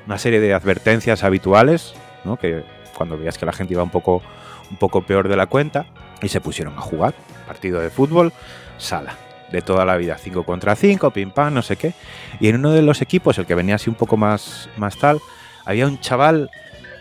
una 0.06 0.18
serie 0.18 0.40
de 0.40 0.54
advertencias 0.54 1.24
habituales. 1.24 1.94
Que 2.42 2.64
cuando 2.98 3.18
veías 3.18 3.38
que 3.38 3.46
la 3.46 3.54
gente 3.54 3.74
iba 3.74 3.84
un 3.84 3.90
poco, 3.90 4.22
un 4.70 4.78
poco 4.78 5.02
peor 5.02 5.30
de 5.30 5.38
la 5.38 5.46
cuenta, 5.46 5.86
y 6.22 6.28
se 6.28 6.42
pusieron 6.42 6.78
a 6.78 6.82
jugar. 6.82 7.14
Partido 7.46 7.80
de 7.80 7.90
fútbol, 7.90 8.34
sala. 8.78 9.16
De 9.52 9.62
toda 9.62 9.86
la 9.86 9.96
vida, 9.96 10.18
5 10.18 10.44
contra 10.44 10.76
5, 10.76 11.12
pim 11.12 11.32
pam, 11.32 11.54
no 11.54 11.62
sé 11.62 11.78
qué. 11.78 11.94
Y 12.42 12.50
en 12.50 12.56
uno 12.56 12.72
de 12.72 12.82
los 12.82 13.02
equipos, 13.02 13.38
el 13.38 13.46
que 13.46 13.56
venía 13.56 13.76
así 13.76 13.90
un 13.90 13.96
poco 13.96 14.18
más, 14.18 14.70
más 14.76 14.98
tal, 14.98 15.22
había 15.64 15.88
un 15.88 16.02
chaval 16.02 16.50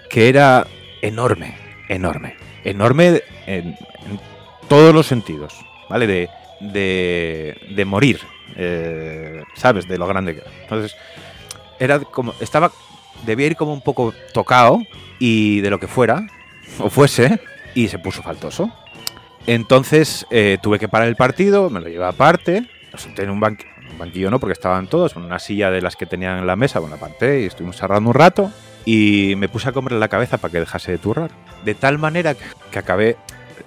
que 0.08 0.28
era 0.28 0.64
enorme, 1.02 1.56
enorme, 1.88 2.36
enorme 2.62 3.22
en, 3.46 3.76
en 4.06 4.20
todos 4.68 4.94
los 4.94 5.08
sentidos, 5.08 5.56
¿vale? 5.88 6.06
De, 6.06 6.30
de, 6.60 7.56
de 7.70 7.84
morir, 7.84 8.20
eh, 8.56 9.42
¿sabes? 9.54 9.86
De 9.86 9.98
lo 9.98 10.06
grande 10.06 10.34
que 10.34 10.40
era. 10.40 10.50
Entonces, 10.62 10.96
era 11.78 12.00
como, 12.00 12.34
estaba, 12.40 12.72
debía 13.24 13.46
ir 13.48 13.56
como 13.56 13.72
un 13.72 13.80
poco 13.82 14.14
tocado 14.32 14.80
y 15.18 15.60
de 15.60 15.70
lo 15.70 15.78
que 15.78 15.88
fuera, 15.88 16.26
o 16.78 16.90
fuese, 16.90 17.40
y 17.74 17.88
se 17.88 17.98
puso 17.98 18.22
faltoso. 18.22 18.70
Entonces 19.46 20.26
eh, 20.30 20.58
tuve 20.62 20.78
que 20.78 20.88
parar 20.88 21.08
el 21.08 21.16
partido, 21.16 21.70
me 21.70 21.80
lo 21.80 21.88
llevé 21.88 22.04
aparte, 22.04 22.64
lo 22.90 22.98
senté 22.98 23.22
en 23.22 23.30
un, 23.30 23.40
banqui- 23.40 23.66
un 23.92 23.98
banquillo, 23.98 24.30
no, 24.30 24.40
porque 24.40 24.54
estaban 24.54 24.88
todos, 24.88 25.14
en 25.14 25.22
una 25.22 25.38
silla 25.38 25.70
de 25.70 25.80
las 25.80 25.94
que 25.94 26.06
tenían 26.06 26.38
en 26.38 26.46
la 26.46 26.56
mesa, 26.56 26.80
bueno, 26.80 26.96
aparté 26.96 27.42
y 27.42 27.44
estuvimos 27.44 27.76
charlando 27.76 28.10
un 28.10 28.14
rato 28.14 28.50
y 28.84 29.34
me 29.36 29.48
puse 29.48 29.68
a 29.68 29.72
comerle 29.72 29.98
la 29.98 30.08
cabeza 30.08 30.38
para 30.38 30.50
que 30.52 30.60
dejase 30.60 30.92
de 30.92 30.98
turrar. 30.98 31.30
De 31.64 31.74
tal 31.74 31.98
manera 31.98 32.34
que 32.70 32.78
acabé, 32.78 33.16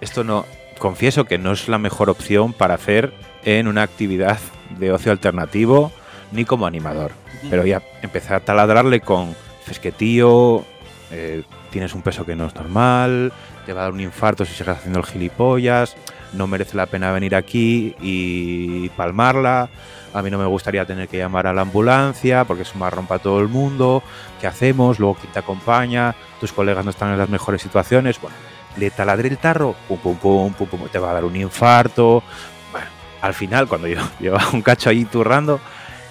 esto 0.01 0.23
no, 0.23 0.45
confieso 0.79 1.25
que 1.25 1.37
no 1.37 1.51
es 1.51 1.67
la 1.67 1.77
mejor 1.77 2.09
opción 2.09 2.53
para 2.53 2.73
hacer 2.73 3.13
en 3.43 3.67
una 3.67 3.83
actividad 3.83 4.39
de 4.77 4.91
ocio 4.91 5.11
alternativo 5.11 5.91
ni 6.31 6.45
como 6.45 6.65
animador. 6.65 7.11
Pero 7.49 7.65
ya 7.65 7.81
empecé 8.01 8.33
a 8.33 8.39
taladrarle 8.39 8.99
con, 9.01 9.35
es 9.69 9.79
que 9.79 9.91
tío, 9.91 10.65
eh, 11.11 11.43
tienes 11.69 11.93
un 11.93 12.01
peso 12.01 12.25
que 12.25 12.35
no 12.35 12.47
es 12.47 12.55
normal, 12.55 13.31
te 13.65 13.73
va 13.73 13.81
a 13.81 13.83
dar 13.85 13.93
un 13.93 14.01
infarto 14.01 14.45
si 14.45 14.53
sigues 14.53 14.77
haciendo 14.77 14.99
el 14.99 15.05
gilipollas, 15.05 15.95
no 16.33 16.47
merece 16.47 16.75
la 16.75 16.85
pena 16.85 17.11
venir 17.11 17.35
aquí 17.35 17.95
y 18.01 18.89
palmarla, 18.89 19.69
a 20.13 20.21
mí 20.21 20.29
no 20.29 20.37
me 20.37 20.45
gustaría 20.45 20.85
tener 20.85 21.07
que 21.07 21.17
llamar 21.17 21.47
a 21.47 21.53
la 21.53 21.61
ambulancia 21.61 22.45
porque 22.45 22.63
es 22.63 22.73
un 22.73 22.79
marrón 22.79 23.07
para 23.07 23.21
todo 23.21 23.39
el 23.39 23.47
mundo, 23.47 24.03
¿qué 24.41 24.47
hacemos? 24.47 24.99
Luego 24.99 25.15
quién 25.15 25.31
te 25.31 25.39
acompaña, 25.39 26.15
tus 26.39 26.51
colegas 26.51 26.83
no 26.83 26.91
están 26.91 27.11
en 27.11 27.17
las 27.17 27.29
mejores 27.29 27.61
situaciones, 27.61 28.19
bueno, 28.19 28.35
le 28.77 28.91
taladré 28.91 29.29
el 29.29 29.37
tarro, 29.37 29.75
pum, 29.87 29.97
pum, 29.97 30.15
pum, 30.17 30.53
pum, 30.53 30.67
pum, 30.67 30.87
te 30.91 30.99
va 30.99 31.11
a 31.11 31.13
dar 31.13 31.25
un 31.25 31.35
infarto, 31.35 32.23
bueno, 32.71 32.87
al 33.21 33.33
final 33.33 33.67
cuando 33.67 33.87
yo 33.87 34.01
llevaba 34.19 34.49
un 34.53 34.61
cacho 34.61 34.89
ahí 34.89 35.05
turrando, 35.05 35.59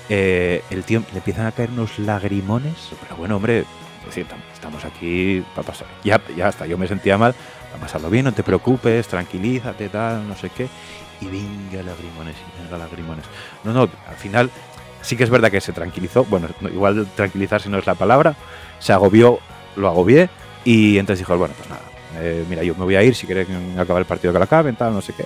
eh, 0.08 0.62
el 0.70 0.84
tío 0.84 1.02
le 1.12 1.18
empiezan 1.18 1.46
a 1.46 1.52
caer 1.52 1.70
unos 1.70 1.98
lagrimones, 1.98 2.90
pero 3.02 3.16
bueno, 3.16 3.36
hombre, 3.36 3.64
es 4.08 4.16
estamos 4.16 4.84
aquí 4.84 5.44
para 5.54 5.66
pasar. 5.66 5.86
Ya, 6.02 6.20
ya 6.36 6.48
hasta 6.48 6.66
yo 6.66 6.78
me 6.78 6.88
sentía 6.88 7.18
mal, 7.18 7.34
para 7.70 7.82
pasarlo 7.82 8.10
bien, 8.10 8.24
no 8.24 8.32
te 8.32 8.42
preocupes, 8.42 9.06
tranquilízate, 9.06 9.88
tal, 9.88 10.26
no 10.26 10.36
sé 10.36 10.50
qué. 10.50 10.68
Y 11.20 11.26
venga 11.26 11.82
lagrimones, 11.82 12.36
y 12.36 12.62
venga 12.62 12.78
lagrimones. 12.78 13.24
No, 13.64 13.72
no, 13.72 13.82
al 13.82 14.16
final 14.16 14.50
sí 15.02 15.16
que 15.16 15.24
es 15.24 15.30
verdad 15.30 15.50
que 15.50 15.60
se 15.60 15.72
tranquilizó. 15.72 16.24
Bueno, 16.24 16.48
no, 16.60 16.68
igual 16.68 17.06
tranquilizarse 17.16 17.68
no 17.68 17.78
es 17.78 17.86
la 17.86 17.94
palabra. 17.94 18.34
Se 18.78 18.92
agobió, 18.92 19.40
lo 19.76 19.88
agobié. 19.88 20.30
Y 20.64 20.98
entonces 20.98 21.20
dijo, 21.20 21.36
bueno, 21.36 21.54
pues 21.56 21.68
nada, 21.68 21.82
eh, 22.20 22.44
mira, 22.48 22.62
yo 22.62 22.74
me 22.74 22.84
voy 22.84 22.96
a 22.96 23.02
ir 23.02 23.14
si 23.14 23.26
quieres 23.26 23.48
acabar 23.78 24.00
el 24.00 24.06
partido 24.06 24.32
que 24.32 24.38
lo 24.38 24.44
acaben, 24.44 24.76
no 24.78 25.00
sé 25.00 25.12
qué. 25.14 25.24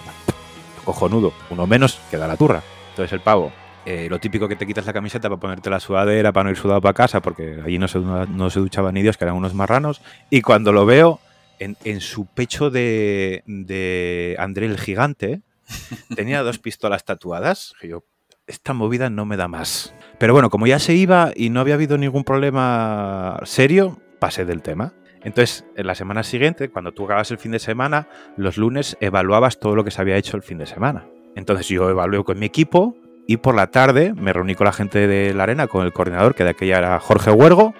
Cojonudo, 0.84 1.32
uno 1.50 1.66
menos 1.66 2.00
queda 2.10 2.26
la 2.26 2.36
turra. 2.36 2.62
Entonces 2.90 3.12
el 3.12 3.20
pavo 3.20 3.52
eh, 3.84 4.06
lo 4.08 4.20
típico 4.20 4.46
que 4.46 4.54
te 4.54 4.66
quitas 4.66 4.86
la 4.86 4.92
camiseta 4.92 5.28
para 5.28 5.40
ponerte 5.40 5.68
la 5.68 5.80
sudadera, 5.80 6.32
para 6.32 6.44
no 6.44 6.50
ir 6.50 6.56
sudado 6.56 6.80
para 6.80 6.94
casa, 6.94 7.20
porque 7.20 7.60
allí 7.64 7.78
no 7.78 7.88
se, 7.88 7.98
no 7.98 8.50
se 8.50 8.60
duchaban 8.60 8.94
ni 8.94 9.02
Dios, 9.02 9.16
que 9.16 9.24
eran 9.24 9.36
unos 9.36 9.54
marranos. 9.54 10.00
Y 10.30 10.42
cuando 10.42 10.72
lo 10.72 10.86
veo, 10.86 11.20
en, 11.58 11.76
en 11.84 12.00
su 12.00 12.26
pecho 12.26 12.70
de, 12.70 13.42
de 13.46 14.36
André 14.38 14.66
el 14.66 14.78
Gigante, 14.78 15.42
tenía 16.14 16.42
dos 16.42 16.58
pistolas 16.58 17.04
tatuadas. 17.04 17.74
Que 17.80 17.88
yo, 17.88 18.04
esta 18.46 18.72
movida 18.72 19.10
no 19.10 19.26
me 19.26 19.36
da 19.36 19.48
más. 19.48 19.94
Pero 20.18 20.32
bueno, 20.32 20.48
como 20.48 20.68
ya 20.68 20.78
se 20.78 20.94
iba 20.94 21.32
y 21.34 21.50
no 21.50 21.60
había 21.60 21.74
habido 21.74 21.98
ningún 21.98 22.22
problema 22.22 23.40
serio, 23.44 23.98
pasé 24.20 24.44
del 24.44 24.62
tema. 24.62 24.94
Entonces, 25.24 25.64
en 25.76 25.86
la 25.86 25.94
semana 25.94 26.22
siguiente, 26.22 26.68
cuando 26.68 26.92
tú 26.92 27.04
acabas 27.04 27.30
el 27.30 27.38
fin 27.38 27.52
de 27.52 27.58
semana, 27.58 28.08
los 28.36 28.56
lunes 28.56 28.96
evaluabas 29.00 29.58
todo 29.60 29.76
lo 29.76 29.84
que 29.84 29.90
se 29.90 30.00
había 30.00 30.16
hecho 30.16 30.36
el 30.36 30.42
fin 30.42 30.58
de 30.58 30.66
semana. 30.66 31.06
Entonces 31.36 31.68
yo 31.68 31.88
evalué 31.88 32.24
con 32.24 32.38
mi 32.38 32.46
equipo 32.46 32.96
y 33.26 33.36
por 33.38 33.54
la 33.54 33.68
tarde 33.68 34.12
me 34.14 34.32
reuní 34.32 34.54
con 34.54 34.64
la 34.66 34.72
gente 34.72 35.06
de 35.06 35.32
la 35.32 35.44
arena, 35.44 35.66
con 35.68 35.84
el 35.86 35.92
coordinador, 35.92 36.34
que 36.34 36.44
de 36.44 36.50
aquella 36.50 36.78
era 36.78 36.98
Jorge 37.00 37.30
Huergo. 37.30 37.72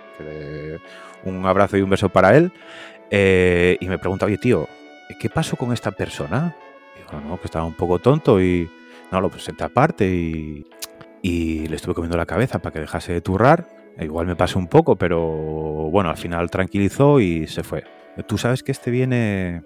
un 1.25 1.45
abrazo 1.47 1.77
y 1.77 1.83
un 1.83 1.91
beso 1.91 2.09
para 2.09 2.37
él. 2.37 2.53
eh, 3.11 3.77
y 3.81 3.89
me 3.89 3.99
pregunta, 3.99 4.27
oye 4.27 4.39
tío, 4.39 4.69
¿qué 5.21 5.29
pasó 5.29 5.57
con 5.57 5.73
esta 5.73 5.91
persona? 5.91 6.57
Y 6.97 7.01
digo, 7.01 7.21
no, 7.29 7.39
que 7.39 7.47
estaba 7.47 7.65
un 7.65 7.75
poco 7.75 7.99
tonto 7.99 8.41
y 8.41 8.71
no, 9.11 9.21
lo 9.21 9.29
presenté 9.29 9.65
aparte 9.65 10.07
y, 10.09 10.67
y 11.21 11.67
le 11.67 11.77
estuve 11.77 11.95
comiendo 11.95 12.17
la 12.17 12.25
cabeza 12.25 12.61
para 12.61 12.73
que 12.73 12.81
dejase 12.81 13.13
de 13.13 13.21
turrar. 13.21 13.69
Igual 13.99 14.27
me 14.27 14.37
pasé 14.37 14.59
un 14.59 14.69
poco, 14.69 14.97
pero 14.97 15.21
bueno, 15.91 16.11
al 16.11 16.17
final 16.17 16.51
tranquilizó 16.51 17.21
y 17.21 17.47
se 17.47 17.63
fue. 17.63 17.85
Tú 18.27 18.39
sabes 18.39 18.63
que 18.63 18.73
este 18.73 18.91
viene. 18.91 19.63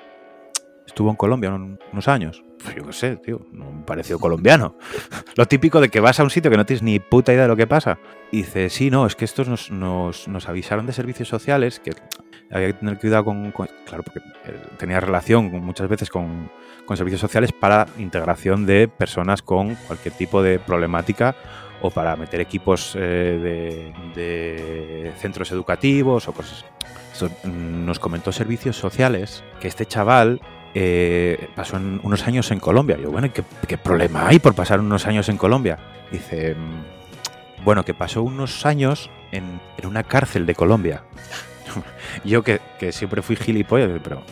Estuvo 0.86 1.10
en 1.10 1.16
Colombia 1.16 1.50
un- 1.52 1.78
unos 1.92 2.08
años. 2.08 2.42
Pues 2.62 2.74
yo 2.76 2.86
qué 2.86 2.92
sé, 2.92 3.16
tío, 3.16 3.40
no 3.52 3.70
me 3.72 3.82
pareció 3.84 4.18
colombiano. 4.18 4.76
Lo 5.36 5.46
típico 5.46 5.80
de 5.80 5.88
que 5.88 6.00
vas 6.00 6.18
a 6.20 6.22
un 6.22 6.30
sitio 6.30 6.50
que 6.50 6.56
no 6.56 6.64
tienes 6.64 6.82
ni 6.82 7.00
puta 7.00 7.32
idea 7.32 7.42
de 7.42 7.48
lo 7.48 7.56
que 7.56 7.66
pasa. 7.66 7.98
Y 8.30 8.38
dice, 8.38 8.70
sí, 8.70 8.90
no, 8.90 9.04
es 9.06 9.14
que 9.16 9.24
estos 9.24 9.48
nos, 9.48 9.70
nos- 9.70 10.28
nos 10.28 10.48
avisaron 10.48 10.86
de 10.86 10.92
servicios 10.92 11.28
sociales 11.28 11.80
que 11.80 11.90
había 12.50 12.68
que 12.68 12.72
tener 12.74 12.98
cuidado 12.98 13.24
con. 13.24 13.50
con- 13.52 13.68
claro, 13.84 14.02
porque 14.04 14.20
eh, 14.46 14.58
tenía 14.78 15.00
relación 15.00 15.50
muchas 15.64 15.88
veces 15.88 16.08
con, 16.08 16.50
con 16.86 16.96
servicios 16.96 17.20
sociales 17.20 17.52
para 17.52 17.86
integración 17.98 18.64
de 18.64 18.86
personas 18.88 19.42
con 19.42 19.74
cualquier 19.86 20.14
tipo 20.14 20.40
de 20.42 20.58
problemática 20.60 21.34
o 21.86 21.90
para 21.90 22.16
meter 22.16 22.40
equipos 22.40 22.94
eh, 22.98 23.92
de, 24.14 25.12
centros 25.18 25.50
educativos 25.52 26.28
o 26.28 26.32
cosas. 26.32 26.64
Mm, 27.44 27.86
nos 27.86 27.98
comentó 27.98 28.32
servicios 28.32 28.76
sociales 28.76 29.42
que 29.60 29.68
este 29.68 29.86
chaval 29.86 30.40
eh, 30.74 31.48
pasó 31.54 31.76
unos 31.76 32.26
años 32.26 32.50
en 32.50 32.60
Colombia. 32.60 32.98
Yo, 33.00 33.10
bueno, 33.10 33.30
¿qué, 33.32 33.78
problema 33.78 34.28
hay 34.28 34.38
por 34.38 34.54
pasar 34.54 34.80
unos 34.80 35.06
años 35.06 35.28
en 35.28 35.38
Colombia? 35.38 35.78
Dice, 36.10 36.54
mm, 36.54 37.64
bueno, 37.64 37.84
que 37.84 37.94
pasó 37.94 38.22
unos 38.22 38.66
años 38.66 39.10
en, 39.32 39.60
una 39.84 40.02
cárcel 40.02 40.44
de 40.44 40.54
Colombia. 40.54 41.04
Yo 42.24 42.42
que, 42.42 42.60
que 42.78 42.92
siempre 42.92 43.22
fui 43.22 43.36
gilipollas, 43.36 43.90
pero, 44.02 44.22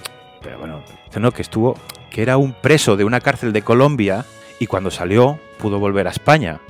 bueno, 0.59 0.83
no, 1.19 1.33
que 1.33 1.43
estuvo, 1.43 1.77
que 2.11 2.23
era 2.23 2.37
un 2.37 2.53
preso 2.53 2.97
de 2.97 3.05
una 3.05 3.21
cárcel 3.21 3.53
de 3.53 3.63
Colombia 3.63 4.25
y 4.59 4.67
cuando 4.67 4.91
salió 4.91 5.39
pudo 5.59 5.79
volver 5.79 6.07
a 6.07 6.11
España. 6.11 6.61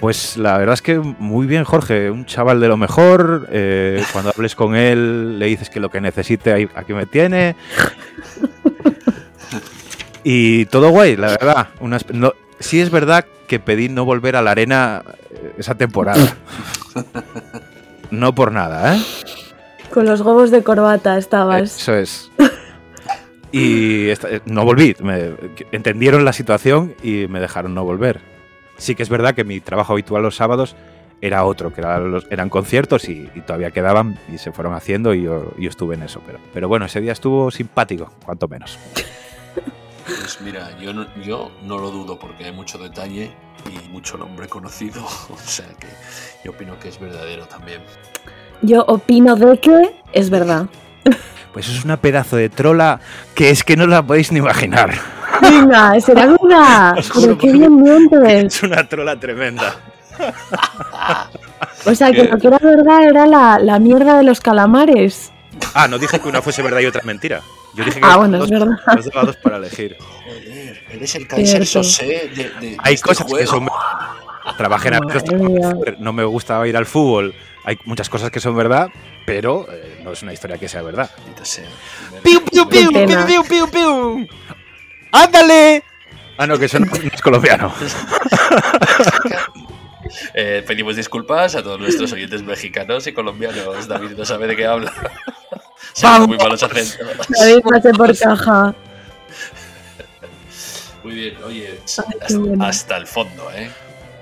Pues 0.00 0.38
la 0.38 0.56
verdad 0.56 0.72
es 0.72 0.80
que 0.82 0.98
muy 0.98 1.46
bien, 1.46 1.64
Jorge, 1.64 2.10
un 2.10 2.24
chaval 2.24 2.58
de 2.58 2.68
lo 2.68 2.76
mejor. 2.78 3.46
eh, 3.52 4.02
cuando 4.12 4.30
hables 4.34 4.54
con 4.54 4.74
él, 4.74 5.38
le 5.38 5.46
dices 5.46 5.68
que 5.70 5.78
lo 5.78 5.90
que 5.90 6.00
necesite, 6.00 6.68
aquí 6.74 6.92
me 6.94 7.06
tiene. 7.06 7.54
Y 10.24 10.66
todo 10.66 10.90
guay, 10.90 11.16
la 11.16 11.28
verdad. 11.28 11.68
No- 12.12 12.32
sí 12.58 12.80
es 12.80 12.90
verdad 12.90 13.24
que 13.46 13.58
pedí 13.58 13.88
no 13.88 14.04
volver 14.04 14.36
a 14.36 14.42
la 14.42 14.50
arena 14.52 15.02
eh, 15.32 15.54
esa 15.58 15.74
temporada. 15.76 16.36
No 18.10 18.34
por 18.34 18.52
nada, 18.52 18.96
¿eh? 18.96 19.02
Con 19.92 20.04
los 20.06 20.22
gobos 20.22 20.50
de 20.50 20.62
corbata 20.62 21.16
estabas. 21.18 21.80
Eso 21.80 21.94
es. 21.94 22.30
Y 23.52 24.08
esta- 24.08 24.28
eh, 24.30 24.40
no 24.46 24.64
volví. 24.64 24.94
me- 25.02 25.32
entendieron 25.72 26.24
la 26.24 26.32
situación 26.32 26.94
y 27.02 27.26
me 27.28 27.40
dejaron 27.40 27.74
no 27.74 27.84
volver. 27.84 28.20
Sí 28.80 28.94
que 28.94 29.02
es 29.02 29.08
verdad 29.08 29.34
que 29.34 29.44
mi 29.44 29.60
trabajo 29.60 29.92
habitual 29.92 30.22
los 30.22 30.36
sábados 30.36 30.74
era 31.20 31.44
otro, 31.44 31.72
que 31.72 31.82
eran, 31.82 32.10
los- 32.10 32.26
eran 32.30 32.48
conciertos 32.48 33.08
y, 33.08 33.28
y 33.34 33.40
todavía 33.42 33.70
quedaban 33.70 34.18
y 34.32 34.38
se 34.38 34.52
fueron 34.52 34.74
haciendo 34.74 35.12
y 35.14 35.22
yo, 35.22 35.52
yo 35.58 35.68
estuve 35.68 35.94
en 35.94 36.02
eso. 36.02 36.22
Pero, 36.26 36.38
pero 36.54 36.66
bueno, 36.68 36.86
ese 36.86 37.00
día 37.00 37.12
estuvo 37.12 37.50
simpático, 37.50 38.10
cuanto 38.24 38.48
menos. 38.48 38.78
Pues 40.06 40.40
mira, 40.40 40.76
yo 40.80 40.92
no, 40.94 41.06
yo 41.22 41.50
no 41.62 41.78
lo 41.78 41.90
dudo 41.90 42.18
porque 42.18 42.44
hay 42.44 42.52
mucho 42.52 42.78
detalle 42.78 43.30
y 43.70 43.88
mucho 43.90 44.16
nombre 44.16 44.48
conocido. 44.48 45.02
O 45.30 45.36
sea 45.36 45.66
que 45.78 45.86
yo 46.44 46.52
opino 46.52 46.78
que 46.78 46.88
es 46.88 46.98
verdadero 46.98 47.44
también. 47.46 47.82
Yo 48.62 48.82
opino 48.88 49.36
de 49.36 49.58
que 49.58 49.90
es 50.12 50.30
verdad. 50.30 50.66
Pues 51.52 51.68
es 51.68 51.84
una 51.84 51.96
pedazo 51.96 52.36
de 52.36 52.48
trola 52.48 53.00
que 53.34 53.50
es 53.50 53.64
que 53.64 53.76
no 53.76 53.86
la 53.86 54.02
podéis 54.02 54.30
ni 54.32 54.38
imaginar. 54.38 54.92
Venga, 55.42 55.98
será 56.00 56.26
juro 56.28 56.48
Pero 57.20 57.38
qué 57.38 57.52
bien 57.52 57.82
mientes. 57.82 58.54
Es 58.56 58.62
una 58.62 58.88
trola 58.88 59.18
tremenda. 59.18 59.74
O 61.86 61.94
sea, 61.94 62.12
que 62.12 62.24
lo 62.24 62.38
que 62.38 62.46
era 62.48 62.58
verdad 62.58 63.02
era 63.04 63.26
la, 63.26 63.58
la 63.58 63.78
mierda 63.78 64.18
de 64.18 64.22
los 64.22 64.40
calamares. 64.40 65.32
Ah, 65.74 65.88
no 65.88 65.98
dije 65.98 66.18
que 66.20 66.28
una 66.28 66.42
fuese 66.42 66.62
verdad 66.62 66.80
y 66.80 66.86
otra 66.86 67.02
mentira. 67.04 67.40
Yo 67.74 67.84
dije 67.84 68.00
que 68.00 68.06
Ah, 68.06 68.16
bueno, 68.16 68.38
daba 68.38 68.44
es 68.44 68.50
dos- 68.50 68.60
verdad. 68.60 69.24
dos 69.24 69.36
para 69.36 69.56
elegir. 69.56 69.96
Joder, 69.98 70.82
eres 70.90 71.14
el 71.14 71.26
cáncer 71.26 71.66
Cierto. 71.66 71.84
sosé 71.88 72.30
de, 72.34 72.76
Hay 72.78 72.94
este 72.94 73.08
cosas 73.08 73.26
que 73.32 73.46
son 73.46 73.68
Trabajé 74.56 74.88
en 74.88 74.94
no 75.98 76.12
me 76.12 76.24
gusta 76.24 76.66
ir 76.66 76.76
al 76.76 76.86
fútbol. 76.86 77.34
Hay 77.64 77.78
muchas 77.84 78.08
cosas 78.08 78.30
que 78.30 78.40
son 78.40 78.56
verdad, 78.56 78.88
pero 79.26 79.66
eh, 79.70 80.00
no 80.02 80.12
es 80.12 80.22
una 80.22 80.32
historia 80.32 80.58
que 80.58 80.68
sea 80.68 80.82
verdad. 80.82 81.10
Sea. 81.42 81.68
¡Piu, 82.22 82.44
piu, 82.44 82.68
piu, 82.68 82.90
piu, 82.90 83.26
piu, 83.26 83.44
piu, 83.44 83.70
piu! 83.70 84.28
¡Ándale! 85.12 85.84
Ah, 86.38 86.46
no, 86.46 86.58
que 86.58 86.64
eso 86.66 86.78
no, 86.78 86.86
no 86.86 87.10
es 87.12 87.22
colombiano. 87.22 87.72
Eh, 90.34 90.64
pedimos 90.66 90.96
disculpas 90.96 91.54
a 91.54 91.62
todos 91.62 91.78
nuestros 91.78 92.12
oyentes 92.12 92.42
mexicanos 92.42 93.06
y 93.06 93.12
colombianos. 93.12 93.86
David 93.86 94.10
no 94.16 94.24
sabe 94.24 94.48
de 94.48 94.56
qué 94.56 94.66
habla. 94.66 94.92
Son 95.92 96.26
muy 96.26 96.36
malos 96.36 96.62
acentos. 96.62 96.98
David, 97.28 97.62
pase 97.62 97.92
por 97.92 98.18
caja. 98.18 98.74
Muy 101.02 101.14
bien, 101.14 101.36
oye, 101.44 101.80
hasta, 101.84 102.04
hasta 102.60 102.96
el 102.96 103.06
fondo, 103.06 103.50
¿eh? 103.52 103.70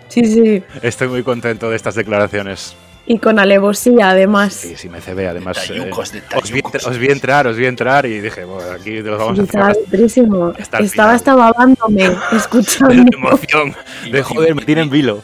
Sí, 0.09 0.24
sí. 0.24 0.62
Estoy 0.82 1.09
muy 1.09 1.22
contento 1.22 1.70
de 1.70 1.76
estas 1.76 1.95
declaraciones. 1.95 2.76
Y 3.11 3.18
con 3.20 3.38
alevosía, 3.38 4.11
además. 4.11 4.52
Sí, 4.52 4.76
sí, 4.76 4.90
me 4.90 5.00
cebé. 5.00 5.28
Además, 5.28 5.56
eh, 5.70 5.72
Detallucos, 5.72 6.12
os, 6.36 6.50
vi, 6.50 6.61
os 6.86 6.98
vi 6.98 7.06
entrar, 7.06 7.46
os 7.46 7.56
vi 7.56 7.64
entrar 7.64 8.04
y 8.04 8.20
dije, 8.20 8.44
bueno, 8.44 8.70
aquí 8.70 9.00
los 9.00 9.18
vamos 9.18 9.34
Sí, 9.36 9.40
a 9.40 9.44
estaba 9.44 9.68
hacer 9.68 9.82
dentrísimo. 9.86 10.52
Hasta 10.61 10.78
Estaba 10.80 11.12
hasta 11.14 11.34
babándome, 11.34 12.02
de 12.30 12.36
escuchando. 12.36 13.16
emoción. 13.16 13.74
De 14.12 14.22
joder, 14.22 14.54
me 14.54 14.64
tienen 14.66 14.90
vilo. 14.90 15.22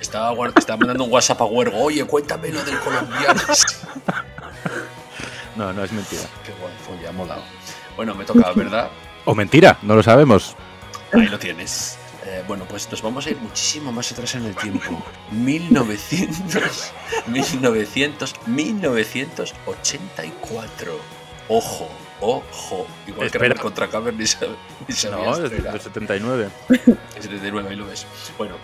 Estaba, 0.00 0.34
estaba 0.56 0.76
mandando 0.78 1.04
un 1.04 1.12
WhatsApp 1.12 1.40
a 1.42 1.44
Huergo. 1.44 1.78
Oye, 1.80 2.04
cuéntame 2.04 2.48
lo 2.48 2.62
del 2.64 2.76
colombiano. 2.80 3.40
No, 5.54 5.70
no 5.72 5.84
es 5.84 5.92
mentira. 5.92 6.22
Qué 6.46 6.52
guay, 6.60 6.72
fue, 6.86 6.96
ya 7.04 7.12
molado. 7.12 7.42
Bueno, 7.94 8.14
me 8.14 8.24
toca, 8.24 8.52
¿verdad? 8.52 8.88
O 9.26 9.34
mentira, 9.34 9.76
no 9.82 9.94
lo 9.94 10.02
sabemos. 10.02 10.56
Ahí 11.12 11.28
lo 11.28 11.38
tienes. 11.38 11.98
Eh, 12.24 12.44
bueno, 12.46 12.64
pues 12.68 12.88
nos 12.90 13.02
vamos 13.02 13.26
a 13.26 13.30
ir 13.30 13.36
muchísimo 13.38 13.90
más 13.92 14.12
atrás 14.12 14.34
en 14.36 14.44
el 14.44 14.54
tiempo. 14.54 15.02
1900, 15.32 16.92
1900, 17.26 18.34
1984. 18.46 20.92
Ojo, 21.48 21.88
ojo. 22.20 22.86
Igual 23.06 23.20
que 23.22 23.26
Espera. 23.26 23.42
Rebel 23.48 23.60
contra 23.60 23.88
Caber 23.88 24.14
ni 24.14 24.26
se, 24.26 24.48
ni 24.86 24.94
se 24.94 25.08
había 25.08 25.30
No, 25.30 25.44
es 25.44 25.50
del 25.50 25.62
79. 25.80 26.48
Es 27.16 27.24
79, 27.24 27.70
ahí 27.70 27.76
lo 27.76 27.86
ves. 27.86 28.06
Bueno, 28.38 28.54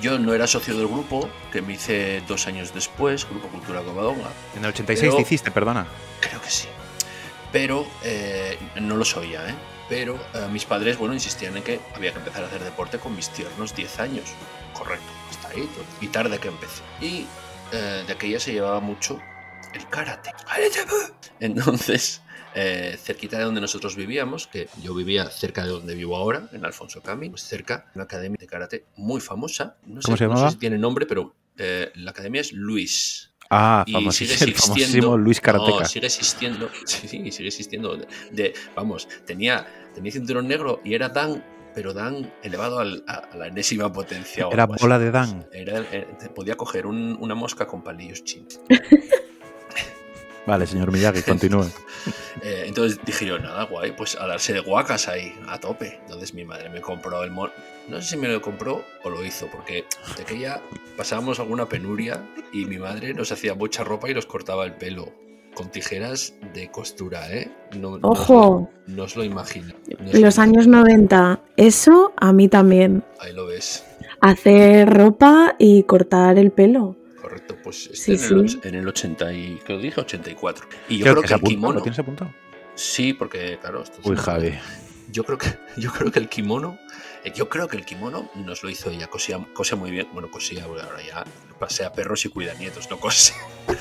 yo 0.00 0.18
no 0.18 0.32
era 0.34 0.46
socio 0.46 0.74
del 0.76 0.88
grupo, 0.88 1.28
que 1.52 1.60
me 1.62 1.74
hice 1.74 2.22
dos 2.26 2.46
años 2.46 2.72
después, 2.72 3.28
Grupo 3.28 3.48
Cultura 3.48 3.82
Covadonga. 3.82 4.30
En 4.56 4.64
el 4.64 4.70
86 4.70 5.00
Pero- 5.00 5.16
te 5.16 5.22
hiciste, 5.22 5.50
perdona. 5.50 5.86
Creo 6.20 6.40
que 6.40 6.50
sí. 6.50 6.68
Pero 7.52 7.86
eh, 8.02 8.58
no 8.80 8.96
lo 8.96 9.04
sabía, 9.04 9.46
¿eh? 9.46 9.54
Pero 9.88 10.16
eh, 10.34 10.48
mis 10.50 10.64
padres, 10.64 10.96
bueno, 10.98 11.14
insistían 11.14 11.56
en 11.56 11.62
que 11.62 11.80
había 11.94 12.12
que 12.12 12.18
empezar 12.18 12.44
a 12.44 12.46
hacer 12.46 12.62
deporte 12.62 12.98
con 12.98 13.14
mis 13.14 13.28
tiernos 13.30 13.74
10 13.74 14.00
años. 14.00 14.24
Correcto, 14.74 15.06
hasta 15.30 15.48
ahí. 15.48 15.68
todo. 15.74 15.84
Y 16.00 16.08
tarde 16.08 16.38
que 16.38 16.48
empecé. 16.48 16.82
Y 17.00 17.26
eh, 17.72 18.04
de 18.06 18.12
aquella 18.12 18.40
se 18.40 18.52
llevaba 18.52 18.80
mucho 18.80 19.20
el 19.74 19.86
karate. 19.88 20.30
Entonces, 21.40 22.22
eh, 22.54 22.96
cerquita 23.02 23.38
de 23.38 23.44
donde 23.44 23.60
nosotros 23.60 23.96
vivíamos, 23.96 24.46
que 24.46 24.68
yo 24.82 24.94
vivía 24.94 25.28
cerca 25.30 25.62
de 25.64 25.70
donde 25.70 25.94
vivo 25.94 26.16
ahora, 26.16 26.48
en 26.52 26.64
Alfonso 26.64 27.02
Cami, 27.02 27.30
pues 27.30 27.42
cerca, 27.42 27.90
una 27.94 28.04
academia 28.04 28.36
de 28.38 28.46
karate 28.46 28.84
muy 28.96 29.20
famosa. 29.20 29.76
No 29.86 30.00
sé, 30.02 30.06
¿Cómo 30.06 30.16
se 30.16 30.24
no 30.24 30.30
sé 30.30 30.34
llamaba? 30.36 30.50
si 30.50 30.56
tiene 30.58 30.78
nombre, 30.78 31.06
pero 31.06 31.34
eh, 31.58 31.90
la 31.94 32.10
academia 32.12 32.40
es 32.40 32.52
Luis. 32.52 33.31
Ah, 33.54 33.84
Y 33.86 33.92
famosísimo, 33.92 34.38
sigue 34.38 34.44
el 34.50 34.56
famosísimo 34.56 34.76
existiendo. 34.78 35.18
Luis 35.18 35.40
Karateka. 35.40 35.80
No, 35.80 35.84
sigue 35.84 36.06
existiendo. 36.06 36.70
Sí, 36.86 37.06
sí, 37.08 37.30
sigue 37.30 37.48
existiendo. 37.48 37.96
De, 37.96 38.06
de- 38.30 38.54
vamos, 38.74 39.06
tenía, 39.26 39.66
tenía 39.94 40.10
cinturón 40.10 40.48
negro 40.48 40.80
y 40.84 40.94
era 40.94 41.10
Dan, 41.10 41.44
pero 41.74 41.92
Dan 41.92 42.32
elevado 42.42 42.78
al- 42.78 43.04
a, 43.06 43.14
a 43.32 43.36
la 43.36 43.48
enésima 43.48 43.92
potencia. 43.92 44.46
Era 44.50 44.64
así. 44.64 44.74
bola 44.80 44.98
de 44.98 45.10
Dan. 45.10 45.46
Era, 45.52 45.78
era- 45.92 46.06
podía 46.34 46.54
coger 46.56 46.86
un- 46.86 47.16
una 47.20 47.34
mosca 47.34 47.66
con 47.66 47.82
palillos 47.84 48.24
chinos. 48.24 48.58
Vale, 50.44 50.66
señor 50.66 50.90
Miyagi, 50.90 51.22
continúe. 51.22 51.70
Eh, 52.42 52.64
entonces 52.66 52.98
dije 53.04 53.26
yo, 53.26 53.38
nada, 53.38 53.62
guay, 53.66 53.92
pues 53.92 54.16
a 54.16 54.26
darse 54.26 54.52
de 54.52 54.58
guacas 54.60 55.06
ahí, 55.06 55.32
a 55.46 55.60
tope. 55.60 56.00
Entonces 56.02 56.34
mi 56.34 56.44
madre 56.44 56.68
me 56.68 56.80
compró 56.80 57.22
el. 57.22 57.30
No 57.88 58.00
sé 58.00 58.10
si 58.10 58.16
me 58.16 58.28
lo 58.28 58.40
compró 58.40 58.84
o 59.04 59.10
lo 59.10 59.24
hizo, 59.24 59.48
porque 59.50 59.84
de 60.16 60.24
que 60.24 60.38
ya 60.38 60.62
pasábamos 60.96 61.40
alguna 61.40 61.68
penuria 61.68 62.22
y 62.52 62.64
mi 62.64 62.78
madre 62.78 63.12
nos 63.14 63.32
hacía 63.32 63.54
mucha 63.54 63.84
ropa 63.84 64.08
y 64.10 64.14
nos 64.14 64.26
cortaba 64.26 64.64
el 64.64 64.74
pelo 64.74 65.12
con 65.54 65.70
tijeras 65.70 66.34
de 66.54 66.70
costura, 66.70 67.30
¿eh? 67.34 67.50
No, 67.78 67.98
Ojo. 68.02 68.70
lo- 68.86 68.94
No 68.94 69.02
os 69.04 69.16
lo 69.16 69.24
imagino. 69.24 69.74
No 69.98 70.06
os 70.08 70.14
lo 70.14 70.20
Los 70.20 70.38
años 70.38 70.66
90, 70.66 71.42
eso 71.56 72.12
a 72.16 72.32
mí 72.32 72.48
también. 72.48 73.04
Ahí 73.20 73.32
lo 73.34 73.46
ves. 73.46 73.84
Hacer 74.20 74.88
ropa 74.88 75.56
y 75.58 75.82
cortar 75.82 76.38
el 76.38 76.52
pelo. 76.52 76.96
Correcto, 77.20 77.56
pues 77.62 77.88
este 77.92 78.16
Sí, 78.16 78.32
en, 78.34 78.38
el, 78.40 78.48
sí. 78.48 78.60
en 78.64 78.74
el 78.76 78.88
80 78.88 79.32
y 79.32 79.60
lo 79.68 79.78
dije 79.78 80.00
84. 80.00 80.66
Y 80.88 80.98
yo 80.98 81.02
Creo 81.04 81.14
creo, 81.14 81.22
que 81.22 81.28
que, 81.28 81.34
el 81.34 81.38
apuntó, 81.38 81.48
kimono. 81.54 81.74
¿Lo 81.74 81.82
tienes 81.82 81.98
apuntado? 81.98 82.30
Sí, 82.74 83.12
porque 83.12 83.58
claro, 83.60 83.82
esto 83.82 83.98
es 84.00 84.06
Uy, 84.06 84.16
Javi. 84.16 84.54
Yo 85.12 85.24
creo 85.24 85.36
que 85.36 85.58
yo 85.76 85.92
creo 85.92 86.10
que 86.10 86.18
el 86.18 86.28
kimono, 86.28 86.78
eh, 87.22 87.32
yo 87.34 87.48
creo 87.48 87.68
que 87.68 87.76
el 87.76 87.84
kimono 87.84 88.30
nos 88.34 88.62
lo 88.62 88.70
hizo 88.70 88.90
ella, 88.90 89.08
cosía, 89.08 89.38
cosía 89.52 89.76
muy 89.76 89.90
bien. 89.90 90.08
Bueno, 90.12 90.30
cosía, 90.30 90.64
ahora 90.64 91.02
ya 91.06 91.24
pasé 91.58 91.84
a 91.84 91.92
perros 91.92 92.24
y 92.24 92.30
cuida 92.30 92.54
nietos, 92.54 92.90
no 92.90 92.98
cose. 92.98 93.34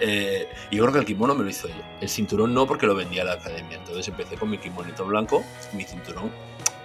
Eh, 0.00 0.48
yo 0.70 0.82
creo 0.82 0.92
que 0.92 0.98
el 1.00 1.04
kimono 1.06 1.34
me 1.34 1.42
lo 1.42 1.48
hizo 1.48 1.68
ella. 1.68 1.98
El 2.00 2.08
cinturón 2.08 2.52
no, 2.52 2.66
porque 2.66 2.86
lo 2.86 2.94
vendía 2.94 3.22
a 3.22 3.24
la 3.24 3.32
academia. 3.34 3.78
Entonces 3.78 4.06
empecé 4.08 4.36
con 4.36 4.50
mi 4.50 4.58
kimonito 4.58 5.04
blanco, 5.06 5.42
mi 5.72 5.84
cinturón. 5.84 6.30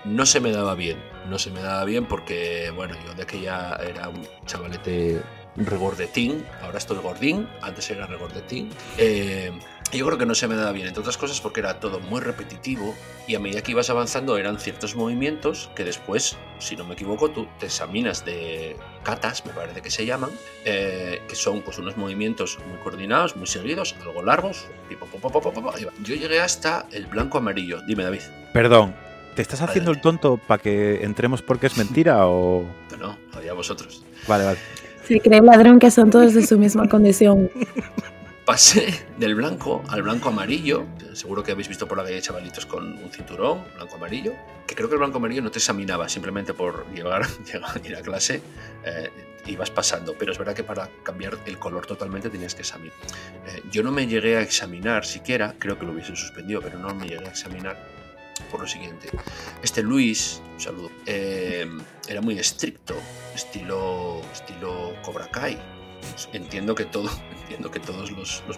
No 0.05 0.25
se 0.25 0.39
me 0.39 0.51
daba 0.51 0.73
bien, 0.75 0.97
no 1.29 1.37
se 1.37 1.51
me 1.51 1.61
daba 1.61 1.83
bien 1.83 2.05
porque, 2.05 2.71
bueno, 2.75 2.95
yo 3.05 3.13
de 3.13 3.23
aquella 3.23 3.75
era 3.75 4.09
un 4.09 4.25
chavalete 4.45 5.21
regordetín, 5.55 6.45
ahora 6.61 6.77
estoy 6.77 6.97
gordín, 6.97 7.47
antes 7.61 7.89
era 7.89 8.07
regordetín. 8.07 8.69
Eh, 8.97 9.51
yo 9.91 10.05
creo 10.05 10.17
que 10.17 10.25
no 10.25 10.35
se 10.35 10.47
me 10.47 10.55
daba 10.55 10.71
bien, 10.71 10.87
entre 10.87 11.01
otras 11.01 11.17
cosas 11.17 11.41
porque 11.41 11.59
era 11.59 11.79
todo 11.79 11.99
muy 11.99 12.21
repetitivo 12.21 12.95
y 13.27 13.35
a 13.35 13.39
medida 13.39 13.61
que 13.61 13.71
ibas 13.71 13.89
avanzando 13.89 14.37
eran 14.37 14.57
ciertos 14.57 14.95
movimientos 14.95 15.69
que 15.75 15.83
después, 15.83 16.37
si 16.59 16.77
no 16.77 16.85
me 16.85 16.93
equivoco, 16.93 17.29
tú 17.31 17.47
te 17.59 17.65
examinas 17.65 18.23
de 18.23 18.77
katas, 19.03 19.45
me 19.45 19.51
parece 19.51 19.81
que 19.81 19.91
se 19.91 20.05
llaman, 20.05 20.29
eh, 20.63 21.21
que 21.27 21.35
son 21.35 21.61
pues 21.61 21.77
unos 21.77 21.97
movimientos 21.97 22.57
muy 22.69 22.77
coordinados, 22.77 23.35
muy 23.35 23.47
seguidos, 23.47 23.95
algo 24.01 24.23
largos, 24.23 24.65
tipo, 24.87 25.05
po. 25.07 25.41
Yo 26.03 26.15
llegué 26.15 26.39
hasta 26.39 26.87
el 26.91 27.07
blanco 27.07 27.39
amarillo, 27.39 27.81
dime 27.85 28.03
David. 28.03 28.21
Perdón, 28.53 28.95
¿te 29.35 29.41
estás 29.41 29.61
haciendo 29.61 29.91
el 29.91 29.99
tonto 29.99 30.37
para 30.37 30.61
que 30.61 31.03
entremos 31.03 31.41
porque 31.41 31.67
es 31.67 31.75
mentira 31.75 32.27
o...? 32.27 32.65
Pero 32.89 33.07
no, 33.07 33.17
allá 33.37 33.51
vosotros. 33.53 34.03
Vale, 34.25 34.45
vale. 34.45 34.59
Se 35.07 35.19
cree 35.19 35.41
ladrón 35.41 35.79
que 35.79 35.91
son 35.91 36.09
todos 36.09 36.33
de 36.33 36.45
su 36.45 36.57
misma 36.57 36.87
condición. 36.87 37.49
Pasé 38.45 39.05
del 39.17 39.35
blanco 39.35 39.83
al 39.89 40.01
blanco 40.01 40.29
amarillo. 40.29 40.85
Seguro 41.13 41.43
que 41.43 41.51
habéis 41.51 41.67
visto 41.67 41.87
por 41.87 41.97
la 41.97 42.03
calle 42.03 42.21
chavalitos 42.21 42.65
con 42.65 42.85
un 42.85 43.11
cinturón 43.11 43.63
blanco 43.75 43.95
amarillo. 43.95 44.33
Que 44.67 44.75
creo 44.75 44.89
que 44.89 44.95
el 44.95 44.99
blanco 44.99 45.17
amarillo 45.17 45.41
no 45.41 45.51
te 45.51 45.59
examinaba, 45.59 46.09
simplemente 46.09 46.53
por 46.53 46.85
llegar, 46.93 47.25
llegar 47.45 47.81
ir 47.85 47.95
a 47.95 48.01
clase 48.01 48.41
eh, 48.83 49.09
ibas 49.45 49.69
pasando. 49.69 50.15
Pero 50.17 50.31
es 50.31 50.37
verdad 50.37 50.53
que 50.53 50.63
para 50.63 50.89
cambiar 51.03 51.37
el 51.45 51.57
color 51.59 51.85
totalmente 51.85 52.29
tenías 52.29 52.55
que 52.55 52.61
examinar. 52.61 52.95
Eh, 53.47 53.61
yo 53.71 53.83
no 53.83 53.91
me 53.91 54.07
llegué 54.07 54.37
a 54.37 54.41
examinar 54.41 55.05
siquiera, 55.05 55.55
creo 55.57 55.77
que 55.77 55.85
lo 55.85 55.93
hubiesen 55.93 56.15
suspendido, 56.15 56.61
pero 56.61 56.79
no 56.79 56.93
me 56.95 57.07
llegué 57.07 57.25
a 57.25 57.29
examinar 57.29 57.77
por 58.49 58.61
lo 58.61 58.67
siguiente. 58.67 59.09
Este 59.61 59.83
Luis, 59.83 60.41
un 60.53 60.59
saludo, 60.59 60.91
eh, 61.05 61.67
era 62.11 62.21
muy 62.21 62.37
estricto, 62.37 62.95
estilo, 63.33 64.21
estilo 64.33 64.93
Cobra 65.03 65.27
Kai. 65.27 65.57
Entiendo 66.33 66.73
que 66.75 66.85
todo, 66.85 67.09
entiendo 67.41 67.69
que 67.71 67.79
todos 67.79 68.11
los, 68.11 68.43
los 68.47 68.57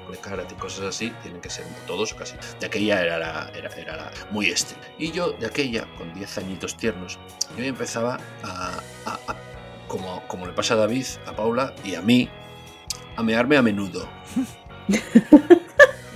y 0.51 0.55
cosas 0.55 0.85
así 0.85 1.11
tienen 1.21 1.41
que 1.41 1.49
ser 1.49 1.65
todos 1.85 2.13
o 2.13 2.15
casi. 2.15 2.35
De 2.59 2.65
aquella 2.67 3.01
era, 3.01 3.17
la- 3.19 3.51
era, 3.55 3.69
era 3.75 3.95
la- 3.97 4.11
muy 4.31 4.47
estricta. 4.47 4.87
Y 4.97 5.11
yo 5.11 5.31
de 5.33 5.45
aquella, 5.47 5.85
con 5.97 6.13
10 6.13 6.37
añitos 6.37 6.77
tiernos, 6.77 7.19
yo 7.57 7.63
empezaba 7.63 8.19
a, 8.43 8.79
a- 9.05 9.19
a- 9.27 9.35
como, 9.87 10.25
como 10.27 10.47
le 10.47 10.53
pasa 10.53 10.73
a 10.75 10.77
David, 10.77 11.05
a 11.25 11.33
Paula 11.35 11.73
y 11.83 11.95
a 11.95 12.01
mí, 12.01 12.29
a 13.15 13.23
mearme 13.23 13.57
a 13.57 13.61
menudo. 13.61 14.09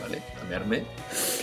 ¿Vale? 0.01 0.23
A 0.41 0.43
mearme, 0.45 0.83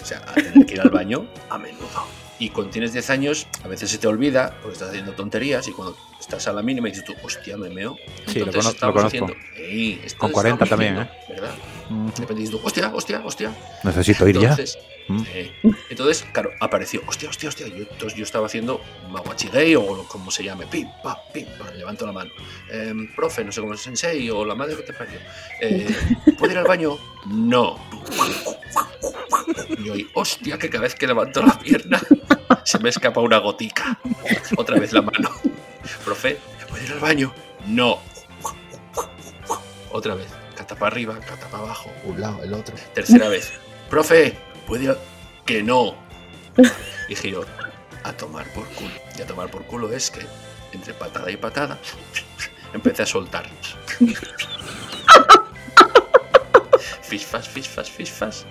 o 0.03 0.05
sea, 0.05 0.19
a 0.27 0.35
tener 0.35 0.67
que 0.67 0.75
ir 0.75 0.81
al 0.81 0.91
baño 0.91 1.27
a 1.51 1.59
menudo. 1.59 2.24
Y 2.45 2.51
cuando 2.51 2.71
tienes 2.73 2.93
10 2.93 3.09
años, 3.09 3.47
a 3.63 3.69
veces 3.69 3.89
se 3.91 3.97
te 3.97 4.07
olvida 4.07 4.55
porque 4.61 4.75
estás 4.75 4.91
haciendo 4.91 5.13
tonterías 5.13 5.67
y 5.67 5.73
cuando 5.73 5.97
estás 6.21 6.47
a 6.47 6.53
la 6.53 6.61
mínima 6.63 6.89
y 6.89 6.91
dices 6.91 7.07
tú, 7.07 7.15
hostia, 7.23 7.57
me 7.57 7.71
meo. 7.71 7.97
Sí, 8.27 8.41
lo 8.41 8.47
cono- 8.53 8.71
lo 8.71 8.79
conozco. 8.93 9.07
haciendo, 9.07 9.35
"Ey, 9.57 10.03
esto 10.05 10.19
Con 10.19 10.29
es 10.29 10.35
40 10.35 10.65
estamos 10.65 10.69
también, 10.69 10.99
haciendo", 10.99 11.43
¿Verdad? 11.43 11.55
Ujú. 11.89 12.05
De 12.05 12.21
repente 12.21 12.35
dices 12.43 12.51
tú, 12.51 12.61
hostia, 12.63 12.91
hostia, 12.95 13.23
hostia. 13.25 13.55
Necesito 13.83 14.29
ir 14.29 14.37
ya. 14.39 14.51
Entonces, 14.51 14.79
Mm. 15.09 15.23
eh, 15.35 15.53
entonces, 15.89 16.25
claro, 16.33 16.51
apareció, 16.61 17.01
hostia, 17.07 17.31
hostia, 17.31 17.49
hostia. 17.49 17.67
Yo, 17.69 17.77
entonces 17.91 18.15
yo 18.19 18.25
estaba 18.25 18.47
haciendo 18.47 18.83
maguachigei 19.11 19.75
o 19.77 20.05
como 20.07 20.31
se 20.31 20.45
llame, 20.45 20.67
pim, 20.67 20.87
pa, 21.03 21.19
pim, 21.33 21.47
pa, 21.59 21.71
levanto 21.73 22.05
la 22.05 22.13
mano. 22.13 22.31
Em, 22.71 23.15
profe, 23.15 23.43
no 23.43 23.53
sé 23.53 23.61
cómo 23.63 23.73
es 23.73 23.81
sensei 23.81 24.29
o 24.29 24.45
la 24.45 24.55
madre 24.55 24.77
que 24.77 24.83
te 24.83 24.93
parió. 24.93 25.19
Eh, 25.63 25.87
¿Puedo 26.39 26.53
ir 26.53 26.59
al 26.59 26.65
baño? 26.65 26.99
No. 27.27 27.79
Y 29.85 29.89
hoy, 29.91 30.09
hostia, 30.15 30.59
que 30.59 30.71
cada 30.71 30.83
vez 30.85 30.95
que 30.95 31.07
levanto 31.07 31.43
la 31.43 31.59
pierna 31.59 32.01
se 32.75 32.83
me 32.83 32.89
escapa 32.89 33.21
una 33.21 33.39
gotica. 33.39 33.99
Otra 34.57 34.81
vez 34.81 34.93
la 34.93 35.01
mano. 35.01 35.31
Profe, 36.05 36.41
¿puedo 36.69 36.83
ir 36.83 36.93
al 36.93 36.99
baño? 36.99 37.33
No. 37.67 38.01
Otra 39.93 40.17
vez. 40.17 40.27
Cata 40.57 40.75
para 40.75 40.89
arriba, 40.89 41.21
cata 41.21 41.47
para 41.47 41.63
abajo. 41.63 41.91
Un 42.05 42.21
lado, 42.21 42.43
el 42.43 42.53
otro. 42.53 42.75
Tercera 42.93 43.29
vez. 43.29 43.53
Profe, 43.89 44.37
¿puede 44.67 44.85
ir 44.85 44.91
al-?" 44.91 44.99
Que 45.47 45.63
no. 45.63 45.95
Dije 47.09 47.31
yo, 47.31 47.45
a 48.03 48.13
tomar 48.13 48.47
por 48.55 48.67
culo. 48.71 48.91
Y 49.17 49.23
a 49.23 49.27
tomar 49.27 49.49
por 49.51 49.65
culo 49.67 49.93
es 49.93 50.11
que 50.11 50.27
entre 50.73 50.95
patada 50.95 51.31
y 51.31 51.37
patada 51.37 51.79
empecé 52.73 53.05
a 53.05 53.07
soltar. 53.07 53.47
Fisfas, 57.03 57.49
fisfas, 57.49 57.89
fisfas. 57.89 58.47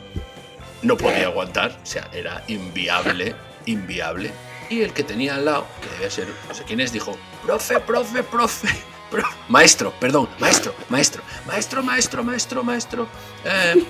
No 0.81 0.95
podía 0.95 1.25
aguantar, 1.25 1.77
o 1.81 1.85
sea, 1.85 2.09
era 2.13 2.41
inviable, 2.47 3.35
inviable. 3.65 4.31
Y 4.69 4.81
el 4.81 4.93
que 4.93 5.03
tenía 5.03 5.35
al 5.35 5.45
lado, 5.45 5.67
que 5.81 5.89
debía 5.89 6.09
ser 6.09 6.27
no 6.47 6.55
sé 6.55 6.63
quién 6.63 6.79
es, 6.79 6.91
dijo, 6.91 7.15
profe, 7.43 7.79
profe, 7.79 8.23
profe. 8.23 8.67
pro- 9.11 9.27
maestro, 9.49 9.93
perdón, 9.99 10.27
maestro, 10.39 10.73
maestro, 10.89 11.21
maestro, 11.45 11.83
maestro, 11.83 12.23
maestro, 12.23 12.63
maestro. 12.63 13.07
Eh, 13.45 13.83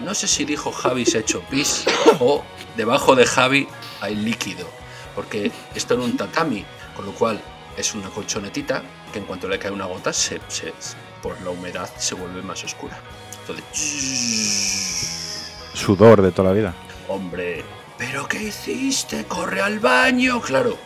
no 0.00 0.14
sé 0.14 0.26
si 0.28 0.44
dijo 0.44 0.72
Javi 0.72 1.06
se 1.06 1.18
ha 1.18 1.20
hecho 1.20 1.40
pis 1.50 1.84
o 2.20 2.44
debajo 2.76 3.14
de 3.14 3.24
Javi 3.24 3.66
hay 4.02 4.14
líquido, 4.14 4.68
porque 5.14 5.50
esto 5.74 5.94
era 5.94 6.02
un 6.02 6.16
tatami, 6.18 6.66
con 6.94 7.06
lo 7.06 7.12
cual 7.12 7.40
es 7.78 7.94
una 7.94 8.10
colchonetita 8.10 8.82
que 9.12 9.20
en 9.20 9.24
cuanto 9.24 9.48
le 9.48 9.58
cae 9.58 9.70
una 9.70 9.86
gota, 9.86 10.12
se, 10.12 10.38
se- 10.48 10.74
por 11.22 11.40
la 11.40 11.50
humedad 11.50 11.88
se 11.96 12.14
vuelve 12.14 12.42
más 12.42 12.62
oscura. 12.64 12.98
Entonces, 13.40 13.64
Sudor 15.72 16.20
de 16.22 16.32
toda 16.32 16.48
la 16.50 16.54
vida. 16.54 16.74
hombre, 17.08 17.64
¿pero 17.98 18.26
qué 18.28 18.42
hiciste? 18.44 19.24
¡Corre 19.24 19.60
al 19.60 19.78
baño! 19.80 20.40
Claro, 20.40 20.76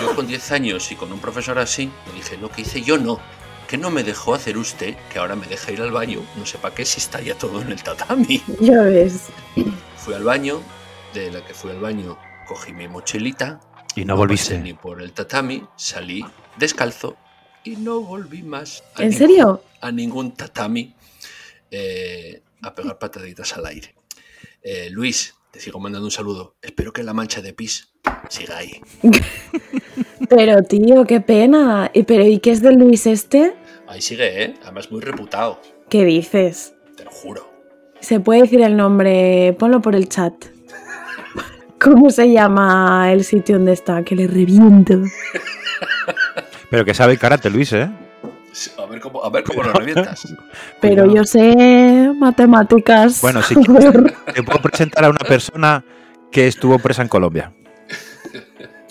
yo 0.00 0.14
con 0.14 0.26
10 0.26 0.52
años 0.52 0.90
y 0.92 0.96
con 0.96 1.12
un 1.12 1.20
profesor 1.20 1.58
así, 1.58 1.90
le 2.08 2.12
dije, 2.14 2.36
no, 2.38 2.50
que 2.50 2.62
hice 2.62 2.82
yo 2.82 2.98
no. 2.98 3.20
Que 3.68 3.78
no 3.78 3.90
me 3.90 4.02
dejó 4.04 4.34
hacer 4.34 4.58
usted, 4.58 4.96
que 5.10 5.18
ahora 5.18 5.34
me 5.34 5.46
deja 5.46 5.72
ir 5.72 5.80
al 5.80 5.92
baño, 5.92 6.20
no 6.36 6.44
sé 6.44 6.58
para 6.58 6.74
qué 6.74 6.84
si 6.84 6.98
está 7.00 7.20
ya 7.22 7.34
todo 7.36 7.62
en 7.62 7.72
el 7.72 7.82
tatami. 7.82 8.42
Ya 8.60 8.82
ves. 8.82 9.28
Fui 9.96 10.12
al 10.14 10.24
baño, 10.24 10.60
de 11.14 11.30
la 11.30 11.44
que 11.44 11.54
fui 11.54 11.70
al 11.70 11.80
baño 11.80 12.18
cogí 12.46 12.72
mi 12.72 12.86
mochilita, 12.88 13.60
Y 13.94 14.04
no 14.04 14.14
pasé 14.14 14.18
volviste. 14.18 14.58
ni 14.58 14.74
por 14.74 15.00
el 15.00 15.12
tatami, 15.12 15.64
salí 15.76 16.22
descalzo 16.58 17.16
y 17.64 17.76
no 17.76 18.00
volví 18.00 18.42
más. 18.42 18.82
a 18.96 19.02
¿En 19.04 19.08
ningún- 19.10 19.18
serio? 19.18 19.64
A 19.80 19.90
ningún 19.90 20.34
tatami 20.34 20.94
eh, 21.70 22.42
a 22.62 22.74
pegar 22.74 22.98
pataditas 22.98 23.56
al 23.56 23.64
aire. 23.66 23.94
Eh, 24.62 24.88
Luis, 24.90 25.34
te 25.52 25.60
sigo 25.60 25.78
mandando 25.78 26.06
un 26.06 26.10
saludo. 26.10 26.56
Espero 26.62 26.92
que 26.94 27.02
la 27.02 27.12
mancha 27.12 27.42
de 27.42 27.52
pis 27.52 27.92
siga 28.30 28.56
ahí. 28.56 28.80
Pero 30.30 30.62
tío, 30.62 31.04
qué 31.04 31.20
pena. 31.20 31.90
¿Y 31.92 32.04
pero 32.04 32.24
y 32.24 32.38
qué 32.38 32.52
es 32.52 32.62
de 32.62 32.72
Luis 32.72 33.06
este? 33.06 33.54
Ahí 33.86 34.00
sigue, 34.00 34.44
¿eh? 34.44 34.54
Además 34.62 34.90
muy 34.90 35.02
reputado, 35.02 35.60
¿Qué 35.90 36.06
dices? 36.06 36.74
te 36.96 37.04
lo 37.04 37.10
juro. 37.10 37.52
Se 38.00 38.18
puede 38.18 38.42
decir 38.42 38.62
el 38.62 38.76
nombre, 38.76 39.54
ponlo 39.58 39.82
por 39.82 39.94
el 39.94 40.08
chat. 40.08 40.32
¿Cómo 41.78 42.10
se 42.10 42.32
llama 42.32 43.12
el 43.12 43.24
sitio 43.24 43.56
donde 43.56 43.72
está? 43.72 44.02
Que 44.04 44.16
le 44.16 44.26
reviento. 44.26 44.94
Pero 46.70 46.84
que 46.86 46.94
sabe 46.94 47.18
karate, 47.18 47.50
Luis, 47.50 47.72
¿eh? 47.74 47.90
A 48.78 48.86
ver 48.86 49.00
cómo, 49.00 49.24
a 49.24 49.30
ver 49.30 49.44
cómo 49.44 49.62
lo 49.62 49.72
revientas. 49.72 50.22
Pero 50.80 51.04
Cuidado. 51.04 51.14
yo 51.14 51.24
sé 51.24 52.12
matemáticas. 52.18 53.20
Bueno, 53.20 53.42
sí. 53.42 53.54
Te 54.34 54.42
puedo 54.42 54.60
presentar 54.60 55.04
a 55.04 55.10
una 55.10 55.26
persona 55.26 55.84
que 56.30 56.46
estuvo 56.46 56.78
presa 56.78 57.02
en 57.02 57.08
Colombia. 57.08 57.52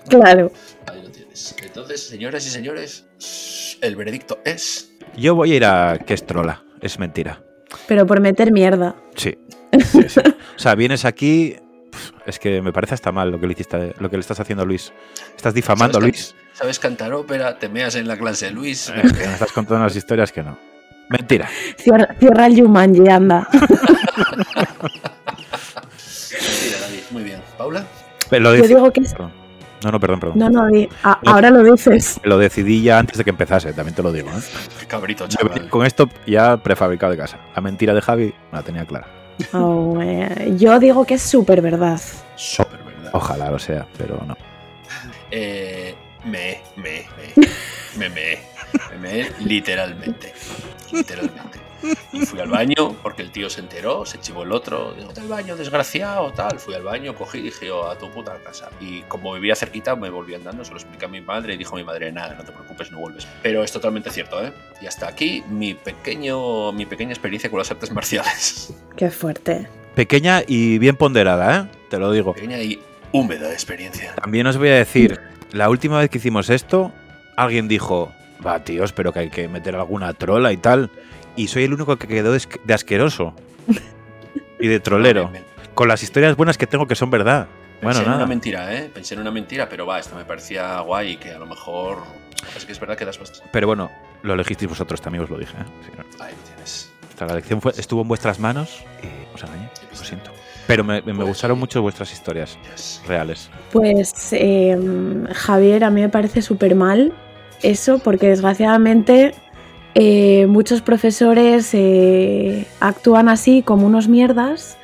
claro. 0.08 0.52
Ahí 0.88 1.02
lo 1.04 1.10
tienes. 1.12 1.56
Entonces, 1.64 2.02
señoras 2.08 2.46
y 2.46 2.50
señores, 2.50 3.78
el 3.82 3.96
veredicto 3.96 4.40
es... 4.46 4.92
Yo 5.16 5.36
voy 5.36 5.54
a 5.54 5.56
ir 5.56 5.66
a 5.66 6.00
Kestrola. 6.00 6.64
Es 6.82 6.98
mentira. 6.98 7.44
Pero 7.88 8.06
por 8.06 8.20
meter 8.22 8.52
mierda. 8.52 8.96
Sí. 9.16 9.38
Sí, 9.80 10.04
sí. 10.10 10.20
O 10.20 10.60
sea, 10.60 10.76
vienes 10.76 11.06
aquí. 11.06 11.56
Es 12.26 12.40
que 12.40 12.62
me 12.62 12.74
parece 12.74 12.94
hasta 12.94 13.14
mal 13.14 13.32
lo 13.32 13.40
que 13.40 13.48
le, 13.48 13.54
hiciste, 13.54 13.94
lo 14.00 14.10
que 14.10 14.18
le 14.18 14.20
estás 14.20 14.38
haciendo 14.42 14.64
a 14.64 14.66
Luis. 14.66 14.92
Estás 15.36 15.54
difamando 15.54 15.98
a 15.98 16.02
¿Sabes 16.02 16.36
Luis. 16.36 16.36
¿Sabes 16.54 16.80
cantar 16.80 17.14
ópera? 17.14 17.58
¿Te 17.58 17.70
meas 17.70 17.96
en 17.96 18.08
la 18.08 18.18
clase, 18.18 18.52
Luis? 18.52 18.90
Eh, 18.90 18.94
que 19.02 19.26
me 19.28 19.34
estás 19.34 19.52
contando 19.52 19.84
unas 19.84 19.96
historias 19.96 20.32
que 20.32 20.44
no. 20.44 20.58
Mentira. 21.10 21.50
Cierra, 21.78 22.16
cierra 22.20 22.46
el 22.46 22.62
Jumanji, 22.62 23.08
anda. 23.10 23.48
Mentira, 23.52 24.72
David. 26.82 27.00
Muy 27.12 27.24
bien. 27.24 27.42
¿Paula? 27.58 27.84
Pero 28.30 28.44
Lo 28.44 28.56
Yo 28.56 28.68
digo 28.68 28.92
que 28.92 29.02
es... 29.02 29.16
No, 29.84 29.92
no, 29.92 30.00
perdón, 30.00 30.20
perdón. 30.20 30.38
No, 30.38 30.48
no, 30.50 30.68
a- 31.04 31.20
ahora 31.26 31.50
lo 31.50 31.64
dices. 31.64 32.20
Lo 32.24 32.38
decidí 32.38 32.84
ya 32.84 33.00
antes 33.00 33.18
de 33.18 33.24
que 33.24 33.32
empezase, 33.32 33.74
también 33.74 33.96
te 33.96 34.04
lo 34.04 34.12
digo. 34.12 34.30
¿eh? 34.30 34.40
Qué 34.80 34.86
cabrito, 34.86 35.28
chaval. 35.28 35.70
Con 35.70 35.86
esto 35.88 36.08
ya 36.28 36.58
prefabricado 36.58 37.12
de 37.12 37.18
casa. 37.18 37.40
La 37.56 37.62
mentira 37.64 37.94
de 37.96 38.02
Javi 38.02 38.28
no 38.52 38.60
la 38.60 38.64
tenía 38.64 38.86
clara. 38.86 39.08
Oh, 39.54 39.98
eh, 40.00 40.54
yo 40.56 40.78
digo 40.78 41.04
que 41.04 41.16
es 41.16 41.24
súper 41.24 41.64
verdad. 41.64 42.00
Súper 42.36 42.78
verdad. 42.84 43.10
Ojalá 43.14 43.50
lo 43.50 43.58
sea, 43.58 43.88
pero 43.98 44.22
no. 44.28 44.38
Eh, 45.32 45.96
me, 46.26 46.60
me, 46.76 47.06
me, 47.96 48.10
me, 48.10 48.10
me, 48.10 48.40
me, 48.92 48.98
me, 49.00 49.32
literalmente, 49.46 50.34
literalmente. 50.92 51.60
Y 52.14 52.26
fui 52.28 52.40
al 52.40 52.50
baño 52.50 52.96
porque 53.02 53.24
el 53.24 53.32
tío 53.32 53.50
se 53.50 53.60
enteró, 53.60 54.06
se 54.06 54.20
chivó 54.20 54.44
el 54.44 54.52
otro, 54.52 54.94
digo, 54.94 55.08
"Vete 55.08 55.22
al 55.22 55.28
baño, 55.28 55.56
desgraciado, 55.56 56.32
tal. 56.32 56.60
Fui 56.60 56.76
al 56.76 56.84
baño, 56.84 57.16
cogí 57.16 57.40
y 57.40 57.42
dije, 57.42 57.72
"Oh, 57.72 57.90
a 57.90 57.98
tu 57.98 58.12
puta 58.12 58.38
casa. 58.44 58.70
Y 58.80 59.02
como 59.04 59.34
vivía 59.34 59.56
cerquita, 59.56 59.96
me 59.96 60.12
volví 60.12 60.36
andando, 60.36 60.64
se 60.64 60.72
lo 60.72 60.78
expliqué 60.78 61.06
a 61.06 61.08
mi 61.08 61.22
madre 61.22 61.56
y 61.56 61.58
dijo 61.58 61.76
mi 61.76 61.84
madre, 61.84 62.12
nada, 62.12 62.36
no 62.36 62.44
te 62.44 62.52
preocupes, 62.52 62.92
no 62.92 63.00
vuelves. 63.00 63.28
Pero 63.42 63.64
es 63.64 63.72
totalmente 63.72 64.12
cierto, 64.12 64.46
¿eh? 64.46 64.54
Y 64.80 64.86
hasta 64.86 65.08
aquí 65.08 65.44
mi 65.50 65.74
pequeño, 65.74 66.72
mi 66.72 66.86
pequeña 66.86 67.14
experiencia 67.14 67.50
con 67.50 67.58
las 67.58 67.72
artes 67.72 67.92
marciales. 67.92 68.74
Qué 68.96 69.10
fuerte. 69.10 69.68
Pequeña 69.96 70.44
y 70.46 70.78
bien 70.78 70.96
ponderada, 70.98 71.62
¿eh? 71.62 71.78
Te 71.90 71.98
lo 71.98 72.12
digo. 72.12 72.34
Pequeña 72.36 72.60
y 72.60 72.80
húmeda 73.12 73.52
experiencia. 73.52 74.14
También 74.22 74.46
os 74.46 74.56
voy 74.58 74.70
a 74.70 74.76
decir, 74.76 75.20
la 75.52 75.70
última 75.70 76.00
vez 76.00 76.10
que 76.10 76.18
hicimos 76.18 76.50
esto, 76.50 76.92
alguien 77.36 77.68
dijo, 77.68 78.12
va, 78.46 78.64
tíos, 78.64 78.94
pero 78.94 79.14
que 79.14 79.20
hay 79.20 79.30
que 79.30 79.48
meter 79.48 79.76
alguna 79.76 80.14
trola 80.14 80.52
y 80.52 80.58
tal. 80.58 80.90
Y 81.36 81.48
soy 81.48 81.64
el 81.64 81.74
único 81.74 81.98
que 81.98 82.08
quedó 82.08 82.34
de 82.34 82.74
asqueroso. 82.74 83.34
y 84.60 84.68
de 84.68 84.80
trolero. 84.80 85.32
Con 85.74 85.88
las 85.88 86.04
historias 86.04 86.36
buenas 86.36 86.58
que 86.58 86.68
tengo 86.68 86.88
que 86.88 86.96
son 86.96 87.10
verdad. 87.10 87.48
Bueno, 87.82 87.98
Pensé 88.00 88.10
en 88.12 88.16
una 88.16 88.28
mentira, 88.28 88.76
¿eh? 88.76 88.92
Pensé 88.94 89.16
en 89.16 89.22
una 89.22 89.32
mentira, 89.32 89.68
pero 89.68 89.86
va, 89.88 90.00
esto 90.00 90.16
me 90.16 90.24
parecía 90.24 90.80
guay 90.82 91.18
que 91.18 91.32
a 91.32 91.40
lo 91.40 91.48
mejor. 91.48 92.04
Es 92.56 92.66
que 92.66 92.72
es 92.74 92.80
verdad 92.80 92.96
que 92.98 93.06
das 93.06 93.18
bastante. 93.18 93.50
Pero 93.52 93.68
bueno, 93.68 93.90
lo 94.22 94.34
elegisteis 94.34 94.70
vosotros, 94.70 95.02
también 95.02 95.24
os 95.24 95.30
lo 95.30 95.38
dije. 95.38 95.56
¿eh? 95.58 95.66
Sí, 95.86 95.92
no. 95.98 96.24
Ahí 96.24 96.34
tienes. 96.46 96.92
La 97.20 97.34
elección 97.34 97.62
fue, 97.62 97.72
estuvo 97.78 98.02
en 98.02 98.08
vuestras 98.08 98.40
manos 98.40 98.84
y 99.04 99.36
os 99.36 99.44
engañé. 99.44 99.70
Lo 99.92 99.98
siento. 99.98 100.32
Pero 100.68 100.84
me, 100.84 101.02
me 101.02 101.14
Pues 101.14 101.28
gustaron 101.28 101.60
mucho 101.60 101.82
vuestras 101.82 102.12
historias 102.14 102.58
reales. 103.08 103.50
Pues 103.72 104.32
eh, 104.32 104.78
Javier, 105.34 105.84
a 105.84 105.90
mí 105.90 106.02
me 106.02 106.10
parece 106.10 106.42
súper 106.42 106.76
mal 106.76 107.14
eso, 107.62 108.00
porque 108.00 108.28
desgraciadamente 108.30 109.34
eh, 109.94 110.46
muchos 110.48 110.82
profesores 110.82 111.70
eh, 111.74 112.66
actúan 112.80 113.30
así 113.30 113.62
como 113.62 113.86
unos 113.86 114.08
mierdas 114.08 114.78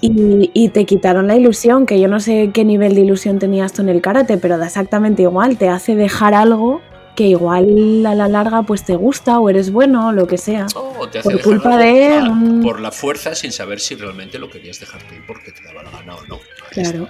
y, 0.00 0.50
y 0.54 0.70
te 0.70 0.84
quitaron 0.86 1.26
la 1.26 1.36
ilusión, 1.36 1.86
que 1.86 2.00
yo 2.00 2.08
no 2.08 2.20
sé 2.20 2.50
qué 2.52 2.64
nivel 2.64 2.94
de 2.94 3.02
ilusión 3.02 3.38
tenías 3.38 3.72
tú 3.72 3.82
en 3.82 3.90
el 3.90 4.00
karate, 4.00 4.38
pero 4.38 4.58
da 4.58 4.66
exactamente 4.66 5.22
igual, 5.22 5.56
te 5.56 5.68
hace 5.68 5.94
dejar 5.94 6.34
algo 6.34 6.80
que 7.20 7.26
igual 7.26 8.06
a 8.06 8.14
la 8.14 8.28
larga 8.28 8.62
pues 8.62 8.82
te 8.82 8.96
gusta 8.96 9.38
o 9.40 9.50
eres 9.50 9.70
bueno 9.70 10.08
o 10.08 10.12
lo 10.12 10.26
que 10.26 10.38
sea. 10.38 10.66
Oh, 10.74 11.06
te 11.06 11.18
hace 11.18 11.28
Por 11.32 11.42
culpa 11.42 11.76
de 11.76 12.18
un- 12.22 12.62
Por 12.62 12.80
la 12.80 12.90
fuerza 12.90 13.34
sin 13.34 13.52
saber 13.52 13.78
si 13.78 13.94
realmente 13.94 14.38
lo 14.38 14.48
querías 14.48 14.80
dejar 14.80 15.02
tú 15.02 15.14
porque 15.26 15.52
te 15.52 15.62
daba 15.64 15.82
la 15.82 15.90
gana 15.90 16.14
o 16.16 16.24
no. 16.26 16.36
Ahí 16.36 16.82
Claro. 16.82 17.08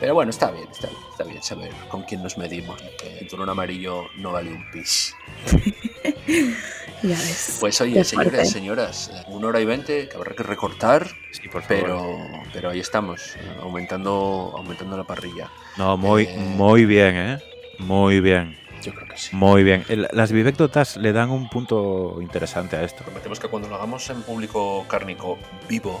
Pero 0.00 0.14
bueno, 0.14 0.30
está 0.30 0.50
bien, 0.50 0.66
está 0.72 0.88
bien, 0.88 1.00
está 1.12 1.22
bien 1.24 1.42
saber 1.44 1.70
con 1.88 2.02
quién 2.02 2.24
nos 2.24 2.36
medimos. 2.38 2.82
Que 3.00 3.18
el 3.20 3.28
turón 3.28 3.48
amarillo 3.48 4.06
no 4.18 4.32
vale 4.32 4.50
un 4.52 4.68
pis. 4.72 5.14
Ya 7.02 7.10
ves. 7.10 7.58
Pues 7.60 7.78
oye, 7.82 8.02
señores, 8.04 8.50
señoras, 8.50 9.10
una 9.28 9.48
hora 9.48 9.60
y 9.60 9.66
veinte 9.66 10.08
que 10.08 10.16
habrá 10.16 10.34
que 10.34 10.42
recortar, 10.42 11.06
Sí, 11.30 11.46
por 11.46 11.62
pero, 11.68 12.18
pero 12.54 12.70
ahí 12.70 12.80
estamos, 12.80 13.36
aumentando, 13.60 14.54
aumentando 14.56 14.96
la 14.96 15.04
parrilla. 15.04 15.50
No, 15.76 15.96
muy, 15.98 16.22
Eh. 16.24 16.36
muy 16.38 16.86
bien, 16.86 17.14
¿eh? 17.16 17.38
Muy 17.78 18.20
bien, 18.20 18.56
Yo 18.86 18.94
creo 18.94 19.08
que 19.08 19.16
sí. 19.18 19.34
muy 19.34 19.64
bien. 19.64 19.84
El- 19.88 20.08
las 20.12 20.30
vivéctotas 20.32 20.96
le 20.96 21.12
dan 21.12 21.30
un 21.30 21.48
punto 21.48 22.18
interesante 22.20 22.76
a 22.76 22.82
esto. 22.84 23.02
Prometemos 23.04 23.40
que 23.40 23.48
cuando 23.48 23.68
lo 23.68 23.74
hagamos 23.74 24.08
en 24.10 24.22
público 24.22 24.84
cárnico 24.88 25.38
vivo, 25.68 26.00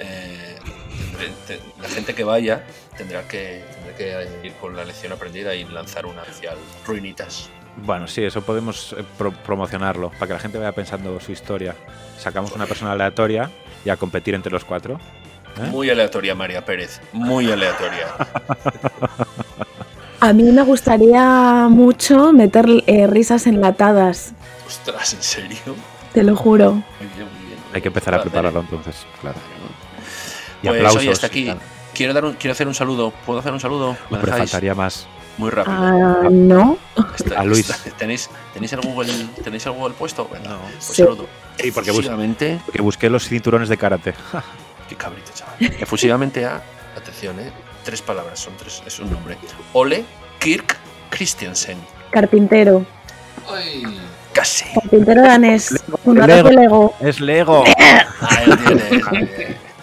eh, 0.00 0.56
tendré- 1.12 1.32
te- 1.46 1.60
la 1.80 1.88
gente 1.88 2.14
que 2.14 2.24
vaya 2.24 2.64
tendrá 2.96 3.26
que, 3.28 3.64
tendrá 3.76 3.96
que 3.96 4.46
ir 4.48 4.52
con 4.54 4.74
la 4.76 4.84
lección 4.84 5.12
aprendida 5.12 5.54
y 5.54 5.64
lanzar 5.64 6.06
una 6.06 6.22
especial 6.22 6.56
ruinitas. 6.86 7.50
Bueno, 7.76 8.06
sí, 8.06 8.22
eso 8.24 8.42
podemos 8.42 8.92
eh, 8.98 9.04
pro- 9.18 9.32
promocionarlo, 9.32 10.10
para 10.10 10.26
que 10.26 10.32
la 10.34 10.38
gente 10.40 10.58
vaya 10.58 10.72
pensando 10.72 11.18
su 11.20 11.32
historia. 11.32 11.74
Sacamos 12.18 12.52
una 12.52 12.66
persona 12.66 12.92
aleatoria 12.92 13.50
y 13.84 13.90
a 13.90 13.96
competir 13.96 14.34
entre 14.34 14.52
los 14.52 14.64
cuatro. 14.64 14.98
¿Eh? 15.56 15.68
Muy 15.70 15.88
aleatoria, 15.90 16.34
María 16.34 16.64
Pérez. 16.64 17.00
Muy 17.12 17.50
aleatoria. 17.50 18.06
A 20.24 20.32
mí 20.32 20.42
me 20.44 20.62
gustaría 20.62 21.66
mucho 21.68 22.32
meter 22.32 22.64
eh, 22.86 23.06
risas 23.06 23.46
enlatadas, 23.46 24.32
Ostras, 24.66 25.12
¿en 25.12 25.22
serio? 25.22 25.58
te 26.14 26.22
lo 26.22 26.34
juro. 26.34 26.72
Muy 26.72 26.82
bien, 27.14 27.28
muy 27.30 27.46
bien. 27.46 27.58
Hay 27.74 27.82
que 27.82 27.88
empezar 27.88 28.14
a 28.14 28.22
prepararlo 28.22 28.60
entonces, 28.60 28.96
claro. 29.20 29.36
Y 30.62 30.66
Pues 30.68 30.78
aplausos. 30.78 31.00
oye, 31.02 31.10
hasta 31.10 31.26
aquí. 31.26 31.52
Quiero, 31.92 32.14
dar 32.14 32.24
un, 32.24 32.32
quiero 32.36 32.52
hacer 32.52 32.66
un 32.66 32.74
saludo. 32.74 33.12
¿Puedo 33.26 33.40
hacer 33.40 33.52
un 33.52 33.60
saludo? 33.60 33.98
¿Me 34.08 34.16
dejáis? 34.16 34.50
faltaría 34.50 34.74
más. 34.74 35.06
Muy 35.36 35.50
rápido. 35.50 35.76
Ah, 35.76 36.28
no. 36.30 36.78
Está- 37.18 37.40
a 37.40 37.44
Luis. 37.44 37.68
está- 37.68 37.90
¿Tenéis, 37.98 38.30
¿tenéis, 38.54 38.72
el 38.72 38.80
Google, 38.80 39.12
¿Tenéis 39.44 39.66
el 39.66 39.72
Google 39.72 39.92
puesto? 39.94 40.26
Venga, 40.32 40.48
No. 40.48 40.58
pues 40.72 40.84
Sí. 40.84 41.02
saludo. 41.02 41.26
Sí, 41.60 41.70
porque 41.70 41.90
bus- 41.90 41.98
Efusivamente, 42.00 42.60
Que 42.72 42.80
busqué 42.80 43.10
los 43.10 43.28
cinturones 43.28 43.68
de 43.68 43.76
karate. 43.76 44.14
qué 44.88 44.96
cabrito, 44.96 45.32
chaval. 45.34 45.54
Efusivamente 45.80 46.46
a, 46.46 46.62
atención, 46.96 47.38
¿eh? 47.40 47.52
Tres 47.84 48.00
palabras, 48.00 48.40
son 48.40 48.56
tres, 48.56 48.82
es 48.86 48.98
un 48.98 49.10
nombre. 49.10 49.36
Ole 49.74 50.04
Kirk 50.38 50.76
Christiansen. 51.10 51.78
Carpintero. 52.10 52.84
Casi. 54.32 54.64
Carpintero 54.74 55.22
danés. 55.22 55.70
Lego. 56.04 56.44
de 56.44 56.52
Lego. 56.54 56.94
¡Es 57.00 57.20
Lego! 57.20 57.64
Ahí 58.20 58.50
bien. 58.66 59.58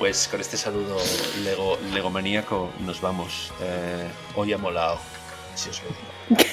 Pues 0.00 0.28
con 0.28 0.40
este 0.40 0.56
saludo 0.56 0.96
lego, 1.44 1.78
legomaníaco 1.92 2.70
nos 2.86 3.02
vamos. 3.02 3.52
Eh, 3.60 4.08
hoy 4.34 4.50
ha 4.54 4.56
molado. 4.56 4.98
Si 5.54 5.68
os 5.68 5.82
lo 5.82 5.88
digo. 5.90 6.50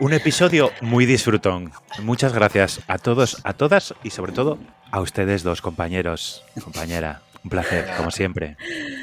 Un 0.00 0.12
episodio 0.12 0.72
muy 0.80 1.06
disfrutón. 1.06 1.70
Muchas 2.02 2.32
gracias 2.32 2.80
a 2.88 2.98
todos, 2.98 3.40
a 3.44 3.52
todas 3.52 3.94
y 4.02 4.10
sobre 4.10 4.32
todo 4.32 4.58
a 4.90 5.00
ustedes 5.00 5.44
dos 5.44 5.62
compañeros. 5.62 6.42
Compañera, 6.60 7.22
un 7.46 7.50
placer, 7.50 7.86
como 7.96 8.10
siempre. 8.10 8.56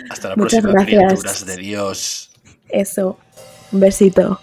Hasta 0.09 0.29
la 0.29 0.35
Muchas 0.35 0.61
próxima, 0.61 0.83
gracias. 0.83 1.07
criaturas 1.09 1.45
de 1.45 1.57
Dios. 1.57 2.31
Eso. 2.67 3.17
Un 3.71 3.79
besito. 3.79 4.39